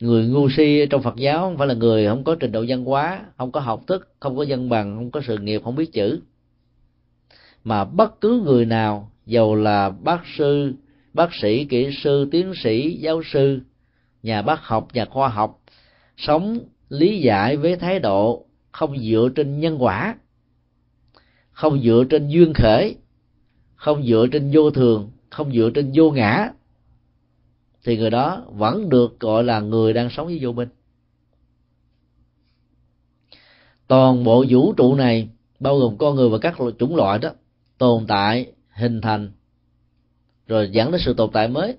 [0.00, 2.84] Người ngu si trong Phật giáo không phải là người không có trình độ văn
[2.84, 5.92] hóa, không có học thức, không có dân bằng, không có sự nghiệp, không biết
[5.92, 6.20] chữ
[7.66, 10.72] mà bất cứ người nào dầu là bác sư
[11.14, 13.60] bác sĩ kỹ sư tiến sĩ giáo sư
[14.22, 15.60] nhà bác học nhà khoa học
[16.16, 16.58] sống
[16.88, 18.45] lý giải với thái độ
[18.76, 20.16] không dựa trên nhân quả.
[21.50, 22.96] Không dựa trên duyên khởi.
[23.74, 25.10] Không dựa trên vô thường.
[25.30, 26.50] Không dựa trên vô ngã.
[27.84, 30.68] Thì người đó vẫn được gọi là người đang sống với vô minh.
[33.86, 35.28] Toàn bộ vũ trụ này,
[35.60, 37.30] bao gồm con người và các chủng loại đó,
[37.78, 39.32] tồn tại, hình thành.
[40.46, 41.76] Rồi dẫn đến sự tồn tại mới.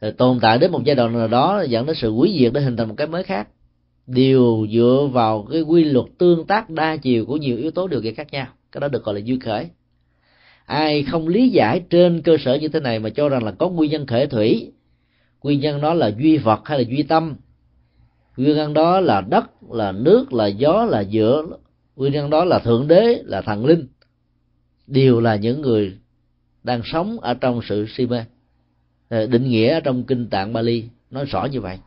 [0.00, 2.60] Rồi tồn tại đến một giai đoạn nào đó, dẫn đến sự hủy diệt để
[2.60, 3.48] hình thành một cái mới khác
[4.06, 8.02] đều dựa vào cái quy luật tương tác đa chiều của nhiều yếu tố điều
[8.02, 8.46] kiện khác nhau.
[8.72, 9.68] Cái đó được gọi là duyên khởi.
[10.64, 13.68] Ai không lý giải trên cơ sở như thế này mà cho rằng là có
[13.68, 14.72] nguyên nhân khởi thủy,
[15.42, 17.36] nguyên nhân đó là duy vật hay là duy tâm,
[18.36, 21.46] nguyên nhân đó là đất, là nước, là gió, là dựa,
[21.96, 23.86] nguyên nhân đó là thượng đế, là thần linh,
[24.86, 25.98] đều là những người
[26.62, 28.24] đang sống ở trong sự si mê
[29.08, 30.84] ờ, định nghĩa ở trong kinh tạng Bali.
[31.10, 31.78] Nói rõ như vậy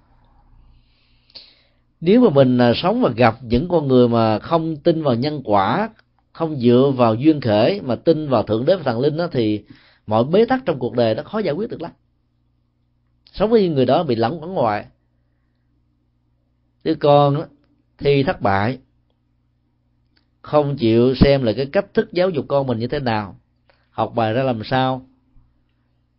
[2.05, 5.41] nếu mà mình à, sống và gặp những con người mà không tin vào nhân
[5.43, 5.89] quả,
[6.31, 9.63] không dựa vào duyên khởi mà tin vào thượng đế và thần linh đó thì
[10.07, 11.91] mọi bế tắc trong cuộc đời nó khó giải quyết được lắm.
[13.33, 14.85] Sống với người đó bị lẫn ở ngoài
[16.83, 17.43] đứa con
[17.97, 18.77] thi thất bại,
[20.41, 23.35] không chịu xem là cái cách thức giáo dục con mình như thế nào,
[23.89, 25.05] học bài ra làm sao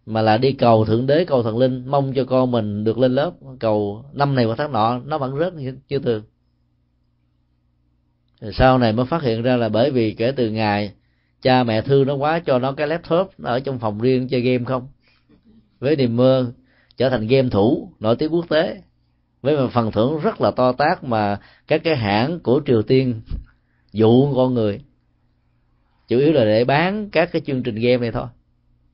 [0.07, 3.15] mà là đi cầu thượng đế, cầu thần linh, mong cho con mình được lên
[3.15, 3.33] lớp.
[3.61, 5.53] Cầu năm này qua tháng nọ, nó vẫn rớt
[5.89, 6.23] chưa thường
[8.41, 10.93] rồi sau này mới phát hiện ra là bởi vì kể từ ngày
[11.43, 14.41] cha mẹ thương nó quá cho nó cái laptop, nó ở trong phòng riêng chơi
[14.41, 14.89] game không?
[15.79, 16.53] Với niềm mơ
[16.97, 18.83] trở thành game thủ, nổi tiếng quốc tế.
[19.43, 23.21] Với một phần thưởng rất là to tác mà các cái hãng của triều tiên
[23.93, 24.81] dụ con người.
[26.09, 28.27] Chủ yếu là để bán các cái chương trình game này thôi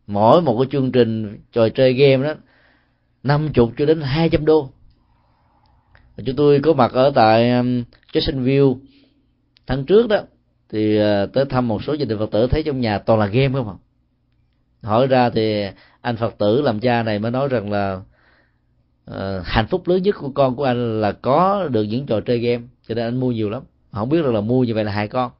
[0.06, 2.34] mỗi một cái chương trình trò chơi game đó
[3.22, 4.68] năm chục cho đến hai trăm đô.
[6.26, 8.76] Chúng tôi có mặt ở tại um, Jacksonville
[9.66, 10.20] tháng trước đó
[10.68, 13.26] thì à, tới thăm một số gia đình phật tử thấy trong nhà toàn là
[13.26, 13.76] game không ạ?
[14.82, 15.66] Hỏi ra thì
[16.00, 18.00] anh phật tử làm cha này mới nói rằng là
[19.10, 22.38] uh, hạnh phúc lớn nhất của con của anh là có được những trò chơi
[22.38, 23.62] game cho nên anh mua nhiều lắm.
[23.92, 25.30] Không biết rằng là mua như vậy là hai con.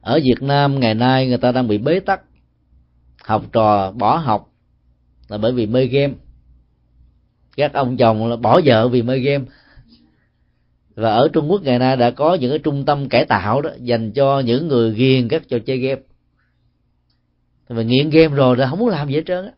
[0.00, 2.20] Ở việt nam ngày nay người ta đang bị bế tắc
[3.24, 4.52] học trò bỏ học
[5.28, 6.14] là bởi vì mê game.
[7.56, 9.44] Các ông chồng là bỏ vợ vì mê game.
[10.94, 13.70] Và ở trung quốc ngày nay đã có những cái trung tâm cải tạo đó
[13.80, 16.00] dành cho những người ghiền các trò chơi game.
[17.68, 19.52] Mà nghiện game rồi là không muốn làm gì hết trơn á.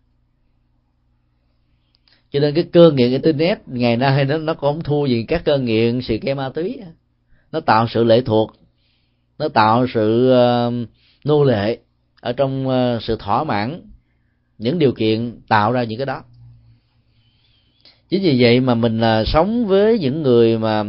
[2.31, 5.45] Cho nên cái cơn nghiện internet ngày nay nó nó cũng không thua gì các
[5.45, 6.79] cơn nghiện sự game ma túy
[7.53, 8.53] nó tạo sự lệ thuộc
[9.39, 10.89] nó tạo sự uh,
[11.25, 11.79] nô lệ
[12.23, 13.81] ở trong ờ, sự thỏa mãn,
[14.59, 16.23] những điều kiện tạo ra những cái đó.
[18.09, 20.85] Chính vì vậy mà mình là sống với những người mà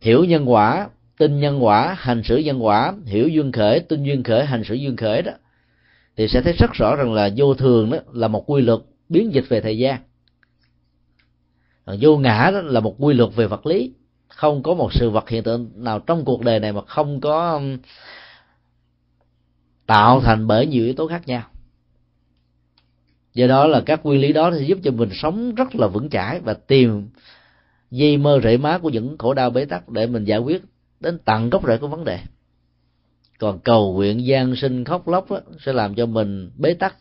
[0.00, 0.88] hiểu nhân quả,
[1.18, 4.74] tin nhân quả, hành xử nhân quả, hiểu duyên khởi, tin duyên khởi, hành xử
[4.74, 5.32] duyên khởi đó,
[6.16, 9.34] thì sẽ thấy rất rõ rằng là vô thường đó là một quy luật biến
[9.34, 10.00] dịch về thời gian.
[11.86, 13.92] Vô ngã đó là một quy luật về vật lý.
[14.28, 17.60] Không có một sự vật hiện tượng nào trong cuộc đời này mà không có
[19.86, 21.42] tạo thành bởi nhiều yếu tố khác nhau.
[23.34, 26.10] Do đó là các nguyên lý đó sẽ giúp cho mình sống rất là vững
[26.10, 27.08] chãi và tìm
[27.90, 30.62] dây mơ rễ má của những khổ đau bế tắc để mình giải quyết
[31.00, 32.18] đến tận gốc rễ của vấn đề.
[33.38, 36.96] Còn cầu nguyện gian sinh khóc lóc đó, sẽ làm cho mình bế tắc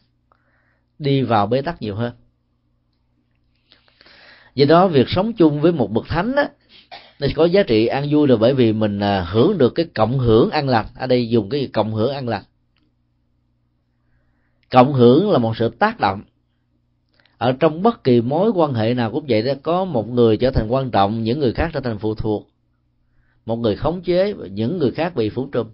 [1.00, 2.14] đi vào bế tắc nhiều hơn.
[4.56, 6.44] Do đó việc sống chung với một bậc thánh đó,
[7.20, 10.20] nó có giá trị an vui là bởi vì mình à, hưởng được cái cộng
[10.20, 12.44] hưởng an lành ở đây dùng cái cộng hưởng an lành
[14.72, 16.22] cộng hưởng là một sự tác động.
[17.38, 20.52] Ở trong bất kỳ mối quan hệ nào cũng vậy đó, có một người trở
[20.52, 22.48] thành quan trọng, những người khác trở thành phụ thuộc.
[23.46, 25.68] Một người khống chế và những người khác bị phủ trùm.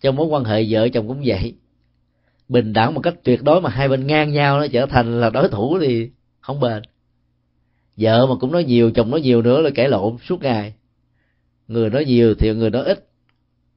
[0.00, 1.54] Trong mối quan hệ vợ chồng cũng vậy.
[2.48, 5.30] Bình đẳng một cách tuyệt đối mà hai bên ngang nhau nó trở thành là
[5.30, 6.10] đối thủ thì
[6.40, 6.82] không bền.
[7.96, 10.74] Vợ mà cũng nói nhiều, chồng nói nhiều nữa là cãi lộn, suốt ngày.
[11.68, 13.08] Người nói nhiều thì người nói ít.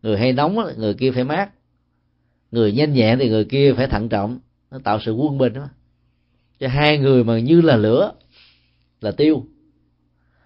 [0.02, 1.50] Người hay nóng người kia phải mát
[2.52, 4.40] người nhanh nhẹn thì người kia phải thận trọng.
[4.72, 5.68] Nó tạo sự quân bình đó.
[6.60, 8.12] Cho hai người mà như là lửa,
[9.02, 9.46] là tiêu.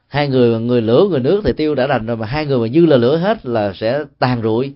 [0.08, 2.60] Hai người mà người lửa, người nước thì tiêu đã đành rồi, mà hai người
[2.60, 4.74] mà như là lửa hết là sẽ tàn rụi.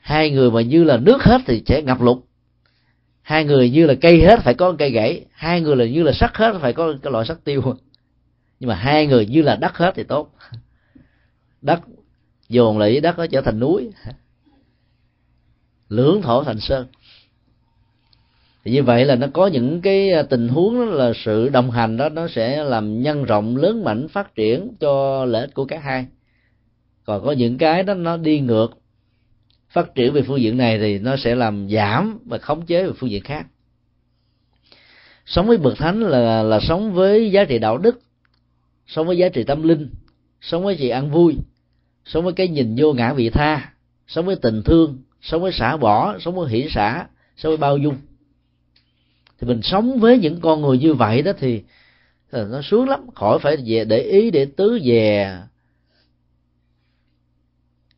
[0.00, 2.18] Hai người mà như là nước hết thì sẽ ngập lụt.
[3.22, 5.24] Hai người như là cây hết phải có cây gãy.
[5.32, 7.62] Hai người là như là sắt hết phải có cái loại sắt tiêu.
[8.60, 10.34] Nhưng mà hai người như là đất hết thì tốt.
[11.62, 11.80] Đất
[12.48, 13.90] dồn lại đất nó trở thành núi
[15.88, 16.86] lưỡng thổ thành sơn.
[18.64, 21.70] Thì như vậy là nó có những cái à, tình huống đó là sự đồng
[21.70, 25.64] hành đó, nó sẽ làm nhân rộng, lớn mạnh, phát triển cho lợi ích của
[25.64, 26.06] cả hai.
[27.04, 28.68] Còn có những cái đó nó đi ngược,
[29.70, 32.92] phát triển về phương diện này thì nó sẽ làm giảm và khống chế về
[32.96, 33.46] phương diện khác.
[35.26, 38.00] Sống với bậc thánh là là sống với giá trị đạo đức,
[38.86, 39.90] sống với giá trị tâm linh,
[40.40, 41.36] sống với chị ăn vui,
[42.04, 43.72] sống với cái nhìn vô ngã vị tha,
[44.06, 47.78] sống với tình thương sống với xả bỏ, sống với hỷ xả, sống với bao
[47.78, 47.96] dung.
[49.40, 51.62] Thì mình sống với những con người như vậy đó thì
[52.30, 53.06] ờ, nó sướng lắm.
[53.14, 55.38] Khỏi phải về để ý, để tứ về.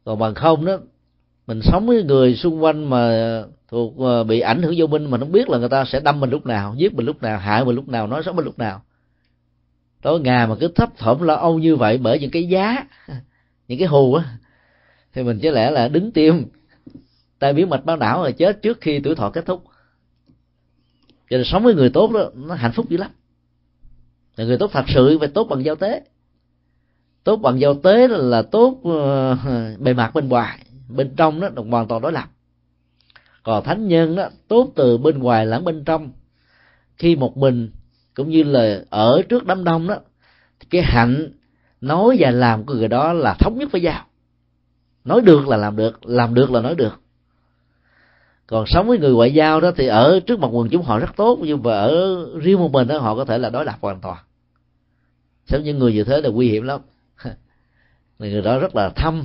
[0.05, 0.79] Còn bằng không đó,
[1.47, 5.19] mình sống với người xung quanh mà thuộc ờ, bị ảnh hưởng vô minh mà
[5.19, 7.65] không biết là người ta sẽ đâm mình lúc nào, giết mình lúc nào, hại
[7.65, 8.83] mình lúc nào, nói xấu mình lúc nào.
[10.03, 12.85] Tối ngày mà cứ thấp thỏm lo âu như vậy bởi những cái giá,
[13.69, 14.25] những cái hù á,
[15.13, 16.45] thì mình chỉ lẽ là đứng tim
[17.41, 19.65] tai biến mạch máu não rồi chết trước khi tuổi thọ kết thúc.
[21.31, 23.11] Cho nên sống với người tốt đó nó hạnh phúc dữ lắm.
[24.37, 26.03] Là người tốt thật sự phải tốt bằng giao tế.
[27.25, 30.59] Tốt bằng giao tế là, là tốt uh, bề mặt bên ngoài.
[30.89, 32.29] Bên trong đó là hoàn toàn đối lập.
[33.43, 36.11] Còn thánh nhân đó tốt từ bên ngoài lẫn bên trong.
[36.97, 37.71] Khi một mình
[38.15, 39.97] cũng như là ở trước đám đông đó
[40.71, 41.33] cái hạnh
[41.81, 44.07] nói và làm của người đó là thống nhất với nhau.
[45.05, 47.01] Nói được là làm được làm được là nói được
[48.51, 51.17] còn sống với người ngoại giao đó thì ở trước mặt quần chúng họ rất
[51.17, 54.01] tốt, nhưng mà ở riêng một mình đó họ có thể là đối lập hoàn
[54.01, 54.19] toàn.
[55.47, 56.81] Sống những người như thế là nguy hiểm lắm.
[58.19, 59.25] Người đó rất là thâm.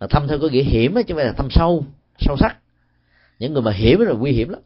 [0.00, 1.84] Là thâm theo cái nghĩa hiểm đó, chứ không phải là thâm sâu
[2.18, 2.56] sâu sắc.
[3.38, 4.60] Những người mà hiểm là nguy hiểm lắm.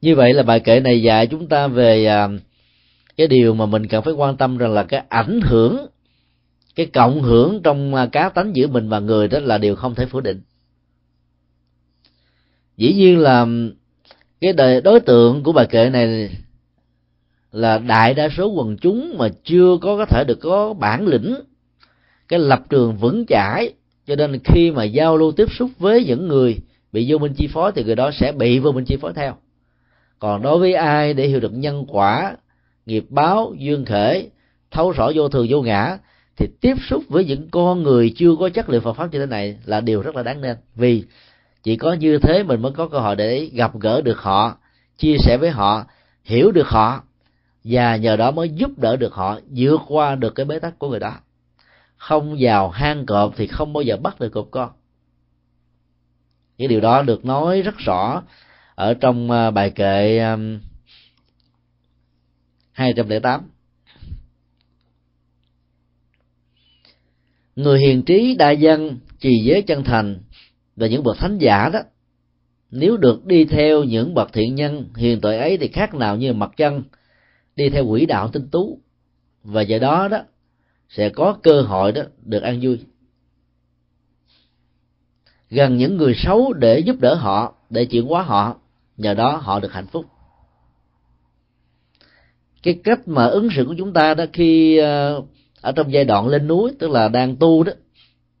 [0.00, 2.28] Như vậy là bài kệ này dạy chúng ta về à,
[3.16, 5.86] cái điều mà mình cần phải quan tâm rằng là cái ảnh hưởng,
[6.74, 9.94] cái cộng hưởng trong à, cá tánh giữa mình và người đó là điều không
[9.94, 10.42] thể phủ định
[12.76, 13.46] dĩ nhiên là
[14.40, 16.30] cái đời, đối tượng của bài kệ này
[17.52, 21.34] là đại đa số quần chúng mà chưa có có thể được có bản lĩnh.
[22.28, 23.72] Cái lập trường vững chãi,
[24.06, 26.58] cho nên khi mà giao lưu tiếp xúc với những người
[26.92, 29.36] bị vô minh chi phối thì người đó sẽ bị vô minh chi phối theo.
[30.18, 32.36] Còn đối với ai để hiểu được nhân quả,
[32.86, 34.28] nghiệp báo, duyên khể,
[34.70, 35.98] thấu rõ vô thường vô ngã,
[36.36, 39.26] thì tiếp xúc với những con người chưa có chất liệu Phật pháp như thế
[39.26, 40.56] này là điều rất là đáng nên.
[40.74, 41.02] Vì
[41.66, 44.58] chỉ có như thế mình mới có cơ hội để gặp gỡ được họ,
[44.96, 45.84] chia sẻ với họ,
[46.24, 47.02] hiểu được họ,
[47.64, 50.88] và nhờ đó mới giúp đỡ được họ, vượt qua được cái bế tắc của
[50.88, 51.14] người đó.
[51.96, 54.70] Không vào hang cọp thì không bao giờ bắt được cọp con.
[56.58, 58.22] Những điều đó được nói rất rõ
[58.74, 60.58] ở trong à, bài kệ um,
[62.72, 63.50] 208
[67.56, 70.18] người hiền trí đa dân, trì giới chân thành
[70.76, 71.80] và những bậc thánh giả đó,
[72.70, 76.32] nếu được đi theo những bậc thiện nhân hiền tội ấy thì khác nào như
[76.32, 76.82] mặt chân
[77.56, 78.80] đi theo quỹ đạo tinh tú.
[79.42, 80.18] Và giờ đó đó,
[80.88, 82.78] sẽ có cơ hội đó được an vui.
[85.50, 88.56] Gần những người xấu để giúp đỡ họ, để chuyển hóa họ,
[88.96, 90.06] nhờ đó họ được hạnh phúc.
[92.62, 95.22] Cái cách mà ứng xử của chúng ta đó khi ờ,
[95.60, 97.72] ở trong giai đoạn lên núi, tức là đang tu đó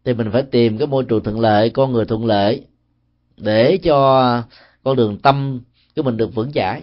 [0.06, 2.64] thì mình phải tìm cái môi trường thuận lợi, con người thuận lợi,
[3.36, 4.42] để cho
[4.84, 5.60] con đường tâm
[5.96, 6.82] của mình được vững chãi.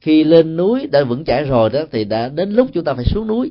[0.00, 3.04] Khi lên núi đã vững chãi rồi đó, thì đã đến lúc chúng ta phải
[3.04, 3.50] xuống núi.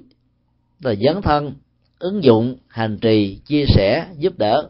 [0.80, 1.54] Là dấn thân,
[2.00, 4.70] ứng dụng, hành trì, chia sẻ, giúp đỡ.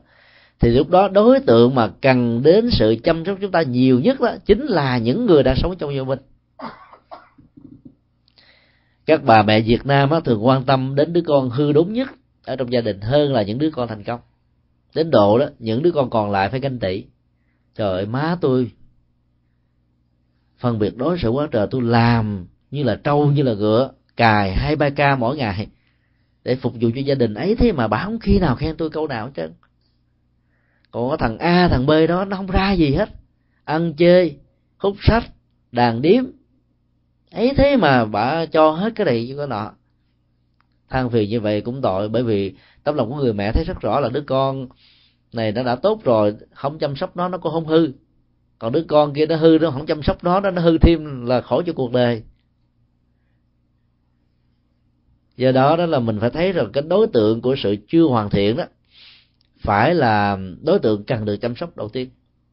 [0.59, 4.21] Thì lúc đó đối tượng mà cần đến sự chăm sóc chúng ta nhiều nhất
[4.21, 6.19] đó, chính là những người đang sống trong gia đình
[9.05, 12.07] các bà mẹ Việt Nam thường quan tâm đến đứa con hư đốn nhất
[12.47, 14.19] ở trong gia đình hơn là những đứa con thành công.
[14.95, 17.05] Đến độ đó, những đứa con còn lại phải ganh tị.
[17.75, 18.71] Trời ơi, má tôi.
[20.57, 24.53] Phân biệt đối xử quá trời, tôi làm như là trâu, như là ngựa, cài
[24.53, 25.67] hai ba ca mỗi ngày
[26.43, 27.33] để phục vụ cho gia đình.
[27.33, 29.53] Ấy thế mà bà không khi nào khen tôi câu nào hết trơn.
[30.91, 33.09] Còn có thằng a, thằng b đó, nó không ra gì hết.
[33.63, 34.37] Ăn chơi,
[34.77, 35.23] hút sách,
[35.71, 36.23] đàn điếm.
[37.31, 39.73] Ấy thế mà bà cho hết cái này cho cái nọ
[40.89, 42.53] than phiền như vậy cũng tội, bởi vì
[42.83, 44.67] tấm lòng của người mẹ thấy rất rõ là đứa con
[45.33, 47.91] này nó đã tốt rồi, không chăm sóc nó nó cũng không hư.
[48.59, 51.41] Còn đứa con kia nó hư, nó không chăm sóc nó nó hư thêm là
[51.41, 52.23] khổ cho cuộc đời.
[55.37, 58.29] Do đó đó là mình phải thấy rằng cái đối tượng của sự chưa hoàn
[58.29, 58.63] thiện đó
[59.59, 62.09] phải là đối tượng cần được chăm sóc đầu tiên.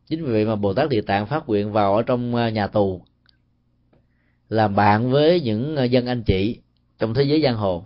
[0.09, 2.66] Chính vì vậy mà bồ tát địa tạng phát nguyện vào ở trong à, nhà
[2.66, 3.02] tù,
[4.48, 6.59] làm bạn với những à, dân anh chị
[6.98, 7.85] trong thế giới giang hồ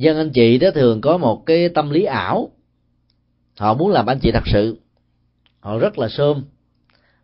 [0.00, 2.50] dân anh chị đó thường có một cái tâm lý ảo.
[3.58, 4.78] Họ muốn làm anh chị thật sự.
[5.60, 6.44] Họ rất là sơm,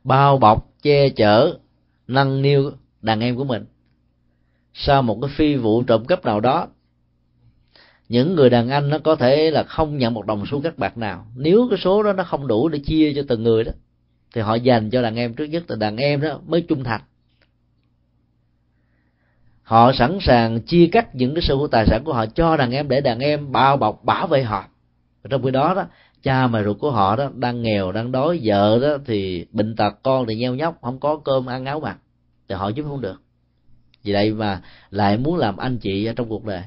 [0.04, 1.58] bao bọc, che chở,
[2.06, 2.70] nâng niu
[3.02, 3.64] đàn em của mình.
[4.74, 6.68] Sau một cái phi vụ trộm cắp nào đó,
[8.08, 10.98] những người đàn anh nó có thể là không nhận một đồng xu các bạc
[10.98, 11.26] nào.
[11.36, 13.72] Nếu cái số đó nó không đủ để chia cho từng người đó,
[14.34, 17.00] thì họ dành cho đàn em trước nhất là đàn em đó mới trung thành
[19.66, 22.70] họ sẵn sàng chia cắt những cái sở hữu tài sản của họ cho đàn
[22.70, 24.64] em để đàn em bao bọc, bảo vệ họ.
[25.30, 25.86] Trong khi đó đó,
[26.22, 30.02] cha mẹ ruột của họ đó đang nghèo, đang đói, vợ đó thì bệnh tật,
[30.02, 31.98] con thì nheo nhóc, không có cơm ăn áo mặc,
[32.48, 33.22] thì họ giúp không được.
[34.02, 36.62] Vì vậy mà lại muốn làm anh chị ở trong cuộc đời.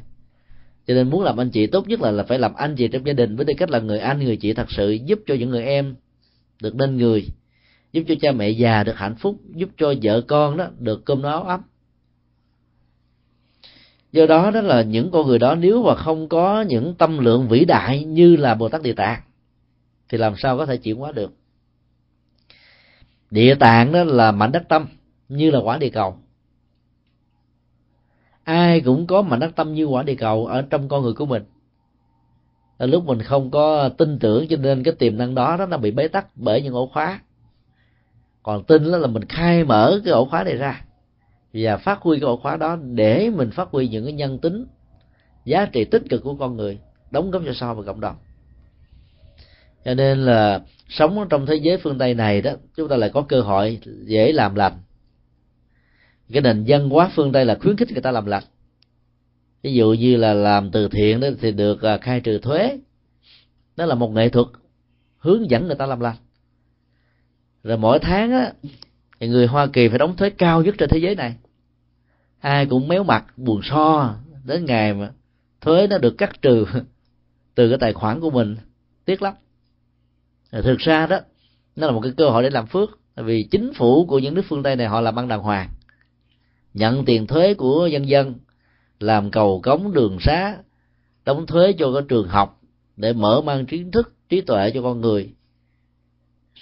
[0.88, 3.08] Cho nên muốn làm anh chị tốt nhất là là phải làm anh chị trong
[3.08, 5.50] gia đình với tư cách là người anh, người chị thật sự giúp cho những
[5.50, 5.96] người em
[6.62, 7.28] được nên người,
[7.92, 11.24] giúp cho cha mẹ già được hạnh phúc, giúp cho vợ con đó được cơm
[11.24, 11.62] áo ấm
[14.12, 17.48] do đó đó là những con người đó nếu mà không có những tâm lượng
[17.48, 19.22] vĩ đại như là bồ tát địa tạng,
[20.10, 21.34] thì làm sao có thể chuyển hóa được?
[23.32, 24.88] Địa tạng đó là mảnh đất tâm
[25.30, 26.18] như là quả địa cầu.
[28.44, 31.26] Ai cũng có mảnh đất tâm như quả địa cầu ở trong con người của
[31.26, 31.44] mình.
[32.80, 35.92] Lúc mình không có tin tưởng cho nên cái tiềm năng đó đó nó bị
[35.92, 37.20] bế tắc bởi những ổ khóa.
[38.44, 40.82] Còn tin đó là mình khai mở cái ổ khóa này ra
[41.54, 44.66] và phát huy cái ổ khóa đó để mình phát huy những cái nhân tính,
[45.46, 46.80] giá trị tích cực của con người,
[47.12, 48.16] đóng góp cho xã hội và cộng đồng.
[49.86, 53.22] Cho nên là sống trong thế giới phương tây này đó, chúng ta lại có
[53.22, 54.74] cơ hội dễ làm lành.
[56.32, 58.44] Cái nền dân hóa phương tây là khuyến khích người ta làm lành.
[59.64, 62.78] Ví dụ như là làm từ thiện đó thì được à, khai trừ thuế.
[63.76, 64.48] Đó là một nghệ thuật
[65.18, 66.16] hướng dẫn người ta làm lành.
[67.64, 68.54] Rồi mỗi tháng á
[69.20, 71.36] thì người hoa kỳ phải đóng thuế cao nhất trên thế giới này.
[72.40, 75.12] Ai cũng méo mặt, buồn so đến ngày mà
[75.62, 76.66] thuế nó được cắt trừ
[77.56, 78.58] từ cái tài khoản của mình.
[79.06, 79.34] Tiếc lắm.
[80.52, 81.20] Thực ra đó,
[81.76, 84.46] nó là một cái cơ hội để làm phước vì chính phủ của những nước
[84.50, 85.70] phương tây này họ làm ăn đàng hoàng,
[86.74, 88.34] nhận tiền thuế của dân dân,
[89.00, 90.58] làm cầu cống đường xá,
[91.26, 92.62] đóng thuế cho cái trường học
[92.98, 95.34] để mở mang kiến thức, trí tuệ cho con người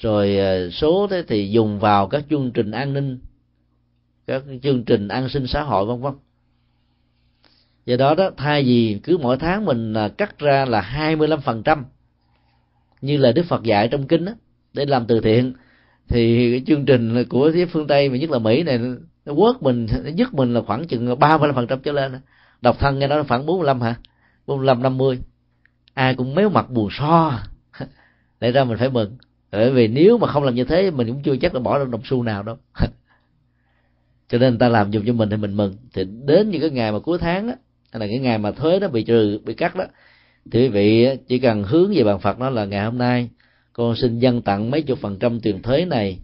[0.01, 3.19] rồi ờ, số thế thì dùng vào các chương trình an ninh
[4.27, 6.13] các chương trình an sinh xã hội vân vân.
[7.85, 10.81] Do đó đó thay vì cứ mỗi tháng mình ờ, cắt ra là
[11.17, 11.83] 25%
[13.01, 14.31] như là Đức Phật dạy trong kinh đó,
[14.73, 15.53] để làm từ thiện
[16.07, 18.79] thì cái chương trình của phía phương Tây mà nhất là Mỹ này
[19.25, 22.11] nó quất mình nó dứt mình là khoảng chừng 35% trở lên
[22.61, 23.95] độc thân nghe nói khoảng 45 hả?
[24.47, 25.19] 45 50
[25.93, 27.39] ai cũng méo mặt buồn so
[28.39, 29.17] để ra mình phải mừng
[29.51, 31.89] bởi vì nếu mà không làm như thế, mình cũng chưa chắc là bỏ được
[31.89, 32.57] đồng xu nào đâu.
[34.29, 35.75] Cho nên người ta làm dùng cho mình thì mình mừng.
[35.93, 37.55] Thì đến những cái ngày mà cuối tháng á,
[37.91, 39.85] hay là cái ngày mà thuế nó bị trừ, bị cắt đó,
[40.51, 43.29] thì quý vị chỉ cần hướng về bàn phật đó là ngày hôm nay,
[43.73, 46.19] con xin dân tặng mấy chục phần trăm tiền thuế này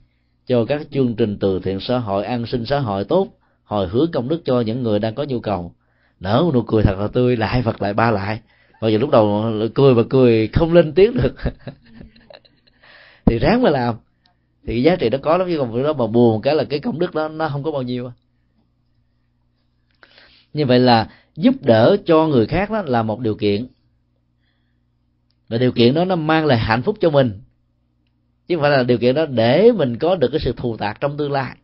[0.47, 3.27] cho các chương trình từ thiện xã hội, an sinh xã hội tốt,
[3.63, 5.73] hồi hướng công đức cho những người đang có nhu cầu.
[6.19, 8.39] Nở nụ cười thật là tươi, lại phật lại ba lại.
[8.81, 11.35] Bây giờ lúc đầu cười mà cười không lên tiếng được.
[13.25, 13.95] thì ráng mà làm.
[14.67, 16.63] Thì cái giá trị nó có lắm, chứ còn việc đó mà buồn cái là
[16.63, 18.11] cái công đức đó, nó không có bao nhiêu
[20.53, 23.67] như vậy là giúp đỡ cho người khác đó là một điều kiện.
[25.47, 27.41] Và điều kiện đó nó mang lại hạnh phúc cho mình.
[28.47, 31.01] Chứ không phải là điều kiện đó để mình có được cái sự thù tạc
[31.01, 31.57] trong tương lai.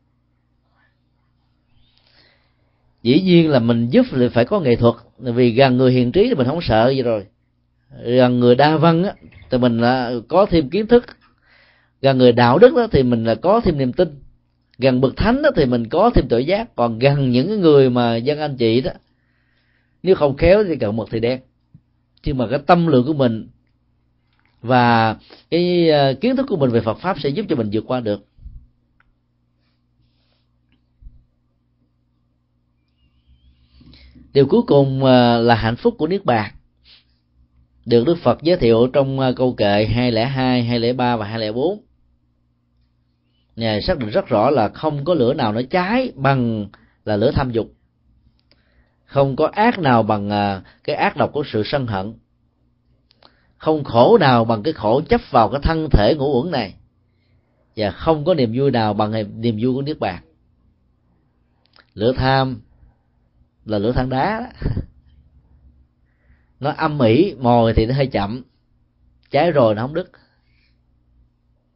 [3.04, 4.96] Dĩ nhiên là mình giúp thì phải có nghệ thuật.
[5.18, 7.26] Vì gần người hiền trí thì mình không sợ gì rồi.
[8.06, 9.14] Gần người đa văn á,
[9.50, 11.06] thì mình là có thêm kiến thức
[12.02, 14.08] gần người đạo đức đó thì mình là có thêm niềm tin.
[14.78, 16.76] Gần bậc thánh đó thì mình có thêm tự giác.
[16.76, 18.92] Còn gần những người mà dân anh chị đó
[20.04, 21.40] nếu không khéo thì cận mật thì đen.
[22.24, 23.48] Nhưng mà cái tâm lượng của mình
[24.62, 25.18] và
[25.52, 28.00] cái ờ, kiến thức của mình về Phật pháp sẽ giúp cho mình vượt qua
[28.00, 28.26] được.
[34.34, 36.52] Điều cuối cùng ờ, là hạnh phúc của niết bàn.
[37.86, 41.89] Được Đức Phật giới thiệu trong ờ, câu kệ 202, 203 và 204
[43.60, 46.68] Ngài xác định rất rõ là không có lửa nào nó cháy bằng
[47.06, 47.74] là lửa tham dục.
[49.06, 52.14] Không có ác nào bằng à, cái ác độc của sự sân hận.
[53.58, 56.76] Không khổ nào bằng cái khổ chấp vào cái thân thể ngũ uẩn này.
[57.76, 59.12] Và không có niềm vui nào bằng
[59.42, 60.24] niềm vui của niết bàn.
[61.94, 62.62] Lửa tham
[63.66, 64.72] là lửa than đá đó.
[66.60, 68.44] nó âm ỉ, mồi thì nó hơi chậm.
[69.32, 70.12] Cháy rồi nó không đứt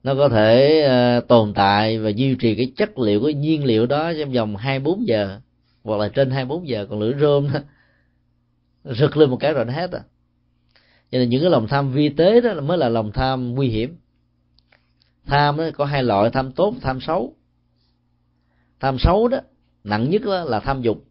[0.03, 0.84] nó có thể
[1.17, 4.55] uh, tồn tại và duy trì cái chất liệu cái nhiên liệu đó trong vòng
[4.55, 5.39] hai bốn giờ
[5.84, 7.59] hoặc là trên hai bốn giờ còn lửa rơm đó
[8.84, 9.99] rực lên một cái rồi nó hết à
[11.13, 13.97] cho nên những cái lòng tham vi tế đó mới là lòng tham nguy hiểm.
[15.25, 17.35] Tham đó có hai loại tham tốt tham xấu.
[18.80, 19.38] Tham xấu đó
[19.84, 21.03] nặng nhất đó là tham dục.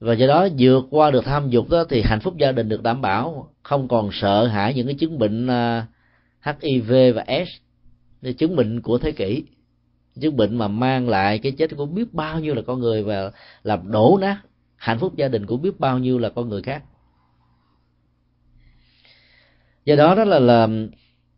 [0.00, 2.82] Và do đó vượt qua được tham dục đó thì hạnh phúc gia đình được
[2.82, 5.84] đảm bảo không còn sợ hãi những cái chứng bệnh uh,
[6.42, 7.48] HIV và S.
[8.20, 9.44] Là chứng bệnh của thế kỷ.
[10.20, 13.30] Chứng bệnh mà mang lại cái chết của biết bao nhiêu là con người và
[13.62, 14.40] làm đổ nát
[14.76, 16.82] hạnh phúc gia đình của biết bao nhiêu là con người khác.
[19.84, 20.68] Do đó đó là, là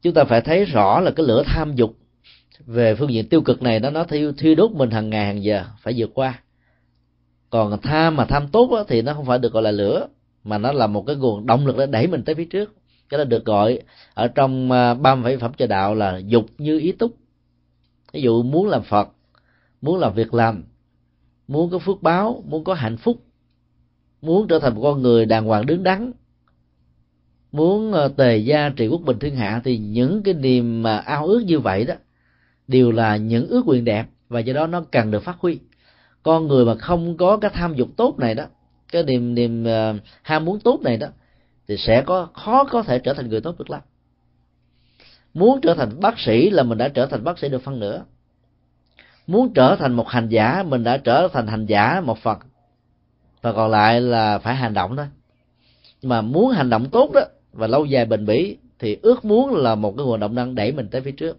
[0.02, 1.96] chúng ta phải thấy rõ là cái lửa tham dục
[2.66, 5.42] về phương diện tiêu cực này nó nó thiêu thiêu đốt mình hàng ngày hàng
[5.42, 6.42] giờ phải vượt qua.
[7.50, 10.08] Còn tham mà tham tốt đó, thì nó không phải được gọi là lửa
[10.44, 12.74] mà nó là một cái nguồn động lực để đẩy mình tới phía trước
[13.10, 13.78] cái đó được gọi
[14.14, 17.16] ở trong à, ba mươi phẩm cho đạo là dục như ý túc.
[18.12, 19.08] Ví dụ muốn làm phật
[19.82, 20.64] muốn làm việc làm
[21.48, 23.22] muốn có phước báo muốn có hạnh phúc
[24.22, 26.12] muốn trở thành một con người đàng hoàng đứng đắn
[27.52, 31.26] muốn à, tề gia trị quốc bình thiên hạ thì những cái niềm mà ao
[31.26, 31.94] ước như vậy đó
[32.68, 35.58] đều là những ước nguyện đẹp và do đó nó cần được phát huy.
[36.22, 38.44] Con người mà không có cái tham dục tốt này đó
[38.92, 41.06] cái niềm niềm uh, ham muốn tốt này đó
[41.70, 43.80] thì sẽ có, khó có thể trở thành người tốt được lắm
[45.34, 48.04] muốn trở thành bác sĩ là mình đã trở thành bác sĩ được phân nửa.
[49.26, 52.38] Muốn trở thành một hành giả, mình đã trở thành hành giả một phần.
[53.42, 55.06] Và còn lại là phải hành động thôi.
[56.02, 57.20] Nhưng mà muốn hành động tốt đó
[57.52, 60.72] và lâu dài bền bỉ thì ước muốn là một cái nguồn động năng đẩy
[60.72, 61.38] mình tới phía trước.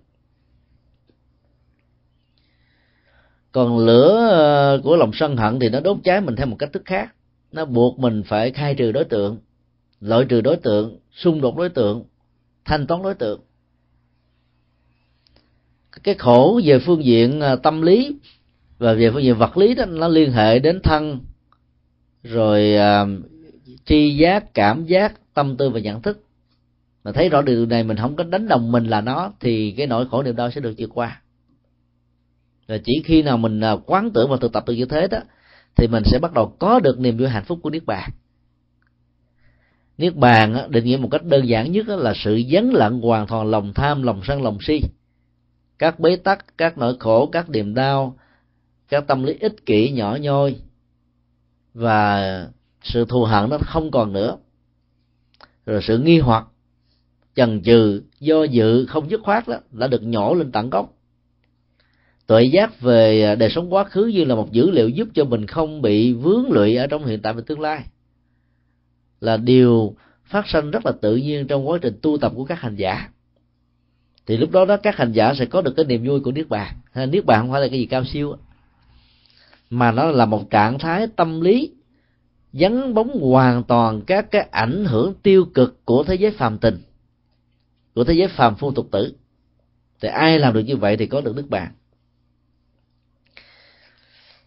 [3.52, 6.70] Còn lửa ờ, của lòng sân hận thì nó đốt cháy mình theo một cách
[6.74, 7.16] thức khác.
[7.52, 9.38] Nó buộc mình phải khai trừ đối tượng
[10.02, 12.04] loại trừ đối tượng xung đột đối tượng
[12.66, 13.42] thanh toán đối tượng.
[16.04, 18.16] Cái khổ về phương diện à, tâm lý
[18.78, 21.20] và về phương diện vật lý đó nó liên hệ đến thân
[22.24, 23.10] rồi uh,
[23.86, 26.26] tri giác cảm giác tâm tư và nhận thức.
[27.04, 29.88] Mà thấy rõ điều này mình không có đánh đồng mình là nó thì cái
[29.88, 31.22] nỗi khổ niềm đau sẽ được vượt qua.
[32.68, 35.20] Và chỉ khi nào mình à, quán tưởng và thực tập được như thế đó
[35.76, 38.10] thì mình sẽ bắt đầu có được niềm vui hạnh phúc của niết bàn
[40.02, 43.52] niết bàn định nghĩa một cách đơn giản nhất là sự dấn lặng, hoàn toàn
[43.52, 44.82] lòng tham, lòng sân, lòng si.
[45.80, 48.18] Các bế tắc, các nỗi khổ, các niềm đau,
[48.90, 50.56] các tâm lý ích kỷ, nhỏ nhoi,
[51.74, 52.48] và
[52.84, 54.38] sự thù hận nó không còn nữa.
[55.66, 56.46] Rồi sự nghi hoặc,
[57.36, 60.94] chần chừ, do dự, không dứt khoát đó, đã được nhổ lên tận gốc.
[62.28, 65.48] Tuệ giác về đời sống quá khứ như là một dữ liệu giúp cho mình
[65.48, 67.84] không bị vướng lụy ở trong hiện tại và tương lai
[69.22, 69.96] là điều
[70.26, 73.10] phát sinh rất là tự nhiên trong quá trình tu tập của các hành giả.
[74.26, 76.50] Thì lúc đó đó các hành giả sẽ có được cái niềm vui của niết
[76.50, 76.76] bàn.
[76.96, 78.36] Niết bàn không phải là cái gì cao siêu
[79.70, 81.72] mà nó là một trạng thái tâm lý
[82.54, 86.78] vắng bóng hoàn toàn các cái ảnh hưởng tiêu cực của thế giới phàm tình,
[87.96, 89.14] của thế giới phàm phu tục tử.
[90.02, 91.72] Thì ai làm được như vậy thì có được nước bàn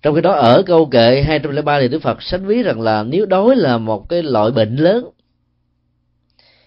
[0.05, 3.27] trong khi đó, ở câu kệ 203 thì Đức Phật sánh ví rằng là nếu
[3.27, 5.11] đói là một cái loại bệnh lớn,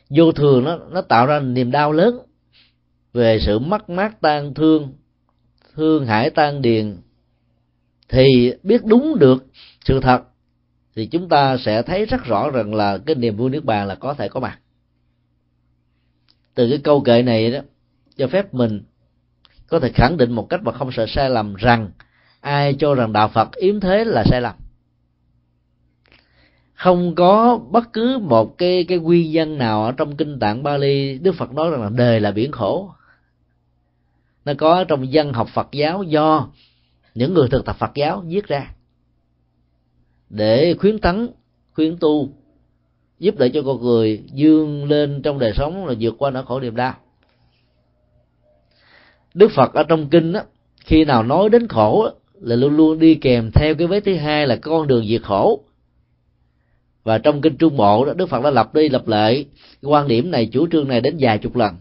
[0.09, 2.19] vô thường nó nó tạo ra niềm đau lớn
[3.13, 4.93] về sự mất mát tan thương
[5.75, 6.97] thương hải tan điền,
[8.09, 9.45] thì biết đúng được
[9.85, 10.21] sự thật
[10.95, 13.95] thì chúng ta sẽ thấy rất rõ rằng là cái niềm vui nước bàn là
[13.95, 14.59] có thể có mặt.
[16.55, 17.59] Từ cái câu kệ này đó,
[18.17, 18.81] cho phép mình
[19.67, 21.91] có thể khẳng định một cách mà không sợ sai lầm rằng
[22.47, 24.55] ai cho rằng đạo phật yếm thế là sai lầm?
[26.73, 31.17] Không có bất cứ một cái cái nguyên nhân nào ở trong kinh tạng Bali
[31.17, 32.89] Đức Phật nói rằng là đời là biển khổ.
[34.45, 36.47] Nó có trong dân học Phật giáo do
[37.15, 38.71] những người thực tập Phật giáo viết ra
[40.29, 41.29] để khuyến tấn
[41.73, 42.29] khuyến tu
[43.19, 46.59] giúp đỡ cho con người dương lên trong đời sống là vượt qua nỗi khổ
[46.59, 46.93] niềm đau.
[49.33, 50.43] Đức Phật ở trong kinh á
[50.79, 52.11] khi nào nói đến khổ á,
[52.41, 55.63] là luôn luôn đi kèm theo cái vế thứ hai là con đường diệt khổ.
[57.03, 59.45] Và trong kinh trung bộ đó, đức phật đã lập đi lập lại
[59.81, 61.75] quan điểm này, chủ trương này đến vài chục lần.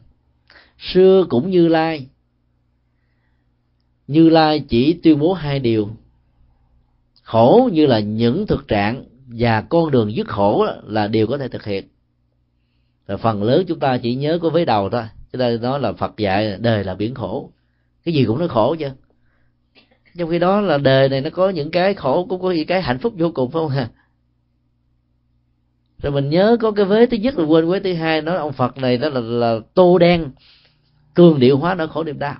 [0.78, 2.06] Xưa cũng như lai.
[4.06, 5.88] Như lai chỉ tuyên bố hai điều.
[7.22, 11.48] Khổ như là những thực trạng và con đường dứt khổ là điều có thể
[11.48, 11.84] thực hiện.
[13.06, 15.02] Rồi phần lớn chúng ta chỉ nhớ có vế đầu thôi
[15.32, 17.50] chúng ta nói là phật dạy đời là biển khổ.
[18.04, 18.88] Cái gì cũng nói khổ chứ
[20.18, 22.82] trong khi đó là đời này nó có những cái khổ cũng có những cái
[22.82, 23.88] hạnh phúc vô cùng phải không hả
[26.02, 28.52] rồi mình nhớ có cái vế thứ nhất là quên vế thứ hai nói ông
[28.52, 30.30] phật này đó là, là tô đen
[31.14, 32.34] cường điệu hóa nỗi khổ niềm đau.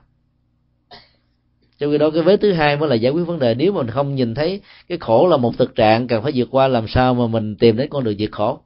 [1.78, 3.54] Trong khi đó cái vế thứ hai mới là giải quyết vấn đề.
[3.54, 6.68] Nếu mình không nhìn thấy cái khổ là một thực trạng cần phải vượt qua
[6.68, 8.60] làm sao mà mình tìm đến con đường diệt khổ?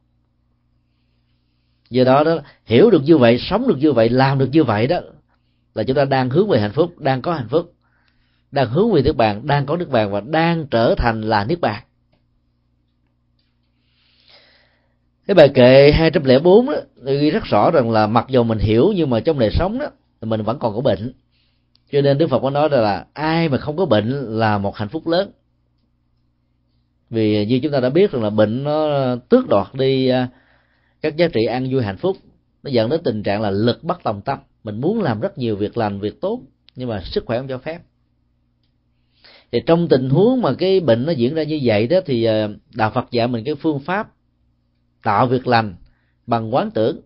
[1.91, 4.87] Do đó đó hiểu được như vậy sống được như vậy làm được như vậy
[4.87, 5.01] đó
[5.75, 7.73] là chúng ta đang hướng về hạnh phúc đang có hạnh phúc
[8.53, 11.61] đang hướng về nước bàn đang có nước bàn và đang trở thành là nước
[11.61, 11.83] bàn
[15.31, 16.73] cái bài kệ 204 đó
[17.05, 19.87] ghi rất rõ rằng là mặc dù mình hiểu nhưng mà trong đời sống đó,
[20.21, 21.13] thì mình vẫn còn có bệnh.
[21.93, 24.89] Cho nên đức phật có nói là ai mà không có bệnh là một hạnh
[24.89, 25.31] phúc lớn.
[27.11, 30.29] Vì như chúng ta đã biết rằng là bệnh nó tước đoạt đi à,
[31.03, 32.17] các giá trị an vui hạnh phúc.
[32.63, 34.39] Nó dẫn đến tình trạng là lực bất tòng tâm.
[34.65, 36.41] Mình muốn làm rất nhiều việc lành, việc tốt,
[36.77, 37.79] nhưng mà sức khỏe không cho phép
[39.53, 42.55] thì trong tình huống mà cái bệnh nó diễn ra như vậy đó thì ờ,
[42.75, 44.13] đạo phật dạy mình cái phương pháp
[45.03, 45.75] tạo việc lành
[46.27, 47.01] bằng quán tưởng.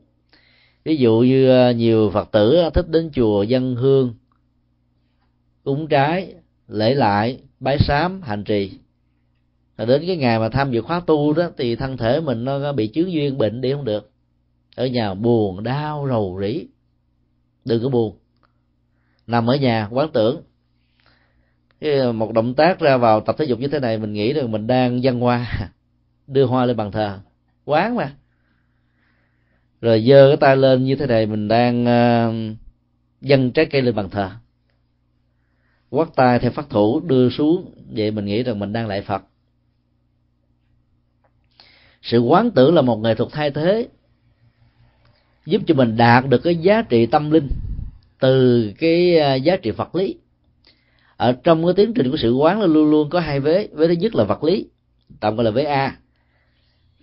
[0.85, 4.15] Ví dụ như ờ, nhiều phật tử ờ, thích đến chùa dân hương,
[5.65, 6.35] cúng trái,
[6.69, 8.71] lễ lại, bái sám, hành trì.
[9.79, 12.73] Rồi đến cái ngày mà tham dự khóa tu đó thì thân thể mình nó
[12.73, 14.11] bị chướng duyên bệnh đi không được.
[14.77, 16.66] Ở nhà buồn, đau, rầu rĩ.
[17.65, 18.16] Đừng có buồn.
[19.27, 20.43] Nằm ở nhà quán tưởng
[21.85, 24.32] cái ờ, một động tác ra vào tập thể dục như thế này mình nghĩ
[24.32, 25.70] rằng mình đang dân hoa
[26.27, 27.19] đưa hoa lên bàn thờ.
[27.65, 28.12] Quán mà.
[29.81, 32.56] Rồi giơ cái tay lên như thế này mình đang ờ, uh,
[33.20, 34.31] dâng trái cây lên bàn thờ.
[35.90, 37.74] Quắt tay theo phát thủ đưa xuống.
[37.90, 39.23] Vậy mình nghĩ rằng mình đang lại phật.
[42.02, 43.89] Sự quán tưởng là một nghệ thuật thay thế
[45.47, 47.48] giúp cho mình đạt được cái giá trị tâm linh
[48.20, 50.16] từ cái ờ, giá trị vật lý
[51.16, 53.69] ở trong cái tiến trình của sự quán là luôn luôn có hai vế.
[53.73, 54.66] Vế thứ nhất là vật lý,
[55.20, 55.97] tạm gọi là vế a.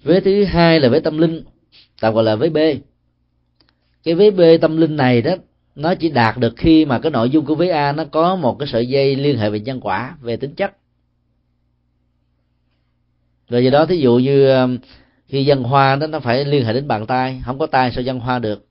[0.03, 1.43] Vế thứ hai là vế tâm linh,
[2.01, 2.57] tạm gọi là vế b.
[4.03, 5.35] Cái vế b tâm linh này đó,
[5.75, 8.59] nó chỉ đạt được khi mà cái nội dung của vế a nó có một
[8.59, 10.77] cái sợi dây liên hệ về nhân quả, về tính chất.
[13.49, 14.77] Rồi do đó, thí dụ như um,
[15.27, 18.03] khi dân hoa đó, nó phải liên hệ đến bàn tay, không có tay sao
[18.03, 18.65] dân hoa được.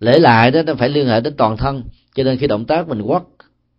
[0.00, 1.82] Lễ lại đó, nó phải liên hệ đến toàn thân,
[2.14, 3.22] cho nên khi động tác mình quất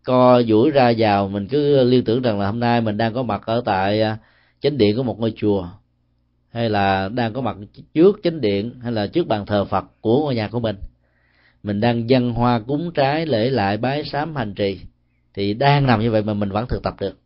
[0.06, 1.28] co duỗi ra vào.
[1.30, 4.18] Mình cứ liên tưởng rằng là hôm nay mình đang có mặt ở tại à,
[4.60, 5.68] chánh điện của một ngôi chùa
[6.52, 7.58] hay là đang có mặt
[7.94, 10.76] trước chánh điện hay là trước bàn thờ phật của ngôi nhà của mình.
[11.64, 14.80] Mình đang dân hoa cúng trái lễ lại bái sám hành trì.
[15.34, 17.20] Thì đang làm như vậy mà mình vẫn thực tập được.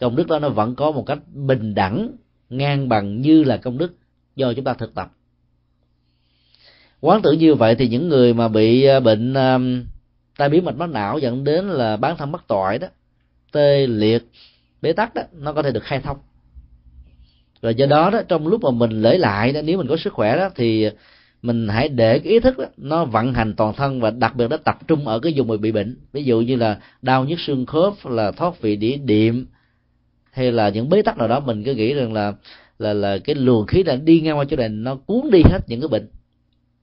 [0.00, 2.16] Công đức đó nó vẫn có một cách bình đẳng
[2.50, 3.96] ngang bằng như là công đức
[4.36, 5.12] do chúng ta thực tập.
[7.00, 9.84] Quán tưởng như vậy thì những người mà bị à, bệnh um,
[10.38, 12.88] tai biến mạch máu não dẫn đến là bán thân bất tội đó.
[13.52, 14.24] Tê liệt
[14.82, 16.16] bế tắc đó nó có thể được khai thông.
[17.62, 20.12] Rồi do đó đó trong lúc mà mình lễ lại đó nếu mình có sức
[20.12, 20.90] khỏe đó thì
[21.42, 24.48] mình hãy để cái ý thức đó, nó vận hành toàn thân và đặc biệt
[24.50, 25.96] nó tập trung ở cái vùng mà bị bệnh.
[26.12, 29.46] Ví dụ như là đau nhức xương khớp là thoát vị đĩa điểm
[30.30, 32.32] hay là những bế tắc nào đó mình cứ nghĩ rằng là
[32.78, 35.58] là là cái luồng khí đã đi ngang qua chỗ này nó cuốn đi hết
[35.66, 36.08] những cái bệnh.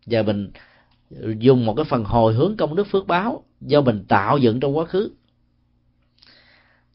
[0.06, 0.52] Và mình
[1.40, 4.78] dùng một cái phần hồi hướng công đức phước báo do mình tạo dựng trong
[4.78, 5.12] quá khứ.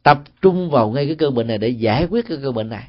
[0.03, 2.89] Tập trung vào ngay cái cơn bệnh này để giải quyết cái cơn bệnh này.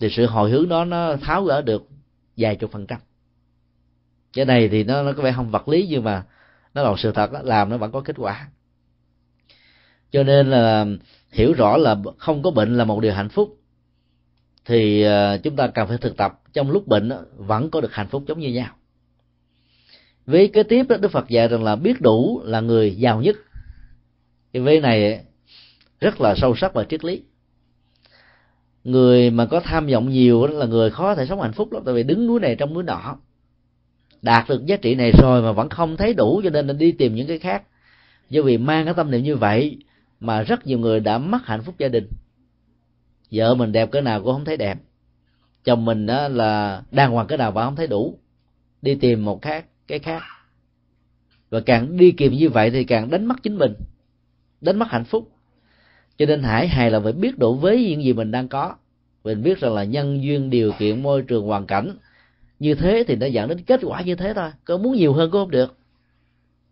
[0.00, 1.88] Thì sự hồi hướng đó nó tháo gỡ được
[2.36, 3.00] vài chục phần trăm.
[4.32, 6.24] Cái này thì nó nó có vẻ không vật lý nhưng mà
[6.74, 8.48] nó là sự thật đó, làm nó vẫn có kết quả.
[10.10, 10.86] Cho nên là
[11.30, 13.56] hiểu rõ là không có bệnh là một điều hạnh phúc.
[14.64, 18.08] Thì ờ, chúng ta cần phải thực tập trong lúc bệnh vẫn có được hạnh
[18.08, 18.77] phúc giống như nhau
[20.28, 23.36] với kế tiếp đó, đức phật dạy rằng là biết đủ là người giàu nhất.
[24.52, 25.24] Cái vế này
[26.00, 27.22] rất là sâu sắc và triết lý.
[28.84, 31.82] Người mà có tham vọng nhiều đó là người khó thể sống hạnh phúc lắm
[31.86, 33.16] tại vì đứng núi này trong núi nọ.
[34.22, 36.92] Đạt được giá trị này rồi mà vẫn không thấy đủ cho nên là đi
[36.92, 37.62] tìm những cái khác.
[38.30, 39.78] Do vì mang cái tâm niệm như vậy
[40.20, 42.08] mà rất nhiều người đã mất hạnh phúc gia đình.
[43.30, 44.78] Vợ mình đẹp cái nào cũng không thấy đẹp.
[45.64, 48.18] Chồng mình đó là đàng hoàng cái nào mà không thấy đủ.
[48.82, 50.22] Đi tìm một khác cái khác.
[51.50, 53.74] Và càng đi kìm như vậy thì càng đánh mất chính mình,
[54.60, 55.30] đánh mất hạnh phúc.
[56.18, 58.74] Cho nên hãy hài là phải biết độ với những gì mình đang có.
[59.24, 61.96] Mình biết rằng là nhân duyên điều kiện môi trường hoàn cảnh
[62.58, 64.50] như thế thì nó dẫn đến kết quả như thế thôi.
[64.64, 65.76] Có muốn nhiều hơn cũng không được.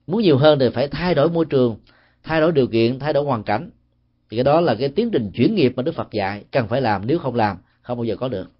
[0.06, 1.76] Muốn nhiều hơn thì phải thay đổi môi trường,
[2.22, 3.70] thay đổi điều kiện, thay đổi hoàn cảnh.
[4.30, 6.80] Thì cái đó là cái tiến trình chuyển nghiệp mà đức phật dạy, cần phải
[6.80, 8.50] làm, nếu không làm, không bao giờ có được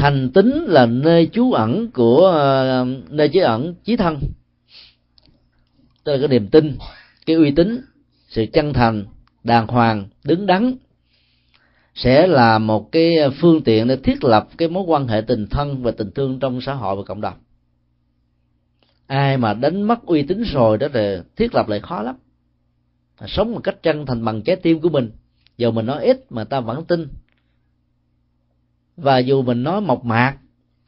[0.00, 4.20] thành tính là nơi trú ẩn của ờ, nơi trú ẩn chí thân.
[6.04, 6.76] Tức là cái niềm tin,
[7.26, 7.80] cái uy tín,
[8.28, 9.04] sự chân thành,
[9.44, 10.74] đàng hoàng, đứng đắn
[11.94, 15.82] sẽ là một cái phương tiện để thiết lập cái mối quan hệ tình thân
[15.82, 17.34] và tình thương trong xã hội và cộng đồng.
[19.06, 22.16] Ai mà đánh mất uy tín rồi đó là thiết lập lại khó lắm.
[23.26, 25.10] Sống một cách chân thành bằng trái tim của mình.
[25.56, 27.08] Dù mình nói ít mà ta vẫn tin
[29.02, 30.36] và dù mình nói mộc mạc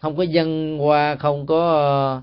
[0.01, 2.22] không có dân qua không có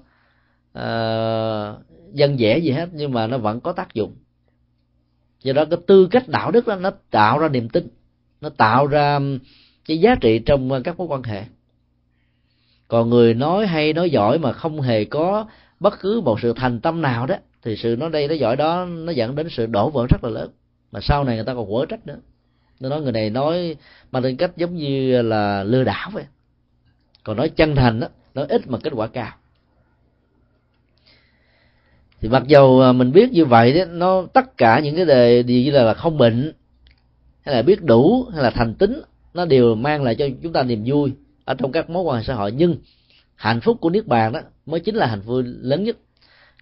[0.78, 4.16] uh, dân dẻ gì hết nhưng mà nó vẫn có tác dụng.
[5.44, 7.88] Do đó cái tư cách đạo đức đó nó tạo ra niềm tin
[8.42, 9.20] nó tạo ra
[9.86, 11.44] cái giá trị trong các mối quan hệ.
[12.88, 15.46] Còn người nói hay nói giỏi mà không hề có
[15.80, 18.86] bất cứ một sự thành tâm nào đó thì sự nói đây nói giỏi đó
[18.86, 20.50] nó dẫn đến sự đổ vỡ rất là lớn.
[20.92, 22.18] Mà sau này người ta còn quở trách nữa
[22.80, 23.76] nó nói người này nói
[24.12, 26.24] bằng tính cách giống như là lừa đảo vậy.
[27.24, 29.32] Còn nói chân thành đó nói ít mà kết quả cao.
[32.22, 35.64] Thì mặc dầu mình biết như vậy đó, nó tất cả những cái đề gì
[35.64, 36.54] như là, là không bệnh
[37.42, 39.02] hay là biết đủ hay là thành tính
[39.34, 41.12] nó đều mang lại cho chúng ta niềm vui
[41.46, 42.52] ở trong các mối quan hệ xã hội.
[42.52, 42.78] Nhưng
[43.36, 45.98] hạnh phúc của niết bàn đó mới chính là hạnh phúc lớn nhất.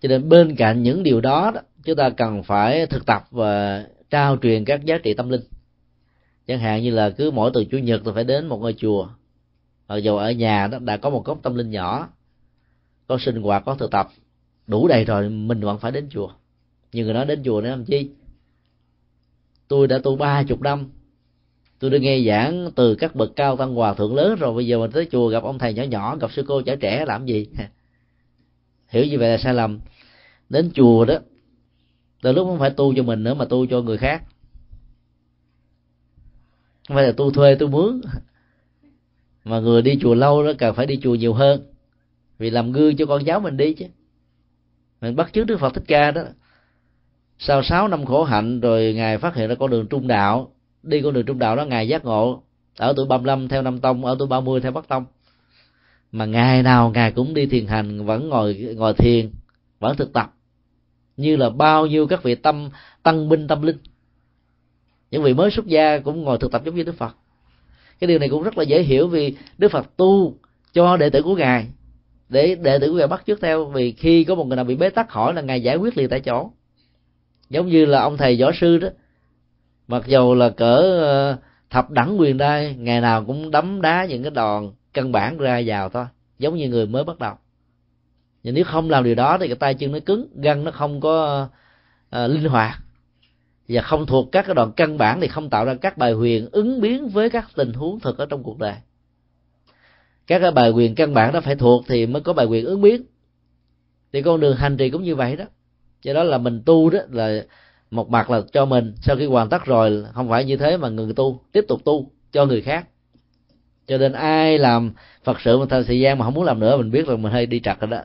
[0.01, 3.83] Cho nên bên cạnh những điều đó, đó chúng ta cần phải thực tập và
[4.09, 5.41] trao truyền các giá trị tâm linh
[6.47, 9.07] chẳng hạn như là cứ mỗi từ chủ nhật tôi phải đến một ngôi chùa.
[9.87, 12.09] Mặc dù ở nhà đó đã có một góc tâm linh nhỏ,
[13.07, 14.07] có sinh hoạt, có thực tập,
[14.67, 16.29] đủ đầy rồi, mình vẫn phải đến chùa.
[16.93, 18.09] Nhiều người nói đến chùa để làm chi?
[19.67, 20.89] Tôi đã tu ba chục năm,
[21.79, 24.79] tôi đã nghe giảng từ các bậc cao tăng hòa thượng lớn rồi, bây giờ
[24.79, 27.47] mình tới chùa gặp ông thầy nhỏ nhỏ, gặp sư cô trẻ trẻ, làm gì?
[28.87, 29.79] Hiểu như vậy là sai lầm.
[30.49, 31.19] Đến chùa đó
[32.21, 34.23] từ lúc không phải tu cho mình nữa mà tu cho người khác
[36.87, 38.01] không phải là tôi thuê tôi mướn
[39.47, 41.61] mà người đi chùa lâu đó cần phải đi chùa nhiều hơn.
[42.37, 43.85] Vì làm gương cho con cháu mình đi chứ.
[45.01, 46.21] Mình bắt chước đức phật thích ca đó.
[47.39, 50.51] Sau sáu năm khổ hạnh rồi ngài phát hiện ra con đường trung đạo.
[50.83, 52.43] Đi con đường trung đạo đó, ngài giác ngộ.
[52.77, 55.05] Ở tuổi 35 theo năm tông, ở tuổi 30 theo bắc tông.
[56.11, 59.29] Mà ngày nào ngài cũng đi thiền hành, vẫn ngồi ngồi thiền,
[59.79, 60.33] vẫn thực tập.
[61.17, 62.69] Như là bao nhiêu các vị tâm,
[63.03, 63.77] tăng binh, tâm linh
[65.11, 67.15] những vị mới xuất gia cũng ngồi thực tập giống như đức phật.
[67.99, 70.33] Cái điều này cũng rất là dễ hiểu vì đức phật tu
[70.73, 71.67] cho đệ tử của ngài
[72.29, 73.65] để đệ tử của ngài bắt trước theo.
[73.65, 76.09] Vì khi có một người nào bị bế tắc hỏi là ngài giải quyết liền
[76.09, 76.51] tại chỗ.
[77.49, 78.87] Giống như là ông thầy võ sư đó.
[79.87, 81.37] Mặc dầu là cỡ ờ,
[81.69, 85.61] thập đẳng quyền đai ngày nào cũng đấm đá những cái đòn căn bản ra
[85.65, 86.05] vào thôi.
[86.39, 87.33] Giống như người mới bắt đầu.
[88.43, 91.01] Nhưng nếu không làm điều đó thì cái tay chân nó cứng gân nó không
[91.01, 91.47] có
[92.15, 92.79] uh, linh hoạt
[93.67, 96.49] và không thuộc các cái đoạn căn bản thì không tạo ra các bài huyền
[96.51, 98.75] ứng biến với các tình huống thực ở trong cuộc đời.
[100.27, 102.81] Các cái bài quyền căn bản đó phải thuộc thì mới có bài quyền ứng
[102.81, 103.03] biến.
[104.13, 105.45] Thì con đường hành trì cũng như vậy đó.
[106.01, 107.43] Cho đó là mình tu đó là
[107.91, 108.95] một mặt là cho mình.
[109.01, 112.11] Sau khi hoàn tất rồi, không phải như thế mà ngừng tu, tiếp tục tu
[112.31, 112.87] cho người khác.
[113.87, 114.91] Cho nên ai làm
[115.23, 117.45] phật sự một thời gian mà không muốn làm nữa, mình biết là mình hơi
[117.45, 118.01] đi trật rồi đó.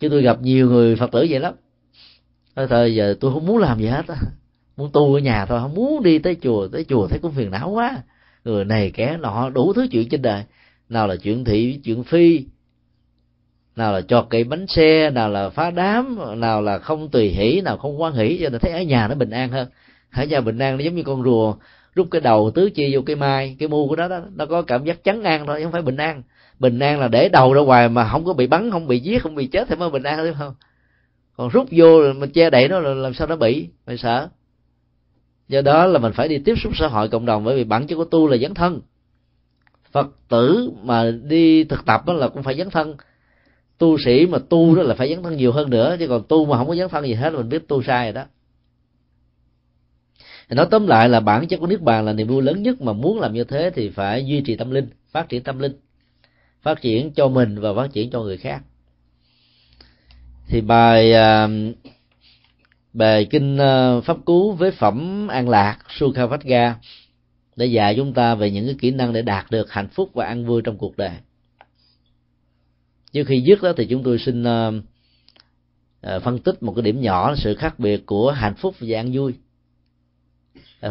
[0.00, 1.54] Chứ tôi gặp nhiều người phật tử vậy lắm
[2.56, 4.16] thôi, giờ tôi không muốn làm gì hết á.
[4.76, 7.50] Muốn tu ở nhà thôi, không muốn đi tới chùa tới chùa thấy cũng phiền
[7.50, 8.02] não quá.
[8.44, 10.42] Người này kẻ nọ, đủ thứ chuyện trên đời.
[10.88, 12.44] Nào là chuyện thị, chuyện phi,
[13.76, 17.60] nào là chọt cây bánh xe, nào là phá đám, nào là không tùy hỷ,
[17.60, 19.68] nào không quan hỷ, cho nên thấy ở nhà nó bình an hơn.
[20.12, 21.54] Ở nhà bình an nó giống như con rùa,
[21.94, 24.62] rút cái đầu tứ chi vô cái mai, cái mu của nó đó, nó có
[24.62, 26.22] cảm giác chấn an thôi không phải bình an.
[26.58, 29.22] Bình an là để đầu ra ngoài mà không có bị bắn, không bị giết,
[29.22, 30.54] không bị chết thì mới bình an, đúng không?
[31.40, 33.68] Còn rút vô mình che đậy nó là làm sao nó bị?
[33.86, 34.28] Phải sợ?
[35.48, 37.86] Do đó là mình phải đi tiếp xúc xã hội cộng đồng bởi vì bản
[37.86, 38.80] chất của tu là dấn thân.
[39.92, 42.96] Phật tử mà đi thực tập đó là cũng phải dấn thân.
[43.78, 46.44] Tu sĩ mà tu đó là phải dấn thân nhiều hơn nữa, chứ còn tu
[46.44, 48.24] mà không có dấn thân gì hết, mình biết tu sai rồi đó.
[50.48, 52.92] Nói tóm lại là bản chất của niết bàn là niềm vui lớn nhất mà
[52.92, 55.72] muốn làm như thế thì phải duy trì tâm linh, phát triển tâm linh,
[56.62, 58.62] phát triển cho mình và phát triển cho người khác
[60.50, 61.48] thì bài à,
[62.92, 66.72] bài kinh à, pháp cú với phẩm an lạc sukhavajja
[67.56, 70.26] để dạy chúng ta về những cái kỹ năng để đạt được hạnh phúc và
[70.26, 71.10] an vui trong cuộc đời.
[73.12, 77.34] Trước khi dứt đó thì chúng tôi xin à, phân tích một cái điểm nhỏ
[77.36, 79.34] sự khác biệt của hạnh phúc và an vui.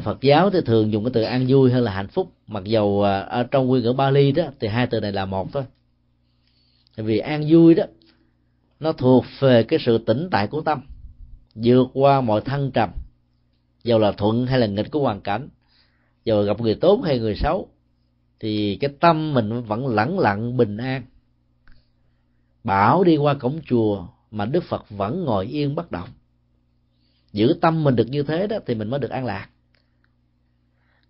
[0.03, 3.01] Phật giáo thì thường dùng cái từ an vui hơn là hạnh phúc, mặc dầu
[3.29, 5.63] ở trong nguyên ngữ Bali đó thì hai từ này là một thôi.
[6.95, 7.83] Vì an vui đó
[8.79, 10.81] nó thuộc về cái sự tĩnh tại của tâm,
[11.55, 12.89] vượt qua mọi thăng trầm.
[13.83, 15.49] Dầu là thuận hay là nghịch của hoàn cảnh
[16.25, 17.69] dầu gặp người tốt hay người xấu,
[18.39, 21.03] thì cái tâm mình vẫn lẳng lặng, bình an.
[22.63, 26.09] Bảo đi qua cổng chùa mà đức phật vẫn ngồi yên bất động.
[27.33, 29.49] Giữ tâm mình được như thế đó thì mình mới được an lạc.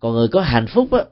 [0.00, 1.04] Còn người có hạnh phúc á,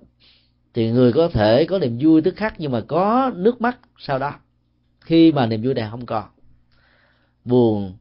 [0.75, 4.19] thì người có thể có niềm vui tức khắc nhưng mà có nước mắt sau
[4.19, 4.35] đó.
[5.01, 6.25] Khi mà niềm vui này không còn
[7.49, 7.93] buồn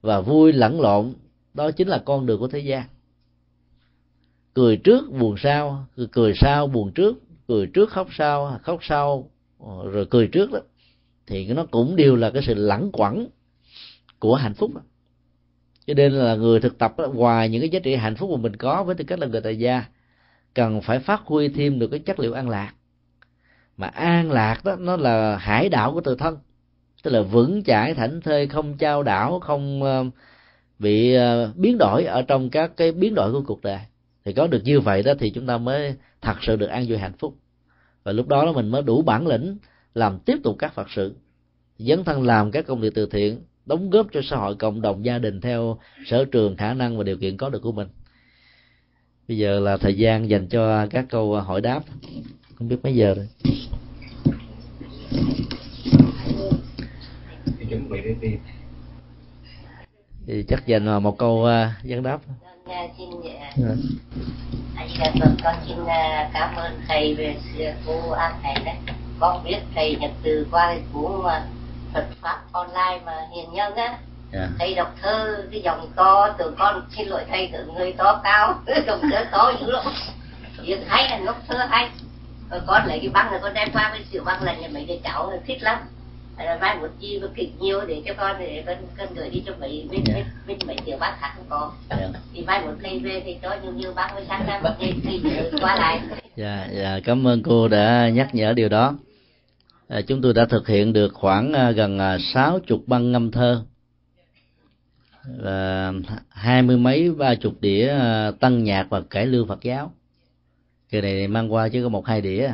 [0.00, 1.12] và vui lẫn lộn
[1.54, 2.82] đó chính là con đường của thế gian.
[4.54, 7.16] Cười trước buồn sau cười sau buồn trước
[7.48, 10.58] cười trước khóc sau khóc sau ờ, rồi cười trước đó
[11.26, 13.26] thì nó cũng đều là cái sự lẳng quẩn
[14.18, 14.80] của hạnh phúc đó.
[15.86, 18.36] cho nên là người thực tập đó, ngoài những cái giá trị hạnh phúc mà
[18.36, 19.84] mình có với tư cách là người tại gia
[20.54, 22.72] cần phải phát huy thêm được cái chất liệu an lạc.
[23.76, 26.38] Mà an lạc đó nó là hải đảo của tự thân
[27.06, 30.04] tức là vững chãi thảnh thơi, không trao đảo, không ờ,
[30.78, 33.78] bị ờ, biến đổi ở trong các cái biến đổi của cuộc đời.
[34.24, 36.98] Thì có được như vậy đó thì chúng ta mới thật sự được an vui
[36.98, 37.34] hạnh phúc.
[38.04, 39.56] Và lúc đó mình mới đủ bản lĩnh
[39.94, 41.14] làm tiếp tục các phật sự.
[41.78, 45.04] Dấn thân làm các công việc từ thiện, đóng góp cho xã hội cộng đồng,
[45.04, 47.88] gia đình theo sở trường, khả năng và điều kiện có được của mình.
[49.28, 51.82] Bây giờ là thời gian dành cho các câu hỏi đáp.
[52.54, 53.26] Không biết mấy giờ rồi
[57.76, 58.36] chuẩn bị để đi.
[60.26, 62.18] Thì chắc dành một câu uh, vấn đáp.
[62.98, 63.52] Xin dạ.
[64.76, 64.88] anh
[65.44, 65.88] con xin uh,
[66.32, 67.36] cảm ơn thầy về
[67.86, 68.74] cô an thầy đấy.
[69.20, 71.46] Con biết thầy nhật từ qua cuốn mà
[71.94, 73.86] Phật pháp online mà hiền nhân á.
[73.86, 73.98] Yeah.
[74.32, 74.48] Dạ.
[74.58, 78.54] thầy đọc thơ cái dòng to từ con xin lỗi thầy từ người to cao
[78.86, 79.84] dòng thơ to dữ lắm.
[80.62, 81.90] Việc hay là lúc thơ hay.
[82.50, 84.84] Rồi con lấy cái băng rồi con đem qua với sự băng lần nhà mấy
[84.84, 85.78] đứa cháu thích lắm
[86.44, 89.42] là mai một chi có kịch nhiều để cho con để con con gửi đi
[89.46, 90.26] cho mấy bên yeah.
[90.46, 91.72] bên mấy tiểu bác khác không có.
[91.90, 92.10] Yeah.
[92.32, 94.94] thì mai một cây về thì cho nhiều nhiều bác mới sáng ra một cây
[95.02, 95.20] thì
[95.60, 96.00] qua lại.
[96.36, 98.98] Dạ dạ cảm ơn cô đã nhắc nhở điều đó.
[99.88, 103.30] À, chúng tôi đã thực hiện được khoảng à, gần à, sáu chục băng ngâm
[103.30, 103.62] thơ
[105.38, 105.92] và
[106.28, 109.92] hai mươi mấy ba chục đĩa à, tăng nhạc và cải lương Phật giáo.
[110.90, 112.46] Kỳ này mang qua chứ có một hai đĩa.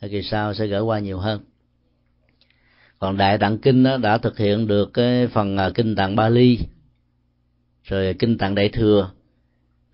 [0.00, 1.40] À kỳ sau sẽ gửi qua nhiều hơn
[3.00, 6.58] còn đại tạng kinh đó đã thực hiện được cái phần à, kinh tạng Bali,
[7.84, 9.10] rồi kinh tạng đại thừa.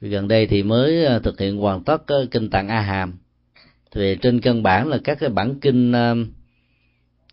[0.01, 3.15] Gần đây thì mới à, thực hiện hoàn tất kinh tạng a hàm
[3.91, 6.15] thì trên căn bản là các cái bản kinh à,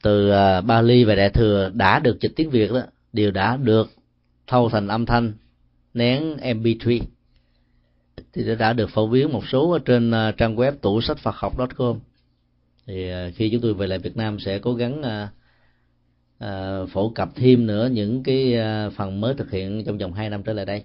[0.04, 0.32] từ
[0.62, 2.82] Bali và đại thừa đã được dịch tiếng Việt đó,
[3.14, 3.90] đều đã được
[4.48, 5.34] thâu thành âm thanh,
[5.94, 7.00] nén mp3
[8.34, 11.54] thì đã được phổ biến một số ở trên trang web tủ sách phật học
[11.76, 12.00] com.
[12.88, 15.02] Thì khi chúng tôi về lại Việt Nam sẽ cố gắng
[16.44, 18.56] uh, phổ cập thêm nữa những cái
[18.88, 20.84] uh, phần mới thực hiện trong vòng 2 năm trở lại đây.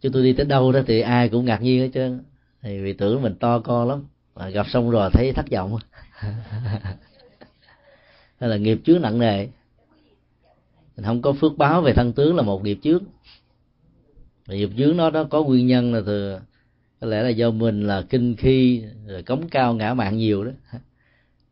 [0.00, 2.20] Chúng tôi đi tới đâu đó thì ai cũng ngạc nhiên hết trơn.
[2.62, 4.04] Thì vì tưởng mình to con lắm
[4.34, 5.76] mà gặp xong rồi thấy thất vọng.
[8.40, 9.46] Hay là nghiệp trước nặng nề.
[10.96, 13.04] Mình không có phước báo về thân tướng là một nghiệp chướng.
[14.48, 16.38] Nghiệp trước nó nó có nguyên nhân là từ
[17.00, 20.50] có lẽ là do mình là kinh khi rồi cống cao ngã mạng nhiều đó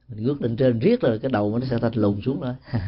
[0.08, 2.54] mình ngước lên trên riết rồi cái đầu nó sẽ thành lùn xuống đó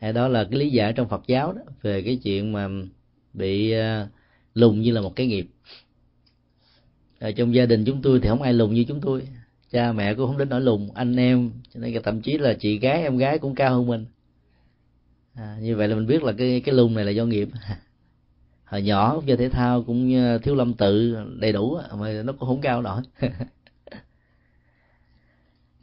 [0.00, 2.68] hay đó là cái lý giải trong Phật giáo đó về cái chuyện mà
[3.32, 4.08] bị à,
[4.54, 5.46] lùn như là một cái nghiệp.
[7.18, 9.22] Ở trong gia đình chúng tôi thì không ai lùn như chúng tôi.
[9.70, 12.78] Cha mẹ cũng không đến nỗi lùn anh em cho nên thậm chí là chị
[12.78, 14.06] gái em gái cũng cao hơn mình.
[15.34, 17.48] À, như vậy là mình biết là cái cái lùn này là do nghiệp.
[18.64, 22.60] Hồi nhỏ chơi thể thao cũng thiếu lâm tự đầy đủ mà nó cũng không
[22.60, 23.02] cao nổi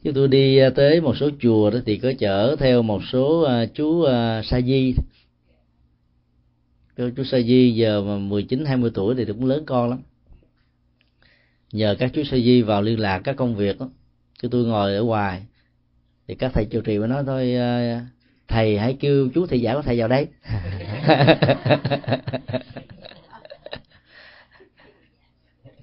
[0.04, 3.40] chúng tôi đi à, tới một số chùa đó thì có chở theo một số
[3.42, 4.94] à, chú à, sa di.
[6.96, 9.98] Chú sa di giờ mà mười chín, hai mươi tuổi thì cũng lớn con lắm.
[11.72, 13.90] Nhờ các chú sa di vào liên lạc các công việc đó,
[14.42, 15.42] chứ tôi ngồi ở ngoài
[16.28, 17.54] thì các thầy trụ trì mới nói thôi
[18.48, 20.26] thầy hãy kêu chú thầy giả của thầy vào đây.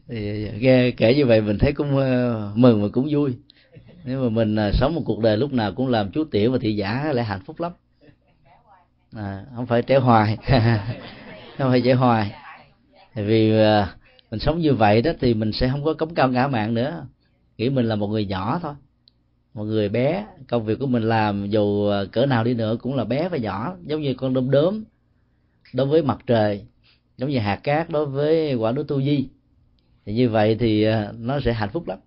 [0.07, 1.95] Thì nghe kể như vậy mình thấy cũng
[2.55, 3.35] mừng và cũng vui
[4.03, 6.57] nếu mà mình à, sống một cuộc đời lúc nào cũng làm chú tiểu và
[6.61, 7.71] thị giả lại hạnh phúc lắm.
[9.15, 10.37] À, không phải trẻ hoài.
[11.57, 12.31] Không phải trẻ hoài.
[13.15, 13.95] Tại vì à,
[14.31, 17.05] mình sống như vậy đó thì mình sẽ không có cống cao ngã mạng nữa.
[17.57, 18.73] Nghĩ mình là một người nhỏ thôi.
[19.53, 22.95] Một người bé công việc của mình làm dù à, cỡ nào đi nữa cũng
[22.95, 24.83] là bé và nhỏ giống như con đom đóm
[25.73, 26.65] đối với mặt trời
[27.17, 29.27] giống như hạt cát đối với quả núi tu di.
[30.05, 30.85] Thì như vậy thì
[31.17, 31.99] nó sẽ hạnh phúc lắm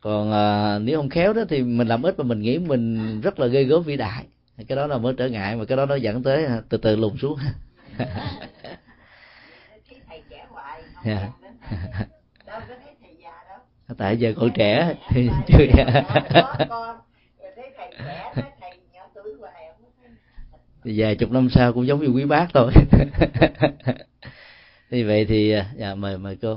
[0.00, 3.40] còn à, nếu không khéo đó thì mình làm ít mà mình nghĩ mình rất
[3.40, 4.24] là ghê gớm vĩ đại.
[4.68, 6.96] Cái đó là mới trở ngại mà cái đó nó dẫn tới à, từ từ
[6.96, 7.38] lùn xuống.
[11.04, 11.30] Yeah.
[13.98, 15.66] tại giờ còn trẻ thì chưa
[20.84, 22.72] vài chục năm sau cũng giống như quý bác thôi.
[24.90, 26.54] Như vậy thì dạ mời mời cô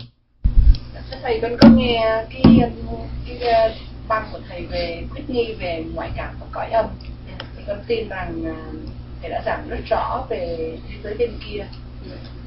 [1.22, 2.44] thầy con có nghe cái
[3.27, 3.73] cái ờ,
[4.07, 6.86] băng của thầy về quyết nghi về ngoại cảm và cõi âm?
[7.57, 8.80] Thì con tin rằng ờ,
[9.22, 11.65] thầy đã giảng rất rõ về thế giới bên kia.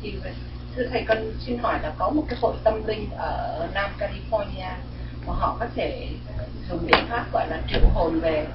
[0.03, 0.15] Thì
[0.77, 4.73] thưa thầy con xin hỏi là có một cái hội tâm linh ở Nam California
[5.27, 6.09] mà họ có thể
[6.69, 8.47] dùng biện pháp gọi là triệu hồn về?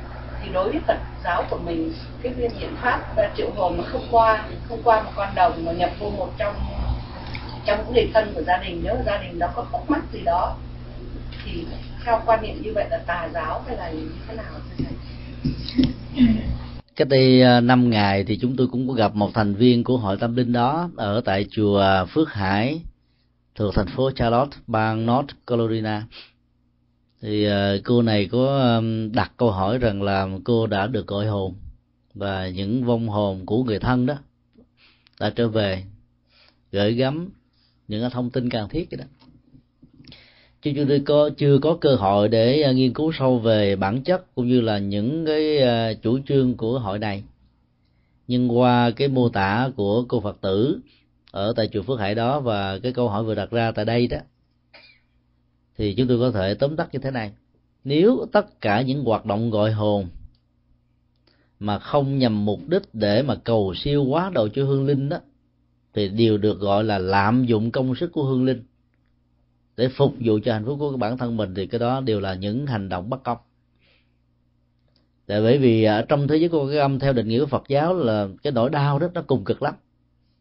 [0.43, 1.93] Thì đối với Phật giáo của mình
[2.23, 5.89] cái biện pháp triệu hồn mà không qua không qua một con đồng mà nhập
[5.99, 6.55] vô một trong
[7.67, 10.19] trong những người thân của gia đình nếu gia đình đó có khúc mắc gì
[10.25, 10.57] đó
[11.45, 11.65] thì
[12.05, 14.93] theo quan niệm như vậy là tà giáo hay là như thế nào thưa thầy?
[16.95, 19.97] Cách đây à, năm ngày thì chúng tôi cũng có gặp một thành viên của
[19.97, 22.81] hội tâm linh đó ở tại chùa Phước Hải
[23.55, 26.03] thuộc thành phố Charlotte bang North Carolina.
[27.21, 28.81] Thì à, cô này có
[29.13, 31.53] đặt câu hỏi rằng là cô đã được gọi hồn
[32.13, 34.15] và những vong hồn của người thân đó
[35.19, 35.83] đã trở về
[36.71, 37.29] gửi gắm
[37.87, 39.05] những thông tin cần thiết vậy đó.
[40.61, 44.03] Chứ chúng tôi có, chưa có cơ hội để à, nghiên cứu sâu về bản
[44.03, 47.23] chất cũng như là những cái à, chủ trương của hội này.
[48.27, 50.79] Nhưng qua cái mô tả của cô phật tử
[51.31, 54.07] ở tại chùa phước hải đó và cái câu hỏi vừa đặt ra tại đây
[54.07, 54.17] đó,
[55.77, 57.31] thì chúng tôi có thể tóm tắt như thế này.
[57.83, 60.07] Nếu tất cả những hoạt động gọi hồn
[61.59, 65.19] mà không nhằm mục đích để mà cầu siêu quá độ cho hương linh đó
[65.93, 68.63] thì đều được gọi là lạm dụng công sức của hương linh.
[69.77, 72.33] Để phục vụ cho hạnh phúc của bản thân mình thì cái đó đều là
[72.33, 73.37] những hành động bất công
[75.27, 77.63] tại bởi vì ở trong thế giới của cái âm, theo định nghĩa của Phật
[77.67, 79.73] giáo là cái nỗi đau đó, nó cùng cực lắm.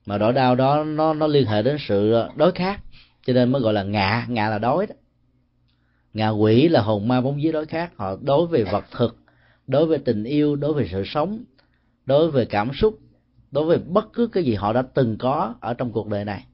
[0.06, 2.80] Mà nỗi đau đó, nó nó liên hệ đến sự đối khác
[3.26, 4.94] cho nên mới gọi là ngạ ngạ là đói đó.
[6.14, 9.16] Ngạ quỷ là hồn ma bóng vía đối khác họ đối về vật thực,
[9.66, 11.44] đối với tình yêu, đối với sự sống,
[12.06, 12.98] đối với cảm xúc
[13.50, 16.44] đối với bất cứ cái gì họ đã từng có ở trong cuộc đời này.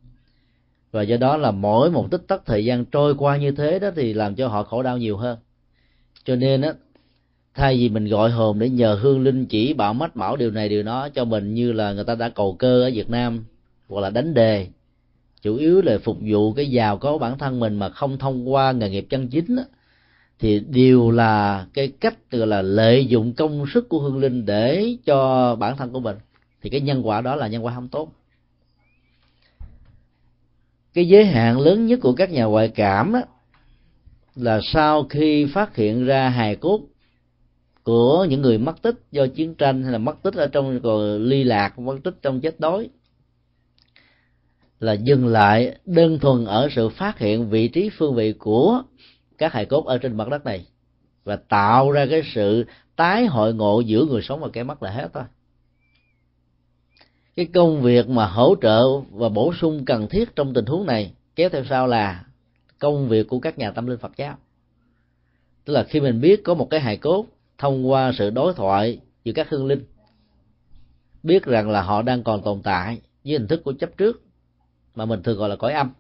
[0.92, 3.90] Và do đó là mỗi một tích tắc thời gian trôi qua như thế đó
[3.96, 5.38] thì làm cho họ khổ đau nhiều hơn.
[6.24, 6.72] Cho nên á
[7.54, 10.68] thay vì mình gọi hồn để nhờ hương linh chỉ bảo mách bảo điều này
[10.68, 13.44] điều đó cho mình như là người ta đã cầu cơ ở việt nam
[13.88, 14.66] hoặc là đánh đề
[15.42, 18.72] chủ yếu là phục vụ cái giàu có bản thân mình mà không thông qua
[18.72, 19.64] nghề nghiệp chân chính á,
[20.38, 24.96] thì đều là cái cách gọi là lợi dụng công sức của hương linh để
[25.04, 26.16] cho bản thân của mình
[26.62, 28.12] thì cái nhân quả đó là nhân quả không tốt.
[30.94, 33.20] Cái giới hạn lớn nhất của các nhà ngoại cảm đó,
[34.34, 36.80] là sau khi phát hiện ra hài cốt
[37.82, 41.22] của những người mất tích do chiến tranh hay là mất tích ở trong còn
[41.22, 42.88] ly lạc mất tích trong chết đói
[44.80, 48.82] là dừng lại đơn thuần ở sự phát hiện vị trí phương vị của
[49.38, 50.66] các hài cốt ở trên mặt đất này
[51.24, 52.64] và tạo ra cái sự
[52.96, 55.24] tái hội ngộ giữa người sống và kẻ mất là hết thôi
[57.36, 61.12] cái công việc mà hỗ trợ và bổ sung cần thiết trong tình huống này
[61.36, 62.24] kéo theo sau là
[62.78, 64.36] công việc của các nhà tâm linh Phật giáo.
[65.64, 67.26] Tức là khi mình biết có một cái hài cốt
[67.58, 69.84] thông qua sự đối thoại giữa các hương linh,
[71.22, 74.22] biết rằng là họ đang còn tồn tại với hình thức của chấp trước
[74.94, 75.92] mà mình thường gọi là cõi âm,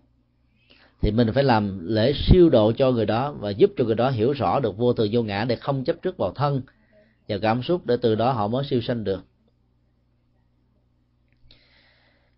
[1.00, 4.10] thì mình phải làm lễ siêu độ cho người đó và giúp cho người đó
[4.10, 6.62] hiểu rõ được vô thường vô ngã để không chấp trước vào thân
[7.28, 9.24] và cảm xúc để từ đó họ mới siêu sanh được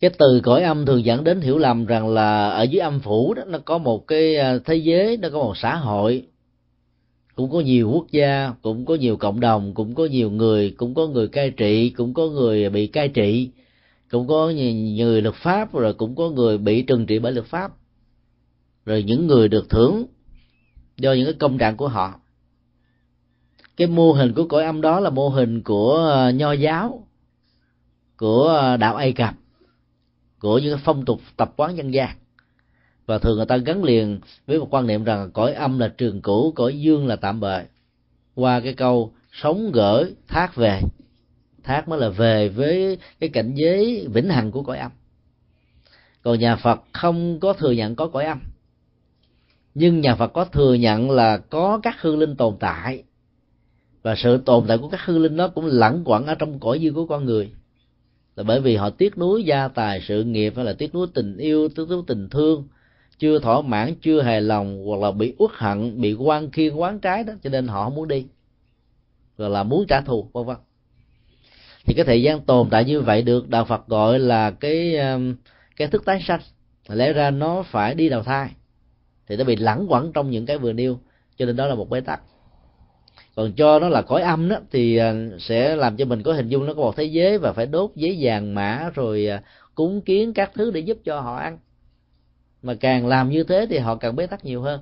[0.01, 3.35] cái từ cõi âm thường dẫn đến hiểu lầm rằng là ở dưới âm phủ
[3.35, 6.27] đó, nó có một cái à, thế giới, nó có một xã hội.
[7.35, 10.95] Cũng có nhiều quốc gia, cũng có nhiều cộng đồng, cũng có nhiều người, cũng
[10.95, 13.51] có người cai trị, cũng có người bị cai trị.
[14.11, 14.51] Cũng có
[14.97, 17.73] người luật pháp, rồi cũng có người bị trừng trị bởi luật pháp.
[18.87, 20.07] Rồi những người được thưởng
[20.97, 22.15] do những cái công trạng của họ.
[23.77, 27.07] Cái mô hình của cõi âm đó là mô hình của à, nho giáo,
[28.17, 29.35] của à, đạo ai cập
[30.45, 32.17] của những phong tục tập quán dân gian.
[33.07, 36.23] Và thường người ta gắn liền với một quan niệm rằng cõi âm là trường
[36.23, 37.63] cũ cõi dương là tạm bợ.
[38.35, 40.81] Qua cái câu sống gỡ, thác về,
[41.63, 44.91] thác mới là về với cái cảnh giới vĩnh hằng của cõi âm.
[46.23, 48.41] Còn nhà phật không có thừa nhận có cõi âm.
[49.75, 53.03] Nhưng nhà phật có thừa nhận là có các hương linh tồn tại.
[54.03, 56.81] Và sự tồn tại của các hương linh đó cũng lẳng quẩn ở trong cõi
[56.81, 57.51] dương của con người
[58.37, 61.37] là bởi vì họ tiếc nuối gia tài sự nghiệp hay là tiếc nuối tình
[61.37, 62.69] yêu, tiếc nuối tình thương,
[63.19, 67.01] chưa thỏa mãn, chưa hài lòng hoặc là bị uất hận, bị quan khiên, quán
[67.01, 68.27] trái đó, cho nên họ không muốn đi.
[69.39, 70.57] Rồi là muốn trả thù, vân vân.
[71.85, 75.35] Thì cái thời gian tồn tại như vậy được đạo Phật gọi là cái um,
[75.77, 76.41] cái thức tái sanh.
[76.89, 78.51] Lẽ ra nó phải đi đầu thai.
[79.27, 80.99] Thì nó bị lẳng quẩn trong những cái vừa nêu,
[81.37, 82.21] cho nên đó là một bế tắc
[83.35, 86.49] còn cho nó là cõi âm đó, thì à, sẽ làm cho mình có hình
[86.49, 89.43] dung nó có một thế giới và phải đốt giấy vàng mã rồi à,
[89.75, 91.59] cúng kiến các thứ để giúp cho họ ăn.
[92.63, 94.81] Mà càng làm như thế thì họ càng bế tắc nhiều hơn.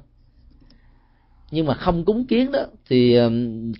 [1.50, 3.28] Nhưng mà không cúng kiến đó, thì à,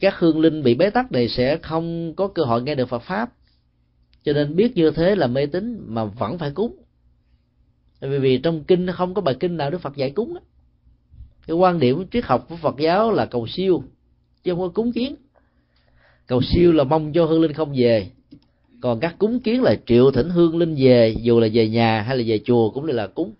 [0.00, 3.02] các hương linh bị bế tắc này sẽ không có cơ hội nghe được Phật
[3.02, 3.32] pháp.
[4.24, 6.76] Cho nên biết như thế là mê tín mà vẫn phải cúng.
[8.00, 10.40] Bởi vì trong kinh không có bài kinh nào Đức Phật dạy cúng đó.
[11.46, 13.84] cái quan điểm triết học của Phật giáo là cầu siêu
[14.44, 15.14] chứ không có cúng kiến.
[16.27, 18.06] Cầu siêu là mong cho hương linh không về.
[18.81, 22.16] Còn các cúng kiến là triệu thỉnh hương linh về, dù là về nhà hay
[22.16, 23.32] là về chùa cũng là cúng.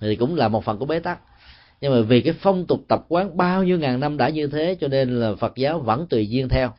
[0.00, 1.20] Thì cũng là một phần của bế tắc.
[1.80, 4.76] Nhưng mà vì cái phong tục tập quán bao nhiêu ngàn năm đã như thế,
[4.80, 6.72] cho nên là phật giáo vẫn tùy duyên theo.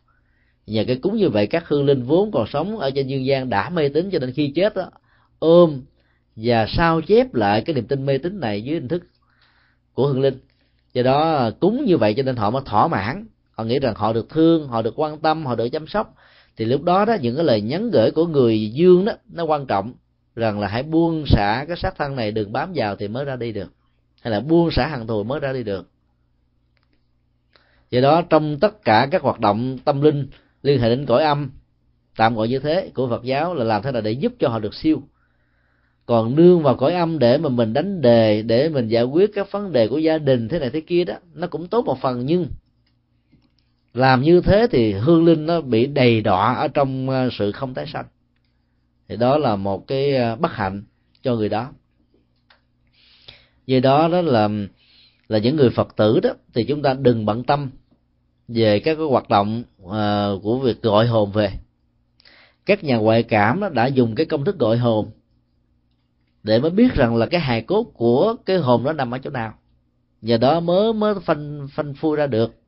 [0.67, 3.49] Nhờ cái cúng như vậy, các hương linh vốn còn sống ở trên dương gian
[3.49, 4.89] đã mê tín, cho nên khi chết đó
[5.39, 5.81] ôm
[6.35, 9.03] và sao chép lại cái niềm tin mê tín này dưới hình thức
[9.93, 10.37] của hương linh.
[10.93, 13.25] Do đó, cúng như vậy cho nên họ mới thỏa mãn
[13.55, 16.15] họ nghĩ rằng họ được thương, họ được quan tâm, họ được chăm sóc.
[16.57, 19.65] Thì lúc đó đó, những cái lời nhắn gửi của người dương đó, nó quan
[19.65, 19.93] trọng
[20.35, 23.35] rằng là hãy buông xả cái xác thân này, đừng bám vào thì mới ra
[23.35, 23.73] đi được.
[24.21, 25.89] Hay là buông xả hằng thù mới ra đi được.
[27.89, 30.27] Do đó, trong tất cả các hoạt động tâm linh,
[30.63, 31.51] liên hệ đến cõi âm,
[32.17, 34.59] tạm gọi như thế của phật giáo là làm thế nào để giúp cho họ
[34.59, 35.01] được siêu.
[36.05, 39.51] Còn nương vào cõi âm để mà mình đánh đề, để mình giải quyết các
[39.51, 42.25] vấn đề của gia đình thế này thế kia đó, nó cũng tốt một phần
[42.25, 42.47] nhưng
[43.95, 47.73] làm như thế thì hương linh nó bị đầy đọa ở trong ờ, sự không
[47.73, 48.05] tái sanh.
[49.07, 50.83] Thì đó là một cái ờ, bất hạnh
[51.21, 51.71] cho người đó.
[53.67, 54.49] Vì đó đó là
[55.27, 57.69] là những người phật tử đó thì chúng ta đừng bận tâm
[58.47, 61.51] về các cái hoạt động uh, của việc gọi hồn về.
[62.65, 65.11] Các nhà ngoại cảm đó đã dùng cái công thức gọi hồn
[66.43, 69.29] để mới biết rằng là cái hài cốt của cái hồn nó nằm ở chỗ
[69.29, 69.53] nào.
[70.21, 72.64] Nhờ đó mới mới phanh phanh phui ra được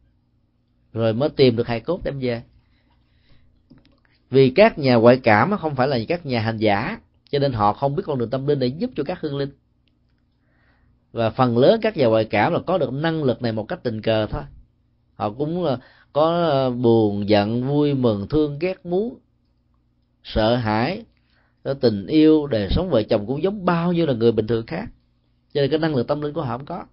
[0.97, 2.43] rồi mới tìm được hài cốt đem về.
[4.29, 6.97] Vì các nhà ngoại cảm không phải là các nhà hành giả,
[7.29, 9.49] cho nên họ không biết con đường tâm linh để giúp cho các hương linh.
[11.11, 13.83] Và phần lớn các nhà ngoại cảm là có được năng lực này một cách
[13.83, 14.41] tình cờ thôi.
[15.15, 15.77] Họ cũng là
[16.13, 19.17] có ờ, buồn, giận, vui, mừng, thương, ghét, muốn,
[20.23, 21.03] sợ hãi
[21.63, 24.65] ờ, tình yêu, đời sống vợ chồng cũng giống bao nhiêu là người bình thường
[24.65, 24.85] khác.
[25.53, 26.85] Cho nên cái năng lực tâm linh của họ không có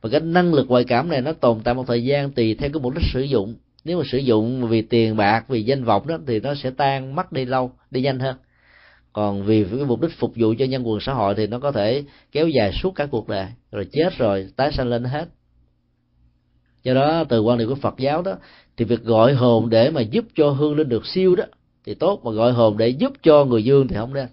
[0.00, 2.70] và cái năng lực ngoại cảm này nó tồn tại một thời gian tùy theo
[2.72, 3.54] cái mục đích sử dụng.
[3.84, 7.14] Nếu mà sử dụng vì tiền bạc, vì danh vọng đó, thì nó sẽ tan
[7.14, 8.36] mất đi lâu, đi nhanh hơn.
[9.12, 11.72] Còn vì cái mục đích phục vụ cho nhân quần xã hội thì nó có
[11.72, 13.46] thể kéo dài suốt cả cuộc đời.
[13.72, 15.28] Rồi chết rồi, tái sanh lên hết.
[16.82, 18.34] Do đó, từ quan điểm của phật giáo đó,
[18.76, 21.44] thì việc gọi hồn để mà giúp cho hương linh được siêu đó,
[21.84, 22.20] thì tốt.
[22.24, 24.26] Mà gọi hồn để giúp cho người dương thì không nên.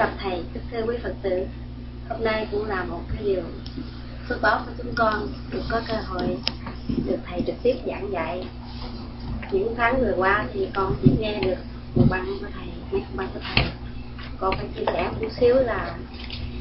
[0.00, 1.46] Gặp thầy kính thưa quý phật tử.
[2.08, 3.42] Hôm nay cũng là một cái điều
[4.28, 5.28] phước báo của chúng con.
[5.52, 6.38] Được có cơ hội
[7.06, 8.46] được thầy trực tiếp giảng dạy.
[9.52, 11.56] Những tháng vừa qua thì con chỉ nghe được
[11.94, 13.64] một băng của thầy mấy băng của thầy.
[14.38, 15.94] Con phải chia sẻ một xíu là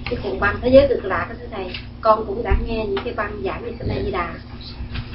[0.05, 1.71] cái cuộn băng thế giới cực lạ của thưa thầy.
[2.01, 4.33] Con cũng đã nghe những cái băng giảng về kinh di đà.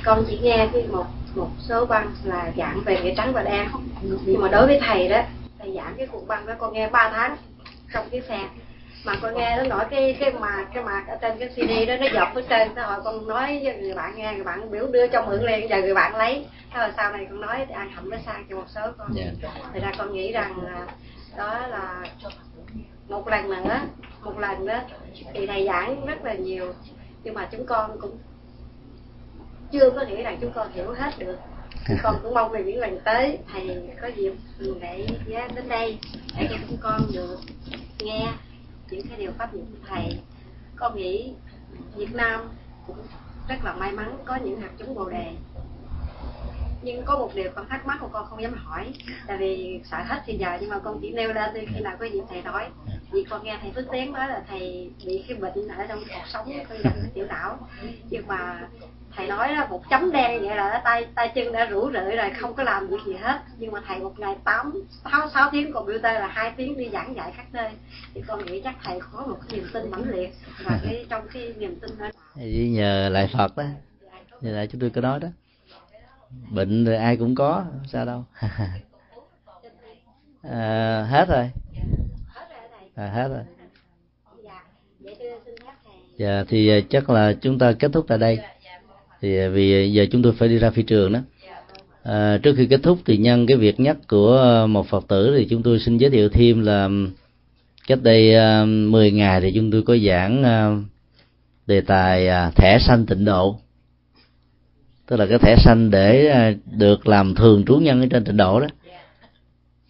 [0.05, 3.69] Con chỉ nghe cái một một số băng là giảng về nghĩa trắng và đen.
[4.27, 5.23] Nhưng mà đối với thầy đó,
[5.59, 7.37] thầy giảng cái cuộn băng đó con nghe 3 tháng
[7.95, 8.49] trong cái xe.
[9.05, 11.97] Mà con nghe nó nói cái cái mà cái mà ở trên cái CD đó
[12.01, 14.87] nó dọc ở trên thế hồi con nói với người bạn nghe người bạn biểu
[14.87, 16.47] đưa cho mượn liền giờ người bạn lấy.
[16.71, 19.09] Thế rồi sau này con nói ai hậm nó sang cho một số con.
[19.17, 19.55] Yeah.
[19.73, 20.55] thì ra con nghĩ rằng
[21.37, 22.05] đó là
[23.09, 23.81] một lần nữa
[24.23, 24.81] một lần đó
[25.33, 26.75] thì thầy giảng rất là nhiều
[27.25, 28.19] nhưng mà chúng con cũng
[29.73, 31.37] chưa có nghĩ rằng chúng con hiểu hết được.
[32.03, 34.33] Con cũng mong về những lần tới thầy có dịp
[34.81, 35.99] để đến đây
[36.39, 37.37] để cho chúng con được
[37.99, 38.33] nghe
[38.91, 40.19] những cái điều pháp những của thầy.
[40.77, 41.33] Con nghĩ
[41.97, 42.49] Việt Nam
[42.87, 42.97] cũng
[43.49, 45.35] rất là may mắn có những hạt giống bồ đề.
[46.83, 48.95] Nhưng có một điều con thắc mắc của con không dám hỏi,
[49.27, 52.05] tại vì sợ hết thì giờ, nhưng mà con chỉ nêu lên khi nào có
[52.07, 52.67] gì thầy nói.
[53.13, 56.25] Vì con nghe thầy Phước Tiến nói là thầy bị cái bệnh ở trong cuộc
[56.33, 57.69] sống tôi gặp tiểu não.
[58.11, 58.69] Nhưng mà
[59.17, 62.31] thầy nói là một chấm đen vậy là tay tay chân đã rũ rượi rồi
[62.31, 63.41] không có làm việc gì hết.
[63.59, 64.73] Nhưng mà thầy một ngày tám
[65.05, 67.71] sáu sáu tiếng còn biểu tê là hai tiếng đi giảng dạy khắp nơi.
[68.15, 70.35] Thì con nghĩ chắc thầy có một cái niềm tin mãnh liệt.
[70.65, 73.65] Và cái trong cái niềm tin đó vì nhờ lại phật đó.
[74.41, 75.29] Nhờ lại chúng tôi có nói đó.
[76.51, 78.25] Bệnh rồi ai cũng có sao đâu.
[80.51, 81.51] À, hết rồi.
[82.95, 83.45] À, hết rồi.
[86.17, 88.39] Dạ thì chắc là chúng ta kết thúc tại đây
[89.25, 91.19] thì vì giờ chúng tôi phải đi ra phi trường đó.
[92.03, 95.47] À, trước khi kết thúc thì nhân cái việc nhắc của một phật tử thì
[95.51, 96.89] chúng tôi xin giới thiệu thêm là
[97.87, 100.85] cách đây uh, 10 ngày thì chúng tôi có giảng uh,
[101.67, 103.59] đề tài uh, thẻ xanh tịnh độ.
[105.07, 106.31] Tức là cái thẻ xanh để
[106.79, 108.67] được làm thường trú nhân ở trên tịnh độ đó.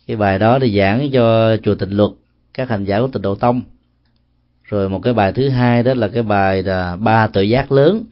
[0.06, 2.11] Cái bài đó thì giảng cho chùa tịnh luật
[2.55, 3.62] các hành giả của tịnh độ tông.
[4.65, 8.05] Rồi một cái bài thứ hai đó là cái bài là ba tự giác lớn